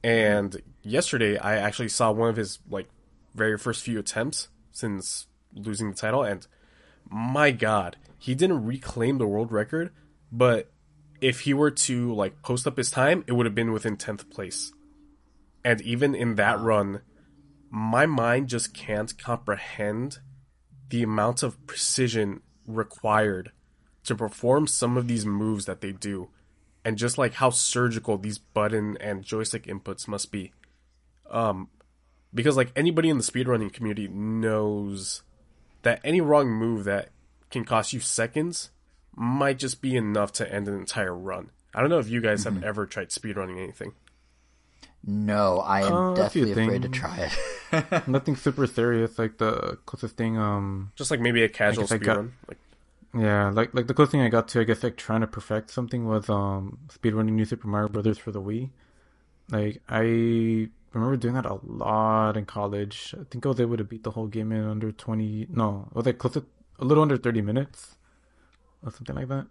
[0.04, 2.88] And yesterday, I actually saw one of his like
[3.36, 6.46] very first few attempts since losing the title, and
[7.08, 9.92] my God, he didn't reclaim the world record,
[10.32, 10.70] but
[11.20, 14.28] if he were to like post up his time, it would have been within tenth
[14.30, 14.72] place.
[15.64, 17.00] And even in that run,
[17.70, 20.18] my mind just can't comprehend
[20.88, 23.52] the amount of precision required
[24.04, 26.28] to perform some of these moves that they do
[26.84, 30.52] and just like how surgical these button and joystick inputs must be
[31.30, 31.68] um
[32.34, 35.22] because like anybody in the speedrunning community knows
[35.82, 37.10] that any wrong move that
[37.50, 38.70] can cost you seconds
[39.14, 42.44] might just be enough to end an entire run i don't know if you guys
[42.44, 43.92] have ever tried speedrunning anything
[45.04, 47.30] No, I am Uh, definitely afraid to try
[47.70, 48.08] it.
[48.08, 49.18] Nothing super serious.
[49.18, 52.58] Like the closest thing, um, just like maybe a casual guess speedrun like
[53.16, 55.70] yeah, like like the closest thing I got to, I guess, like trying to perfect
[55.70, 58.70] something was um speedrunning New Super Mario Brothers for the Wii.
[59.48, 63.14] Like I remember doing that a lot in college.
[63.18, 65.46] I think I was able to beat the whole game in under twenty.
[65.50, 66.44] No, it was like close to
[66.78, 67.96] a little under thirty minutes,
[68.84, 69.46] or something like that.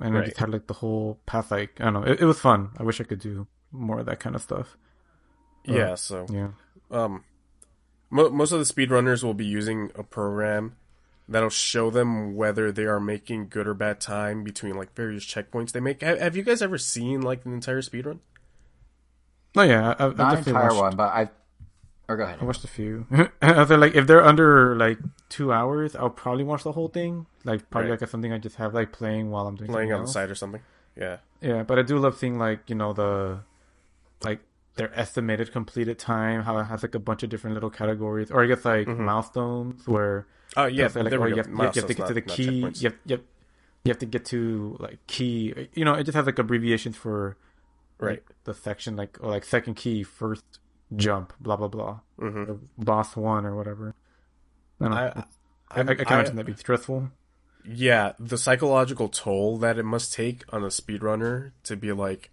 [0.00, 1.50] And I just had like the whole path.
[1.50, 2.70] Like I don't know, it, it was fun.
[2.78, 4.76] I wish I could do more of that kind of stuff.
[5.64, 6.50] yeah so Yeah.
[6.90, 7.24] um,
[8.10, 10.76] mo- most of the speedrunners will be using a program
[11.28, 15.72] that'll show them whether they are making good or bad time between like various checkpoints
[15.72, 16.00] they make.
[16.02, 18.20] Have, have you guys ever seen like an entire speedrun?
[19.56, 21.30] No, yeah, I, I've Not an definitely entire watched, one, but I.
[22.08, 22.38] Or go ahead.
[22.40, 23.06] I watched a few.
[23.42, 27.26] I was like, if they're under like two hours, I'll probably watch the whole thing.
[27.44, 28.00] Like probably Right.
[28.00, 30.30] like something I just have like playing while I'm doing Playing something on the side
[30.30, 30.60] or something?
[30.96, 31.16] Yeah.
[31.40, 33.40] Yeah, but I do love seeing like you know the
[34.22, 34.38] like
[34.76, 36.42] their estimated completed time.
[36.42, 39.04] How it has like a bunch of different little categories, or I guess like mm-hmm.
[39.04, 40.26] milestones where
[40.56, 41.42] Oh yeah, it's like there oh, we you go.
[41.42, 42.62] have, you have to Milestones, get to the key.
[42.62, 42.82] checkpoints.
[42.82, 43.24] You have, you have
[43.84, 45.68] you have to get to like key.
[45.74, 47.36] You know, it just has like abbreviations for
[47.98, 48.10] Right.
[48.26, 50.44] like, the section like or like second key first
[50.94, 52.48] jump blah blah blah Mhm.
[52.48, 53.94] or boss one or whatever.
[54.80, 54.86] I.
[54.86, 55.24] I, I,
[55.70, 57.10] I, I can imagine that'd be stressful.
[57.64, 62.30] yeah, the psychological toll that it must take on a speedrunner to be like,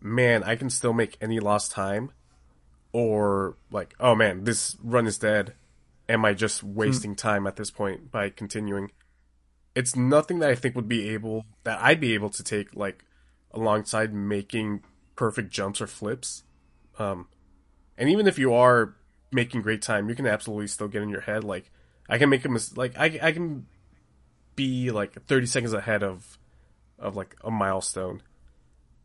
[0.00, 2.10] man, I can still make any lost time,
[2.92, 5.54] or like, oh man, this run is dead.
[6.08, 8.90] Am I just wasting time at this point by continuing?
[9.74, 13.04] It's nothing that I think would be able that I'd be able to take like
[13.52, 14.82] alongside making
[15.16, 16.42] perfect jumps or flips.
[16.98, 17.28] Um,
[17.96, 18.94] and even if you are
[19.32, 21.44] making great time, you can absolutely still get in your head.
[21.44, 21.70] Like
[22.08, 23.66] I can make a mis- like I I can
[24.56, 26.38] be like 30 seconds ahead of
[26.98, 28.22] of like a milestone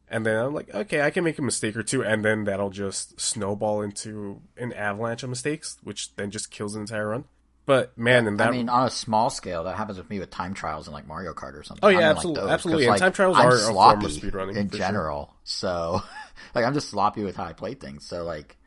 [0.09, 2.69] and then i'm like okay i can make a mistake or two and then that'll
[2.69, 7.25] just snowball into an avalanche of mistakes which then just kills the entire run
[7.69, 10.31] but man in that I mean, on a small scale, that happens with me with
[10.31, 11.85] time trials and like Mario Kart or something.
[11.85, 12.87] Oh, yeah, in, like, absolutely- those, absolutely.
[12.87, 14.87] And time trials I'm are a form of sloppy speedrunning, in for sure.
[14.87, 15.35] general.
[15.43, 16.01] So,
[16.55, 18.07] like, I'm just sloppy with how I play things.
[18.07, 18.57] So, like,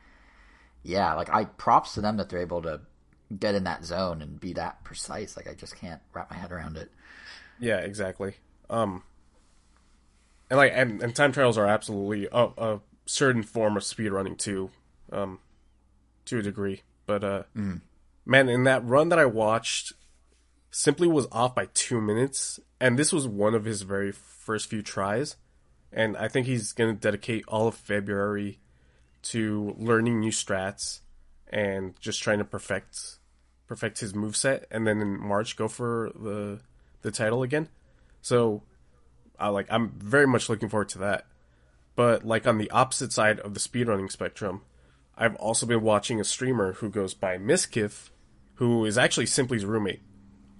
[0.85, 2.83] yeah, like I props to them that they're able to
[3.37, 5.37] get in that zone and be that precise.
[5.37, 6.89] Like, I just can't wrap my head around it.
[7.59, 8.35] yeah exactly
[8.71, 9.03] um
[10.49, 14.71] and like and, and time trials are absolutely a, a certain form of speedrunning too
[15.11, 15.41] um
[16.25, 17.43] to a degree but uh
[18.25, 19.93] man in that run that i watched
[20.71, 24.83] simply was off by two minutes and this was one of his very first few
[24.83, 25.37] tries
[25.93, 28.59] and i think he's going to dedicate all of february
[29.23, 31.01] to learning new strats
[31.49, 33.19] and just trying to perfect
[33.69, 36.61] perfect his move set, and then in march go for the
[37.03, 37.69] the title again
[38.23, 38.63] so
[39.43, 41.27] I like I'm very much looking forward to that.
[41.95, 44.63] But like on the opposite side of the speedrunning spectrum,
[45.23, 48.11] I've also been watching a streamer who goes by Miskiff,
[48.55, 50.03] who is actually Simply's roommate.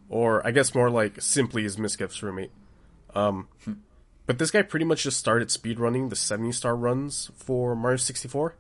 [0.09, 2.53] Or I guess more like Simply is Miskiff's roommate.
[3.13, 3.49] Um
[4.25, 8.55] but this guy pretty much just started speedrunning the 70 star runs for Mario 64.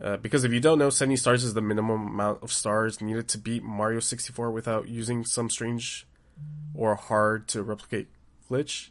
[0.00, 3.28] Uh, because if you don't know, 70 stars is the minimum amount of stars needed
[3.28, 6.06] to beat Mario 64 without using some strange
[6.72, 8.08] or hard to replicate
[8.48, 8.90] glitch.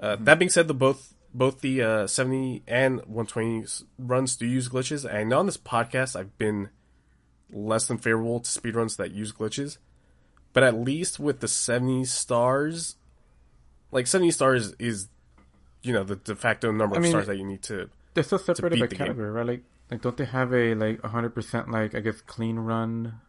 [0.00, 3.64] Uh, That being said, the both both the uh, 70 and 120
[3.98, 5.04] runs do use glitches.
[5.04, 6.70] And on this podcast I've been
[7.50, 9.78] less than favorable to speedruns that use glitches,
[10.52, 12.96] but at least with the 70 stars,
[13.90, 15.08] like 70 stars is
[15.82, 17.90] you know the de facto number I of stars that you need to.
[18.14, 19.06] They're still separated by the game.
[19.06, 19.46] category, right?
[19.46, 23.20] Like, like don't they have a like 100% like I guess clean run,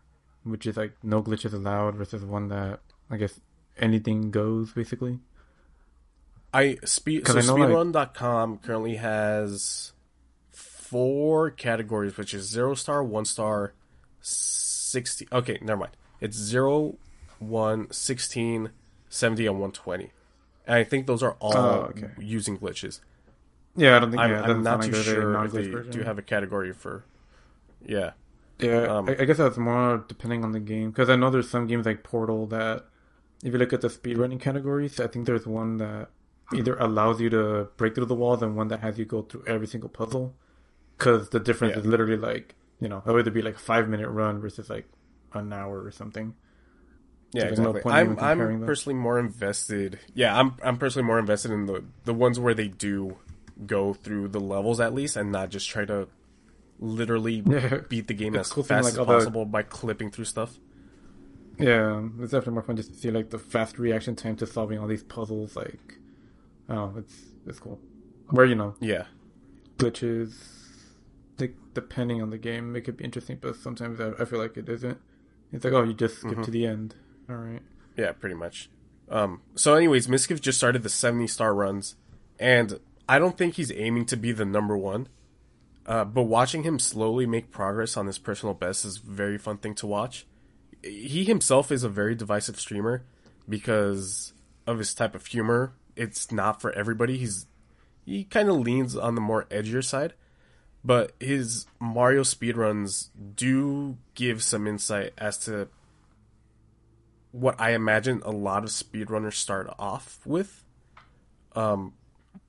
[0.43, 2.79] which is like no glitches allowed versus one that
[3.09, 3.39] I guess
[3.77, 5.19] anything goes basically.
[6.55, 9.91] I speed so know, like- speedrun.com currently has
[10.51, 13.73] four categories, which is zero star, one star,
[14.21, 15.27] sixty.
[15.31, 15.97] Okay, never mind.
[16.21, 16.95] It's zero,
[17.39, 18.69] one, 16,
[19.09, 20.11] 70, and one twenty.
[20.65, 22.09] and I think those are all Oh, okay.
[22.19, 23.01] using glitches.
[23.75, 24.21] Yeah, I don't think.
[24.21, 25.91] I'm, yeah, I'm doesn't too like there's a sure if non-glitch they version.
[25.91, 27.03] do have a category for.
[27.85, 28.11] Yeah,
[28.59, 31.49] Yeah, Um, I, I guess that's more depending on the game because I know there's
[31.49, 32.85] some games like Portal that,
[33.43, 36.07] if you look at the speedrunning categories, I think there's one that
[36.53, 39.43] either allows you to break through the walls and one that has you go through
[39.47, 40.35] every single puzzle.
[40.97, 41.79] Because the difference Yeah.
[41.81, 44.69] is literally like you know, it would either be like a five minute run versus
[44.69, 44.87] like
[45.33, 46.35] an hour or something.
[47.33, 47.81] yeah, no exactly.
[47.81, 49.99] point in I'm I'm personally more invested.
[50.13, 53.17] Yeah, I'm I'm personally more invested in the the ones where they do
[53.65, 56.07] go through the levels at least and not just try to
[56.79, 57.79] literally Yeah.
[57.89, 60.25] beat the game It's as cool fast like, as all the- possible by clipping through
[60.25, 60.59] stuff.
[61.57, 64.77] Yeah, it's definitely more fun just to see like the fast reaction time to solving
[64.77, 65.55] all these puzzles.
[65.55, 65.97] Like,
[66.69, 67.15] oh, it's
[67.45, 67.79] it's cool.
[68.29, 69.05] Where you know Yeah,
[69.77, 70.33] glitches,
[71.39, 74.57] like, depending on the game, it could be interesting, but sometimes I, I feel like
[74.57, 74.97] it isn't.
[75.51, 76.95] It's like, oh, you just skip to the end.
[77.29, 77.61] All right.
[77.97, 78.69] Yeah, pretty much.
[79.09, 81.95] Um, so, anyways, Mizkif just started the 70 star runs,
[82.39, 85.07] and I don't think he's aiming to be the number one.
[85.85, 89.57] Uh, but watching him slowly make progress on his personal best is a very fun
[89.57, 90.25] thing to watch.
[90.83, 93.05] He himself is a very divisive streamer
[93.47, 94.33] because
[94.65, 95.73] of his type of humor.
[95.95, 97.17] It's not for everybody.
[97.17, 97.47] He's
[98.05, 100.13] he kind of leans on the more edgier side,
[100.83, 105.67] but his Mario speedruns do give some insight as to
[107.31, 110.63] what I imagine a lot of speedrunners start off with.
[111.53, 111.93] Um,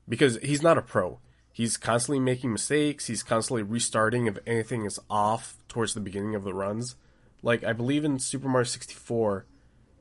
[0.09, 1.20] because he's not a pro.
[1.52, 3.06] He's constantly making mistakes.
[3.06, 6.97] He's constantly restarting if anything is off towards the beginning of the runs.
[7.43, 9.47] Like I believe in Super Mario 64,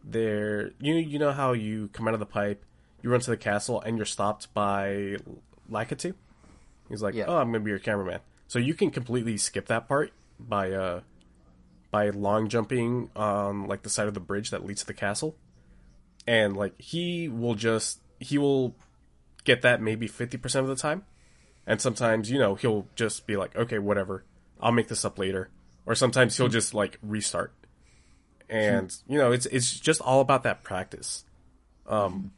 [0.03, 2.63] there you you know how you come out of the pipe,
[3.05, 5.17] you run to the castle, and you're stopped by
[5.71, 6.15] Lakitu.
[6.89, 7.25] He's like, Yeah.
[7.27, 11.01] "Oh, I'm gonna be your cameraman." So you can completely skip that part by uh
[11.91, 15.37] by long jumping on like the side of the bridge that leads to the castle.
[16.25, 18.75] And like he will just he will
[19.43, 21.05] get that maybe 50% of the time.
[21.67, 24.23] And sometimes, you know, he'll just be like, "Okay, whatever.
[24.59, 25.49] I'll make this up later."
[25.85, 27.53] Or sometimes he'll just like restart.
[28.49, 31.23] And, you know, it's it's just all about that practice.
[31.87, 32.31] Um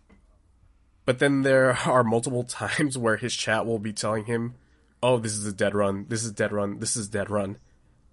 [1.07, 4.53] but then there are multiple times where his chat will be telling him,
[5.01, 6.05] "Oh, this is a dead run.
[6.09, 6.77] This is dead run.
[6.77, 7.57] This is dead run."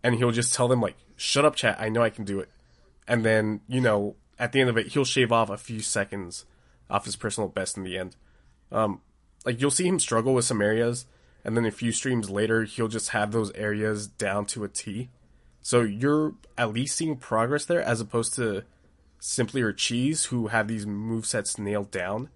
[0.03, 1.77] And he'll just tell them like, "Shut up, chat.
[1.79, 2.49] I know I can do it."
[3.07, 6.47] And then, you know, at the end of it, he'll shave off a few seconds
[6.89, 8.17] off his personal best in the end.
[8.71, 9.01] Um
[9.45, 11.07] like you'll see him struggle with some areas
[11.45, 15.11] and then a few streams later he'll just have those areas down to a T.
[15.61, 18.63] So you're at least seeing progress there as opposed to
[19.19, 22.29] Simply or Cheese who have these move sets nailed down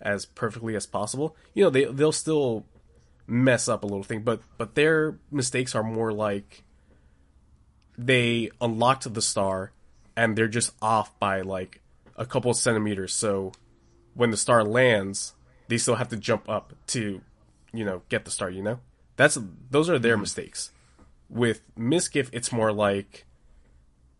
[0.00, 1.36] as perfectly as possible.
[1.54, 2.66] You know, they they'll still
[3.26, 6.64] mess up a little thing, but but their mistakes are more like
[7.96, 9.72] they unlocked the star
[10.16, 11.80] and they're just off by like
[12.16, 13.14] a couple centimeters.
[13.14, 13.52] So
[14.14, 15.34] when the star lands,
[15.68, 17.20] they still have to jump up to,
[17.72, 18.80] you know, get the star, you know?
[19.16, 19.38] That's
[19.70, 20.72] those are their mistakes.
[21.28, 23.26] With Mizkif, it's more like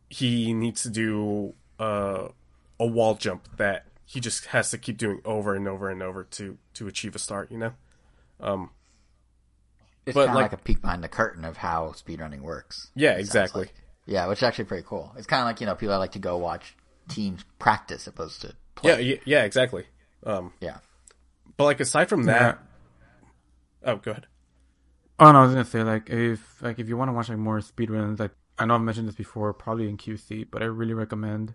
[0.09, 2.28] he needs to do uh,
[2.78, 6.24] a wall jump that he just has to keep doing over and over and over
[6.24, 7.73] to to achieve a start, you know?
[10.07, 12.91] It's kind of like- like, a peek behind the curtain of how speedrunning works.
[12.97, 13.62] Yeah, exactly.
[13.62, 13.74] like.
[14.07, 15.12] Yeah, which is actually pretty cool.
[15.16, 16.74] It's kind of like you know people that like to go watch
[17.09, 18.91] teams practice opposed to play.
[18.93, 19.85] Yeah, yeah, yeah, exactly.
[20.27, 20.78] Um, yeah.
[21.57, 22.59] but like aside from that,
[23.85, 24.27] oh, go ahead.
[25.20, 27.39] Oh no, I was gonna say like if like if you want to watch like
[27.39, 30.95] more speedruns, like I know I've mentioned this before, probably in QC, but I really
[30.95, 31.55] recommend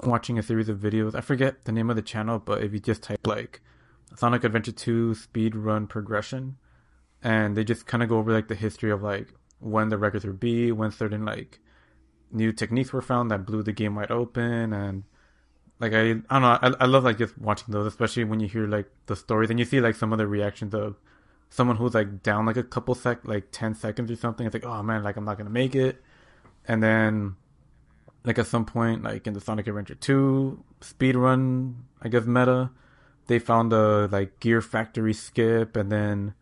[0.00, 1.14] watching a series of videos.
[1.14, 3.60] I forget the name of the channel, but if you just type like
[4.16, 6.56] Sonic Adventure 2 speedrun progression,
[7.22, 10.24] and they just kind of go over like the history of like when the records
[10.24, 11.60] were beat, when certain like
[12.30, 15.04] new techniques were found that blew the game wide open, and
[15.78, 18.48] like I I don't know, I, I love like just watching those, especially when you
[18.48, 20.96] hear like the stories and you see like some of the reactions of
[21.52, 24.64] someone who's like down like a couple sec like 10 seconds or something it's like
[24.64, 26.02] oh man like i'm not gonna make it
[26.66, 27.36] and then
[28.24, 32.70] like at some point like in the sonic adventure 2 speed run i guess meta
[33.26, 36.34] they found a like gear factory skip and then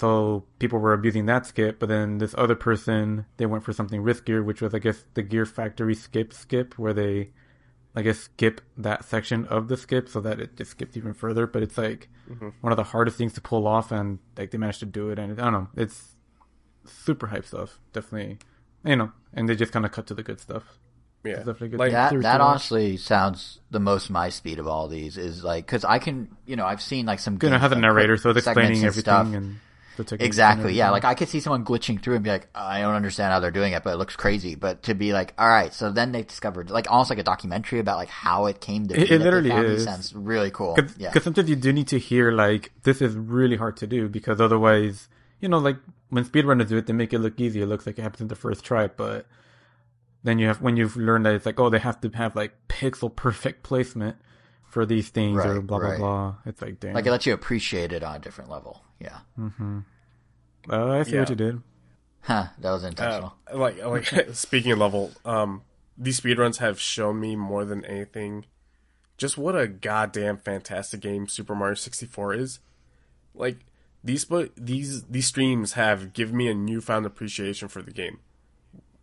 [0.00, 4.02] so people were abusing that skip but then this other person they went for something
[4.02, 7.30] riskier which was i guess the gear factory skip skip where they
[7.94, 11.46] I guess skip that section of the skip so that it just skips even further.
[11.46, 12.48] But it's like mm-hmm.
[12.60, 15.18] one of the hardest things to pull off, and like they managed to do it.
[15.18, 16.16] And I don't know, it's
[16.84, 17.80] super hype stuff.
[17.92, 18.38] Definitely,
[18.84, 20.78] you know, and they just kind of cut to the good stuff.
[21.24, 21.78] Yeah, It's definitely good.
[21.80, 25.84] like That that honestly sounds the most my speed of all these is like because
[25.84, 28.22] I can you know I've seen like some Gonna games have a that narrator, put
[28.22, 29.02] so it's segments explaining and everything.
[29.02, 29.26] stuff.
[29.34, 29.60] And
[29.96, 30.72] the techniques and Exactly.
[30.74, 30.90] Yeah.
[30.90, 33.50] Like I could see someone glitching through and be like, I don't understand how they're
[33.50, 34.54] doing it, but it looks crazy.
[34.54, 37.78] But to be like, all right, so then they discovered like almost like a documentary
[37.78, 39.02] about like how it came to be.
[39.02, 39.84] It- it that literally is.
[39.84, 40.74] sounds really cool.
[40.74, 41.12] Because yeah.
[41.20, 45.08] sometimes you do need to hear like this is really hard to do because otherwise,
[45.40, 45.76] you know, like
[46.08, 47.60] when speedrunners do it, they make it look easy.
[47.62, 49.26] It looks like it happens in the first try, but
[50.24, 52.52] then you have when you've learned that it's like oh they have to have like
[52.68, 54.16] pixel perfect placement
[54.64, 55.98] for these things or Right, blah blah right.
[55.98, 56.34] blah.
[56.46, 56.94] It's like damn.
[56.94, 58.82] Like it lets you appreciate it on a different level.
[59.00, 59.18] Yeah.
[60.70, 61.20] oh, I see Yeah.
[61.20, 61.62] what you did.
[62.20, 62.46] Huh.
[62.58, 63.34] That was Uh, intentional.
[63.52, 65.62] like like speaking of level, um,
[65.98, 68.46] these speedruns have shown me more than anything,
[69.18, 72.60] just what a goddamn fantastic game Super Mario sixty four is.
[73.34, 73.58] Like
[74.04, 78.20] these but these these streams have given me a newfound appreciation for the game,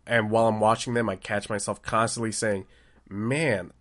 [0.06, 2.66] and while I'm watching them, I catch myself constantly saying,
[3.08, 3.72] "Man,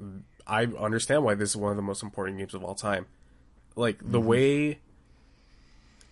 [0.45, 3.05] I understand why this is one of the most important games of all time."
[3.75, 4.79] Like the way,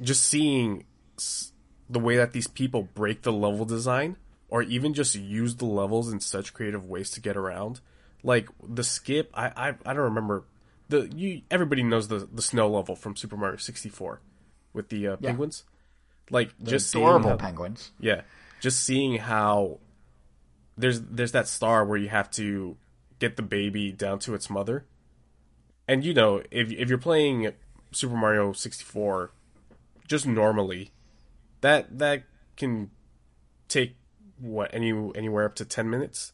[0.01, 0.85] just seeing
[1.89, 4.17] the way that these people break the level design
[4.49, 7.79] or even just use the levels in such creative ways to get around
[8.23, 10.43] like the skip i i, I don't remember
[10.89, 14.21] the you everybody knows the the snow level from super mario 64
[14.73, 15.29] with the uh, Yeah.
[15.29, 15.63] penguins
[16.29, 17.91] like just seeing Adorable how- penguins.
[17.99, 18.21] yeah,
[18.59, 19.79] just seeing how
[20.77, 22.77] there's there's that star where you have to
[23.19, 24.85] get the baby down to its mother,
[25.87, 27.51] and you know if if you're playing
[27.91, 29.31] Super Mario 64
[30.07, 30.91] just normally,
[31.61, 32.23] that that
[32.55, 32.91] can
[33.67, 33.95] take
[34.39, 36.31] what any anywhere up to 10 minutes,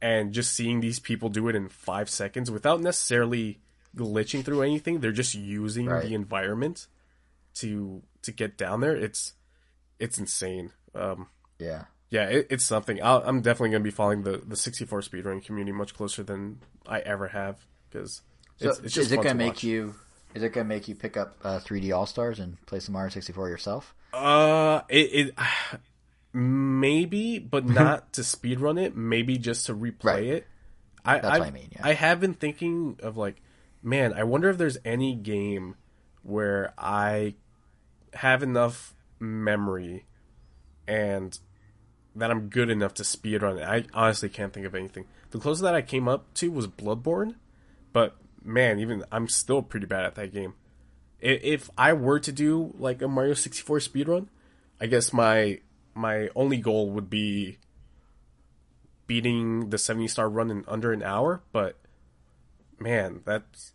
[0.00, 3.60] and just seeing these people do it in five seconds without necessarily
[3.96, 6.02] glitching through anything, they're just using Right.
[6.06, 6.86] the environment
[7.54, 8.96] to to get down there.
[8.96, 9.34] It's
[9.98, 10.72] it's insane.
[10.94, 11.28] Um,
[11.58, 11.84] Yeah.
[12.12, 13.02] Yeah, it, it's something.
[13.02, 16.58] I'll, I'm definitely going to be following the, the 64 speedrunning community much closer than
[16.86, 17.58] I ever have
[17.88, 18.20] because
[18.58, 19.64] So it's, it's just is it gonna make watch.
[19.64, 19.94] you?
[20.34, 23.08] Is it gonna make you pick up uh, 3D All Stars and play some Mario
[23.10, 23.94] 64 yourself?
[24.12, 25.34] Uh, it, it
[26.32, 28.96] maybe, but not to speedrun it.
[28.96, 30.24] Maybe just to replay Right.
[30.24, 30.46] it.
[31.04, 31.80] I, That's what I've- I mean, yeah.
[31.82, 33.42] I have been thinking of like,
[33.82, 35.74] man, I wonder if there's any game
[36.22, 37.34] where I
[38.14, 40.04] have enough memory
[40.86, 41.36] and
[42.14, 43.64] that I'm good enough to speedrun it.
[43.64, 45.06] I honestly can't think of anything.
[45.30, 47.36] The closest that I came up to was Bloodborne,
[47.92, 50.54] but man, even I'm still pretty bad at that game.
[51.20, 54.26] If I were to do like a Mario 64 speedrun,
[54.80, 55.60] I guess my
[55.94, 57.58] my only goal would be
[59.06, 61.76] beating the 70 star run in under an hour, but
[62.78, 63.72] man, that's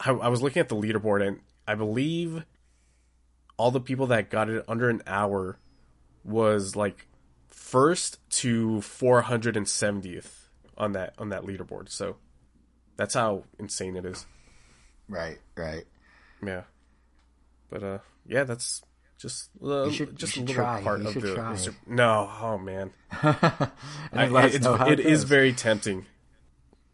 [0.00, 2.44] I, I was looking at the leaderboard and I believe
[3.56, 5.58] all the people that got it under an hour
[6.24, 7.06] was like
[7.48, 10.30] first to 470th
[10.76, 11.88] on that on that leaderboard.
[11.90, 12.16] So
[12.96, 14.26] that's how insane it is.
[15.08, 15.38] Right.
[15.56, 15.84] Right.
[16.44, 16.62] Yeah.
[17.70, 18.82] But uh yeah, that's
[19.18, 20.82] just uh, should- just a little try.
[20.82, 21.56] part You of the, try.
[21.86, 22.90] No, oh man.
[23.12, 23.70] I,
[24.12, 26.06] it's, it it is very tempting.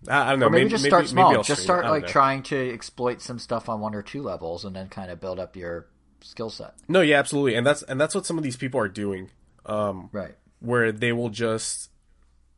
[0.09, 0.47] I, don't know.
[0.47, 1.37] Or maybe, just start maybe small.
[1.37, 2.09] I'll just start like know.
[2.09, 5.39] trying to exploit some stuff on one or two levels, and then kind of build
[5.39, 5.89] up your
[6.23, 6.75] skill set.
[6.89, 9.31] No, yeah, absolutely, and that's and that's what some of these people are doing.
[9.67, 10.35] Um, Right.
[10.61, 11.91] where they will just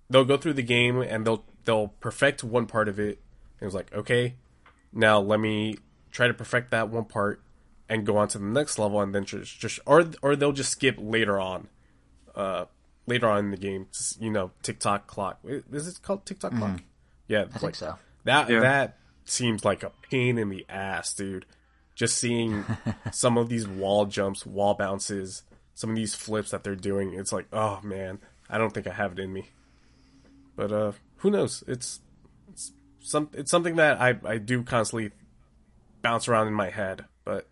[0.09, 3.21] they'll go through the game and they'll they'll perfect one part of it
[3.61, 4.35] and it's like okay
[4.93, 5.77] now let me
[6.11, 7.41] try to perfect that one part
[7.89, 10.71] and go on to the next level and then just, just or or they'll just
[10.73, 11.69] skip later on
[12.35, 12.65] uh
[13.07, 16.39] later on in the game just, you know Tick Tock Clock is it called Tick
[16.39, 16.83] Tock Clock
[17.29, 17.57] yeah Mm-hmm.
[17.57, 17.97] I think so.
[18.25, 18.61] that Yeah.
[18.61, 21.47] that seems like a pain in the ass, dude.
[21.95, 22.65] Just seeing
[23.13, 25.43] some of these wall jumps, wall bounces,
[25.75, 28.93] some of these flips that they're doing, it's like, oh man, I don't think I
[28.93, 29.51] have it in me.
[30.57, 31.63] But uh who knows?
[31.67, 32.01] It's
[32.51, 35.13] it's some it's something that I I do constantly
[36.03, 37.49] bounce around in my head, but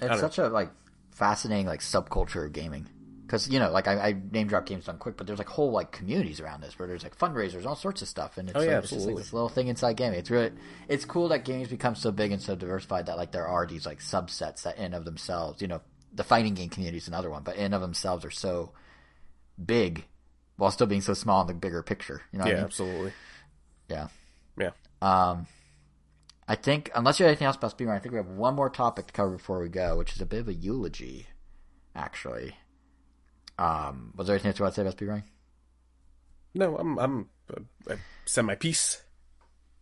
[0.00, 0.70] It's such a like
[1.10, 2.88] fascinating like subculture of gaming
[3.32, 5.70] because you know like I, I name drop games done quick, but there's like whole
[5.70, 8.60] like communities around this where there's like fundraisers, all sorts of stuff, and it's, Oh,
[8.60, 10.18] yeah, like, it's just like this little thing inside gaming.
[10.18, 10.50] It's really
[10.86, 13.86] it's cool that games become so big and so diversified that like there are these
[13.86, 15.80] like subsets that in of themselves, you know,
[16.12, 18.72] the fighting game community is another one, but in of themselves are so
[19.64, 20.04] big
[20.56, 22.20] while still being so small in the bigger picture.
[22.32, 22.64] You know, what yeah, I mean?
[22.66, 23.12] absolutely.
[23.88, 24.08] yeah.
[24.58, 24.70] Yeah.
[25.00, 25.46] Um,
[26.46, 28.68] I think unless you have anything else about speedrun, I think we have one more
[28.68, 31.28] topic to cover before we go, which is a bit of a eulogy,
[31.96, 32.56] actually.
[33.62, 35.24] Um, was there anything else you want to say about speedrunning?
[36.54, 37.28] No, I'm I'm
[37.88, 37.94] I
[38.24, 39.02] said my piece.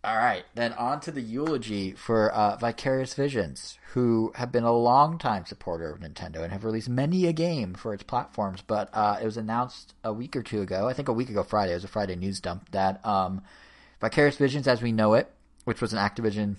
[0.02, 4.72] All right, then on to the eulogy for uh, Vicarious Visions, who have been a
[4.72, 8.62] long-time supporter of Nintendo and have released many a game for its platforms.
[8.66, 11.42] But uh, it was announced a week or two ago, I think a week ago
[11.42, 13.42] Friday, it was a Friday news dump, that um,
[14.00, 15.30] Vicarious Visions, as we know it,
[15.64, 16.56] which was an Activision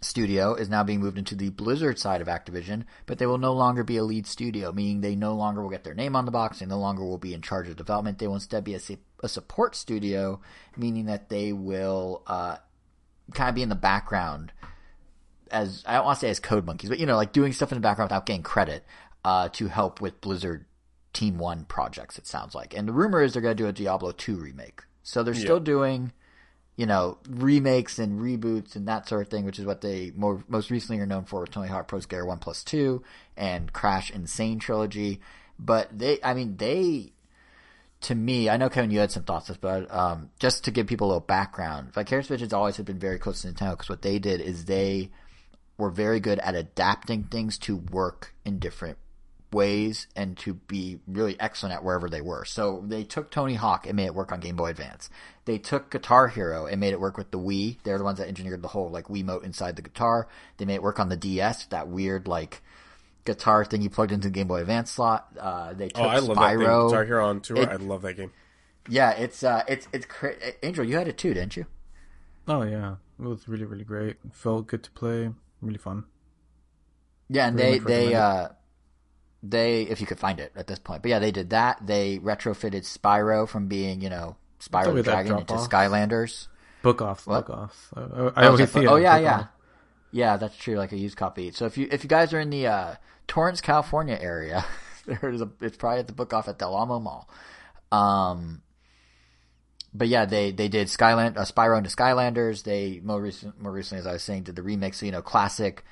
[0.00, 3.52] studio is now being moved into the Blizzard side of Activision, but they will no
[3.52, 6.30] longer be a lead studio, meaning they no longer will get their name on the
[6.30, 6.60] box.
[6.60, 8.18] They no longer will be in charge of development.
[8.18, 8.80] They will instead be a,
[9.22, 10.40] a support studio,
[10.76, 12.56] meaning that they will uh,
[13.34, 14.52] kind of be in the background
[15.50, 17.72] as I don't want to say as code monkeys, but you know, like doing stuff
[17.72, 18.84] in the background without getting credit
[19.24, 20.66] uh, to help with Blizzard
[21.12, 22.18] Team One projects.
[22.18, 24.82] It sounds like, and the rumor is they're going to do a Diablo two remake.
[25.02, 26.12] So they're still doing
[26.78, 30.44] you know, remakes and reboots and that sort of thing, which is what they more,
[30.46, 33.02] most recently are known for with Tony Hawk Pro Skater 1 plus 2
[33.36, 34.28] and Crash N.
[34.28, 35.20] Sane Trilogy.
[35.58, 37.10] But they, I mean, they,
[38.02, 41.08] to me, I know Kevin, you had some thoughts but um, just to give people
[41.08, 44.20] a little background, Vicarious Visions always have been very close to Nintendo because what they
[44.20, 45.10] did is they
[45.78, 48.98] were very good at adapting things to work in different
[49.52, 52.44] ways and to be really excellent at wherever they were.
[52.44, 55.08] So they took Tony Hawk and made it work on Game Boy Advance.
[55.44, 57.78] They took Guitar Hero and made it work with the Wii.
[57.82, 60.28] They're the ones that engineered the whole like Wiimote inside the guitar.
[60.58, 62.62] They made it work on the DS, that weird like
[63.24, 65.28] guitar thing you plugged into the Game Boy Advance slot.
[65.38, 66.38] Uh, they took oh, I love Spyro.
[66.38, 66.86] that thing.
[66.88, 67.56] Guitar Hero on tour.
[67.58, 68.32] It- I love that game.
[68.90, 70.82] Yeah, it's uh, it's it's cra- Angel.
[70.84, 71.66] You had it too, didn't you?
[72.46, 74.16] Oh yeah, it was really really great.
[74.32, 75.30] Felt good to play.
[75.60, 76.04] Really fun.
[77.28, 78.48] Yeah, and Very they they uh
[79.42, 81.02] they if you could find it at this point.
[81.02, 81.86] But yeah, they did that.
[81.86, 85.68] They retrofitted Spyro from being, you know, Spyro the Dragon into off.
[85.68, 86.48] Skylanders.
[86.82, 87.46] Book off, What?
[87.46, 87.92] Book off.
[87.96, 89.34] I, I, Oh, always see oh yeah, yeah.
[89.40, 89.48] off.
[90.10, 91.50] Yeah, that's true, like a used copy.
[91.52, 92.94] So if you if you guys are in the uh
[93.26, 94.64] Torrance, California area,
[95.06, 97.28] there's a it's probably at the book off at Del Amo Mall.
[97.92, 98.62] Um
[99.94, 102.62] but yeah, they they did Skyland uh, Spyro into Skylanders.
[102.64, 104.96] They more recent more recently, as I was saying, did the remix.
[104.96, 105.84] So, you know, classic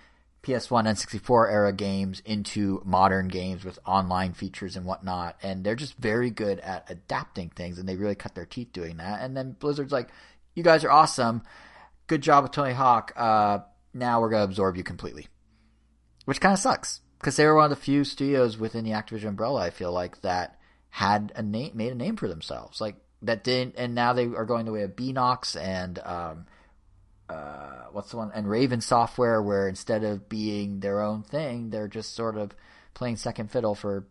[0.46, 5.36] PS1 N64 era games into modern games with online features and whatnot.
[5.42, 8.98] And they're just very good at adapting things, and they really cut their teeth doing
[8.98, 9.20] that.
[9.22, 10.08] And then Blizzard's like,
[10.54, 11.42] "You guys are awesome.
[12.06, 13.12] Good job with Tony Hawk.
[13.16, 13.60] Uh,
[13.92, 15.26] now we're gonna absorb you completely,"
[16.26, 19.28] which kind of sucks because they were one of the few studios within the Activision
[19.28, 19.62] umbrella.
[19.62, 20.60] I feel like that
[20.90, 24.44] had a name, made a name for themselves, like that didn't, and now they are
[24.44, 26.46] going the way of Beenox and um,
[27.28, 31.88] uh, what's the one and Raven Software, where instead of being their own thing, they're
[31.88, 32.54] just sort of
[32.94, 34.06] playing second fiddle for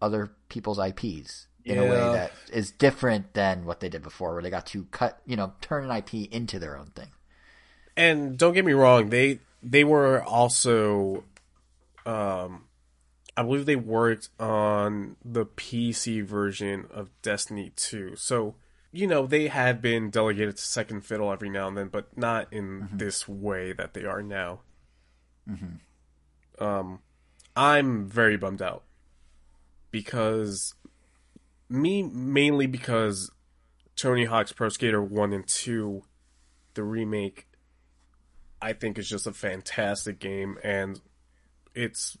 [0.00, 4.42] other people's IPs in a way that is different than what they did before, where
[4.42, 7.08] they got to cut, you know, turn an IP into their own thing.
[7.96, 11.24] and don't get me wrong, they they were also,
[12.04, 12.64] um,
[13.36, 18.16] I believe they worked on the PC version of Destiny 2.
[18.16, 18.56] So,
[18.92, 22.52] you know, they had been delegated to second fiddle every now and then, but not
[22.52, 24.60] in this way that they are now.
[26.58, 27.00] Um,
[27.56, 28.84] I'm very bummed out
[29.90, 30.74] because
[31.68, 33.30] me mainly because
[33.96, 36.02] Tony Hawk's Pro Skater 1 and 2
[36.74, 37.46] the remake
[38.60, 41.00] I think is just a fantastic game and
[41.74, 42.16] it's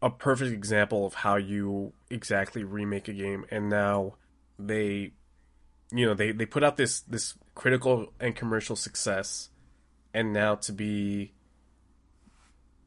[0.00, 4.14] a perfect example of how you exactly remake a game and now
[4.58, 5.12] they
[5.92, 9.48] you know they they put out this this critical and commercial success
[10.14, 11.32] and now to be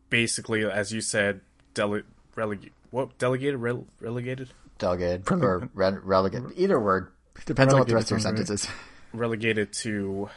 [0.10, 1.42] basically as you said
[1.74, 2.04] dele-
[2.36, 7.12] releg- what delegated rele- relegated Delegated or re- relegated, either word
[7.46, 8.68] depends on what the rest of your sentence is.
[9.14, 10.30] relegated to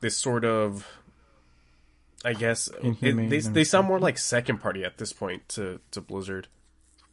[0.00, 0.86] this sort of
[2.24, 3.00] I guess it,
[3.30, 6.48] they they sound more like second party at this point to to Blizzard.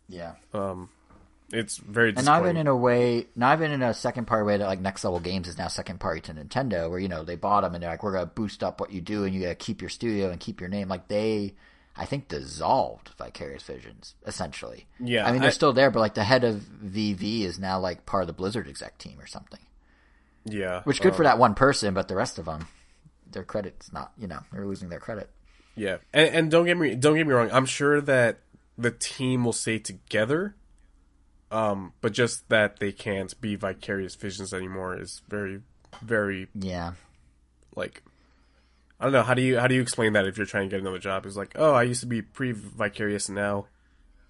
[0.09, 0.33] Yeah.
[0.53, 0.89] Um,
[1.51, 4.57] It's very And not even in a way, not even in a second party way
[4.57, 7.35] that like Next Level Games is now second party to Nintendo, where you know they
[7.35, 9.55] bought them and they're like, we're gonna boost up what you do and you gotta
[9.55, 10.87] keep your studio and keep your name.
[10.89, 11.55] Like they,
[11.97, 14.85] I think, dissolved Vicarious Visions essentially.
[14.99, 17.79] Yeah, I mean they're I- still there, but like the head of VV is now
[17.79, 19.59] like part of the Blizzard exec team or something.
[20.45, 22.67] yeah, Which good uh, for that one person, but the rest of them,
[23.31, 24.11] their credit's not.
[24.17, 25.29] You know, they're losing their credit.
[25.75, 27.49] Yeah, and, and don't get me don't get me wrong.
[27.51, 28.39] I'm sure that
[28.77, 30.55] the team will stay together,
[31.51, 35.61] um, but just that they can't be vicarious visions anymore is very,
[36.01, 36.93] very Yeah.
[37.75, 38.03] like.
[39.01, 40.75] I don't know how do you how do you explain that if you're trying to
[40.75, 41.25] get another job?
[41.25, 43.67] It's like, oh, I used to be pre vicarious, now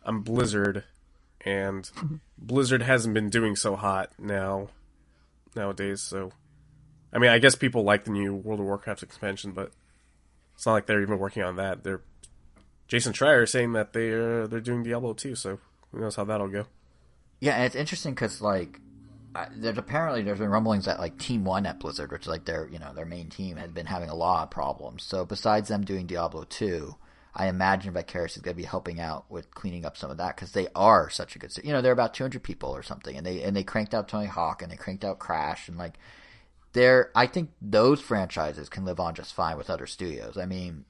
[0.04, 0.84] I'm Blizzard,
[1.42, 1.90] and
[2.38, 4.68] Blizzard hasn't been doing so hot now
[5.56, 6.02] nowadays.
[6.04, 6.32] So,
[7.12, 9.72] I mean, I guess people like the new World of Warcraft expansion, but
[10.54, 11.84] it's not like they're even working on that.
[11.84, 12.02] They're
[12.88, 15.58] Jason Schreier is saying that they're they're doing Diablo 2, so
[15.92, 16.68] who knows how that'll go.
[17.40, 18.80] Yeah, and it's interesting because like
[19.36, 22.68] I- there's apparently there's been rumblings that like Team One at Blizzard, which like their
[22.68, 25.04] you know their main team, had been having a lot of problems.
[25.04, 26.96] So besides them doing Diablo two,
[27.34, 30.36] I imagine Vicarious is going to be helping out with cleaning up some of that
[30.36, 31.52] because they are such a good.
[31.64, 34.28] You know, they're about 200 people or something, and they and they cranked out Tony
[34.28, 35.98] Hawk and they cranked out Crash and like
[36.74, 40.38] there, I think those franchises can live on just fine with other studios.
[40.38, 40.86] I mean,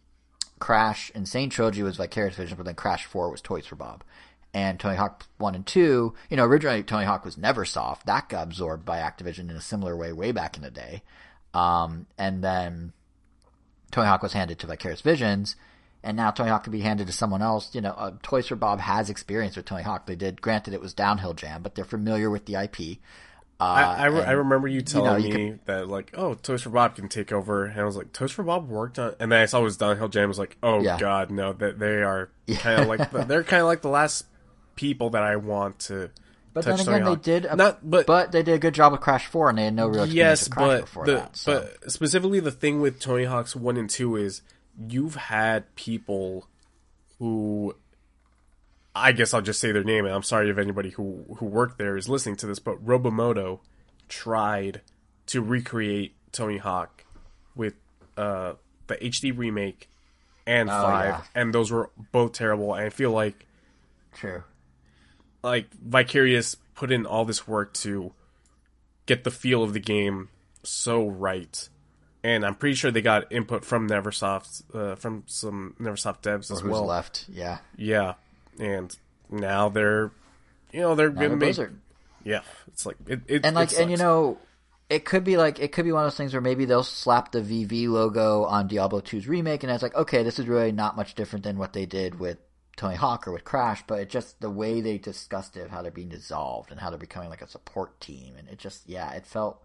[0.59, 4.03] Crash Insane Sane Trilogy was Vicarious Vision, but then Crash 4 was Toys for Bob.
[4.53, 8.03] And Tony Hawk 1 and 2, you know, originally Tony Hawk was Neversoft.
[8.05, 11.03] That got absorbed by Activision in a similar way way back in the day.
[11.53, 12.93] Um, and then
[13.91, 15.55] Tony Hawk was handed to Vicarious Visions,
[16.03, 17.73] and now Tony Hawk could be handed to someone else.
[17.75, 20.05] You know, uh, Toys for Bob has experience with Tony Hawk.
[20.07, 22.97] They did, granted, it was Downhill Jam, but they're familiar with the IP.
[23.59, 26.69] Uh, I, I, re- I remember you telling you me that like, oh, Toys for
[26.69, 29.41] Bob can take over, and I was like, Toys for Bob worked on, and then
[29.41, 30.23] I saw it was Downhill Jam.
[30.23, 30.97] I was like, oh Yeah.
[30.97, 34.25] god, no, that they are kind of like the, they're kind of like the last
[34.79, 36.09] people that I want to.
[36.53, 37.21] But then again, they Hawk.
[37.21, 39.65] did, a, not, but, but they did a good job with Crash Four, and they
[39.65, 41.35] had no real yes, but the that.
[41.35, 41.67] So.
[41.81, 44.41] but specifically the thing with Tony Hawk's one and two is
[44.87, 46.47] you've had people
[47.19, 47.75] who
[48.95, 51.77] I guess I'll just say their name, and I'm sorry if anybody who who worked
[51.77, 53.59] there is listening to this, but Robomodo
[54.07, 54.81] tried
[55.27, 57.03] to recreate Tony Hawk
[57.53, 57.73] with
[58.17, 58.53] uh,
[58.87, 59.89] the HD remake
[60.47, 61.41] and five, yeah.
[61.41, 62.73] and those were both terrible.
[62.73, 63.45] And I feel like
[64.13, 64.43] True.
[65.43, 68.13] Like Vicarious put in all this work to
[69.05, 70.29] get the feel of the game
[70.63, 71.69] so right.
[72.23, 76.59] And I'm pretty sure they got input from Neversoft, uh, from some Neversoft devs as
[76.59, 76.85] Who's well.
[76.85, 77.25] left?
[77.29, 77.59] Yeah.
[77.77, 78.15] Yeah,
[78.59, 78.95] and
[79.29, 80.11] now they're,
[80.73, 81.39] you know, they're Now gonna make.
[81.39, 81.79] Blizzard.
[82.25, 83.21] Yeah, it's like it.
[83.27, 84.37] it and like it and you know
[84.89, 87.31] it could be like it could be one of those things where maybe they'll slap
[87.31, 90.97] the VV logo on Diablo 2's remake and it's like okay this is really not
[90.97, 92.37] much different than what they did with
[92.79, 95.91] Tony Hawk or with Crash but it just the way they discussed it how they're
[95.91, 99.25] being dissolved and how they're becoming like a support team and it just yeah it
[99.25, 99.61] felt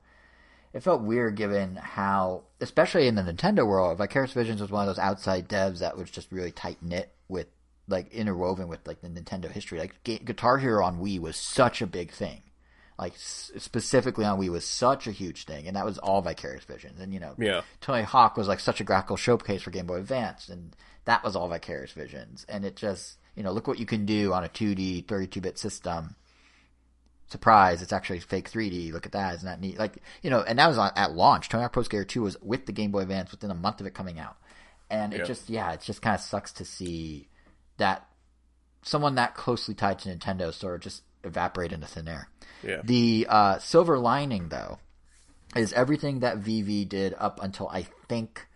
[0.72, 4.88] it felt weird given how especially in the Nintendo world Vicarious Visions was one of
[4.94, 7.46] those outside devs that was just really tight knit with
[7.86, 11.80] like interwoven with like the Nintendo history like Ga- Guitar Hero on Wii was such
[11.80, 12.42] a big thing
[12.98, 16.62] like s- specifically on Wii was such a huge thing, and that was all Vicarious
[16.62, 17.00] Visions.
[17.00, 17.62] And you know, Yeah.
[17.80, 21.36] Tony Hawk was like such a graphical showcase for Game Boy Advance, and that was
[21.36, 22.46] all Vicarious Visions.
[22.48, 26.16] And it just, you know, look what you can do on a 2D 32-bit system.
[27.28, 27.82] Surprise!
[27.82, 28.92] It's actually fake 3D.
[28.92, 29.34] Look at that!
[29.36, 29.78] Isn't that neat?
[29.78, 31.48] Like you know, and that was on, at launch.
[31.48, 33.86] Tony Hawk Pro Skater 2 was with the Game Boy Advance within a month of
[33.86, 34.36] it coming out,
[34.90, 35.24] and it Yeah.
[35.24, 37.28] just yeah, it just kind of sucks to see
[37.78, 38.06] that
[38.82, 42.28] someone that closely tied to Nintendo sort of just evaporate into thin air.
[42.62, 42.82] Yeah.
[42.84, 44.78] The uh, silver lining, though,
[45.56, 48.46] is everything that VV did up until I think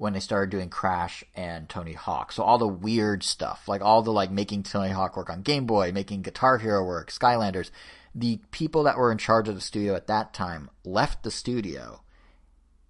[0.00, 2.32] when they started doing Crash and Tony Hawk.
[2.32, 5.66] So all the weird stuff, like all the like making Tony Hawk work on Game
[5.66, 7.70] Boy, making Guitar Hero work, Skylanders.
[8.14, 12.00] The people that were in charge of the studio at that time left the studio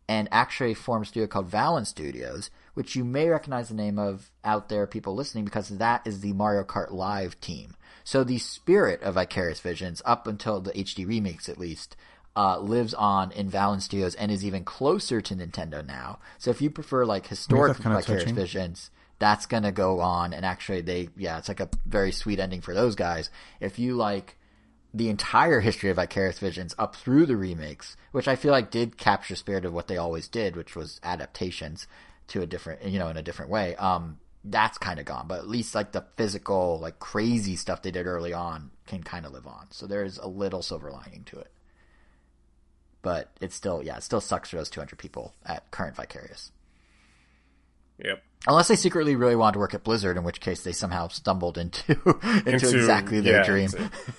[0.09, 4.31] and actually formed a studio called Velan Studios, which you may recognize the name of
[4.45, 7.75] out there, people listening, because that is the Mario Kart Live team.
[8.05, 11.97] So the spirit of Vicarious Visions, up until the HD remakes at least,
[12.37, 16.19] uh, lives on in Velan Studios and is even closer to Nintendo now.
[16.39, 18.31] So if you prefer like historic kinda Vicarious.
[18.31, 20.33] Visions, that's gonna go on.
[20.33, 23.31] And actually, they yeah, it's like a very sweet ending for those guys.
[23.61, 24.37] If you like
[24.93, 28.97] the entire history of Vicarious Visions up through the remakes, which I feel like did
[28.97, 31.87] capture spirit of what they always did, which was adaptations
[32.29, 33.77] to a different, you know, in a different way.
[33.77, 37.91] Um, that's kind of gone, but at least like the physical, like crazy stuff they
[37.91, 39.67] did early on can kind of live on.
[39.71, 41.51] So there's a little silver lining to it.
[43.03, 46.53] But it still, yeah, it still sucks for those 200 people at current Vicarious.
[47.99, 48.23] Yep.
[48.47, 51.59] Unless they secretly really wanted to work at Blizzard, in which case they somehow stumbled
[51.59, 51.93] into
[52.25, 53.65] into, Into- exactly their yeah, dream.
[53.67, 53.77] It's,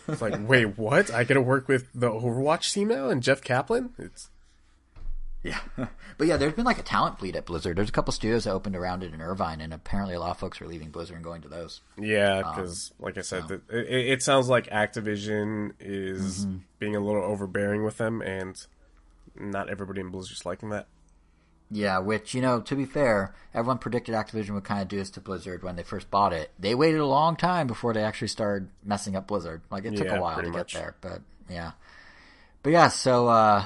[0.08, 1.12] it's like, wait, what?
[1.12, 3.94] I get to work with the Overwatch team now and Jeff Kaplan?
[3.98, 4.30] It's
[5.44, 5.60] Yeah,
[6.18, 7.76] but yeah, there's been like a talent fleet at Blizzard.
[7.78, 10.38] There's a couple studios that opened around it in Irvine, and apparently a lot of
[10.38, 11.82] folks are leaving Blizzard and going to those.
[11.98, 16.58] Yeah, Um, because like I said, that it, it sounds like Activision is Mm-hmm.
[16.80, 18.56] being a little overbearing with them, and
[19.36, 20.86] not everybody in Blizzard's liking that.
[21.74, 25.10] Yeah, which you know, to be fair, everyone predicted Activision would kind of do this
[25.12, 26.52] to Blizzard when they first bought it.
[26.60, 29.62] They waited a long time before they actually started messing up Blizzard.
[29.72, 31.72] Like it took Yeah, a while to pretty get there, but yeah,
[32.62, 32.90] but yeah.
[32.90, 33.66] So uh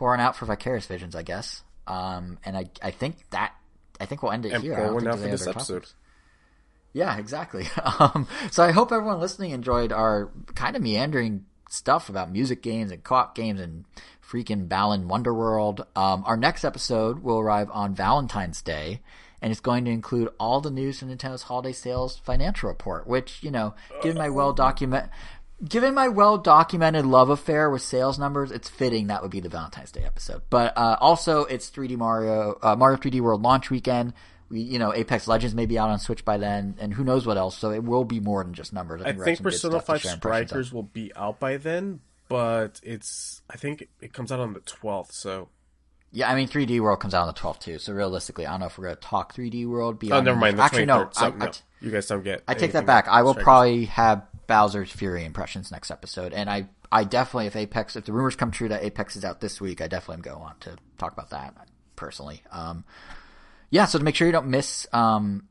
[0.00, 1.62] pouring out for Vicarious Visions, I guess.
[1.86, 3.52] Um, and I I think that
[4.00, 4.74] I think we'll end it And here.
[4.74, 5.74] Pouring out for this episode.
[5.74, 5.94] topics.
[6.94, 7.68] Yeah, exactly.
[8.00, 12.90] Um, so I hope everyone listening enjoyed our kind of meandering stuff about music games
[12.90, 13.84] and co-op games and
[14.26, 15.80] freaking Balan Wonderworld.
[15.94, 19.02] Um, our next episode will arrive on Valentine's Day,
[19.42, 23.06] and it's going to include all the news from Nintendo's holiday sales financial report.
[23.06, 25.10] Which you know, given my well document.
[25.66, 29.50] Given my well documented love affair with sales numbers, it's fitting that would be the
[29.50, 30.42] Valentine's Day episode.
[30.48, 34.14] But uh, also, it's 3D Mario uh, Mario 3D World launch weekend.
[34.48, 37.26] We, you know, Apex Legends may be out on Switch by then, and who knows
[37.26, 37.58] what else.
[37.58, 39.02] So it will be more than just numbers.
[39.04, 40.48] I we're think Persona Five share impressions of.
[40.48, 44.60] Strikers will be out by then, but it's I think it comes out on the
[44.60, 45.50] twelfth, so
[46.10, 47.78] Yeah, I mean 3D World comes out on the 12th too.
[47.78, 49.98] So realistically, I don't know if we're gonna talk 3D World.
[49.98, 50.58] Beyond Oh, never mind.
[50.58, 51.04] The Actually, no.
[51.04, 51.14] 23rd.
[51.14, 52.42] So, I, I no, t- you guys don't get.
[52.48, 53.08] I take that back.
[53.08, 57.94] I will probably have Bowser's Fury impressions next episode, and I, I definitely, if Apex,
[57.94, 60.54] if the rumors come true that Apex is out this week, I definitely am going
[60.60, 61.54] to talk about that
[61.94, 62.42] personally.
[62.50, 62.84] Um,
[63.70, 65.46] yeah, so to make sure you don't miss um,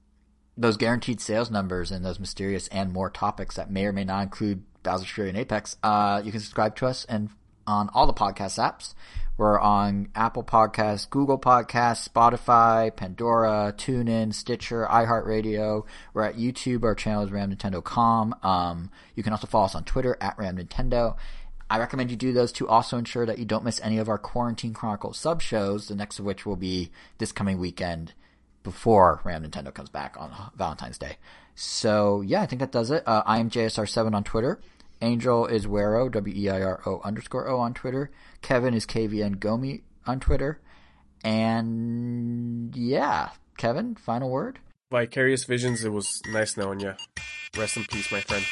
[0.58, 4.24] those guaranteed sales numbers and those mysterious and more topics that may or may not
[4.24, 7.30] include Bowser's Fury and Apex, uh, you can subscribe to us and
[7.66, 8.94] on all the podcast apps.
[9.40, 15.86] We're on Apple Podcasts, Google Podcasts, Spotify, Pandora, TuneIn, Stitcher, iHeartRadio.
[16.14, 16.84] We're at YouTube.
[16.84, 18.36] Our channel is RamNintendo.com.
[18.44, 21.16] Um, you can also follow us on Twitter at RamNintendo.
[21.70, 24.18] I recommend you do those to also ensure that you don't miss any of our
[24.18, 28.12] Quarantine Chronicles sub shows, the next of which will be this coming weekend
[28.64, 31.16] before Ram Nintendo comes back on Valentine's Day.
[31.56, 33.08] So yeah, I think that does it.
[33.08, 34.60] Uh, I am JSR7 on Twitter.
[35.02, 38.12] Angel is Weiro, W-E-I-R-O underscore O on Twitter.
[38.42, 40.60] Kevin is KVN Gomi on Twitter.
[41.24, 44.60] And yeah, Kevin, final word?
[44.92, 45.86] Vicarious Visions.
[45.86, 46.94] It was nice knowing you.
[47.58, 48.46] Rest in peace, my friend.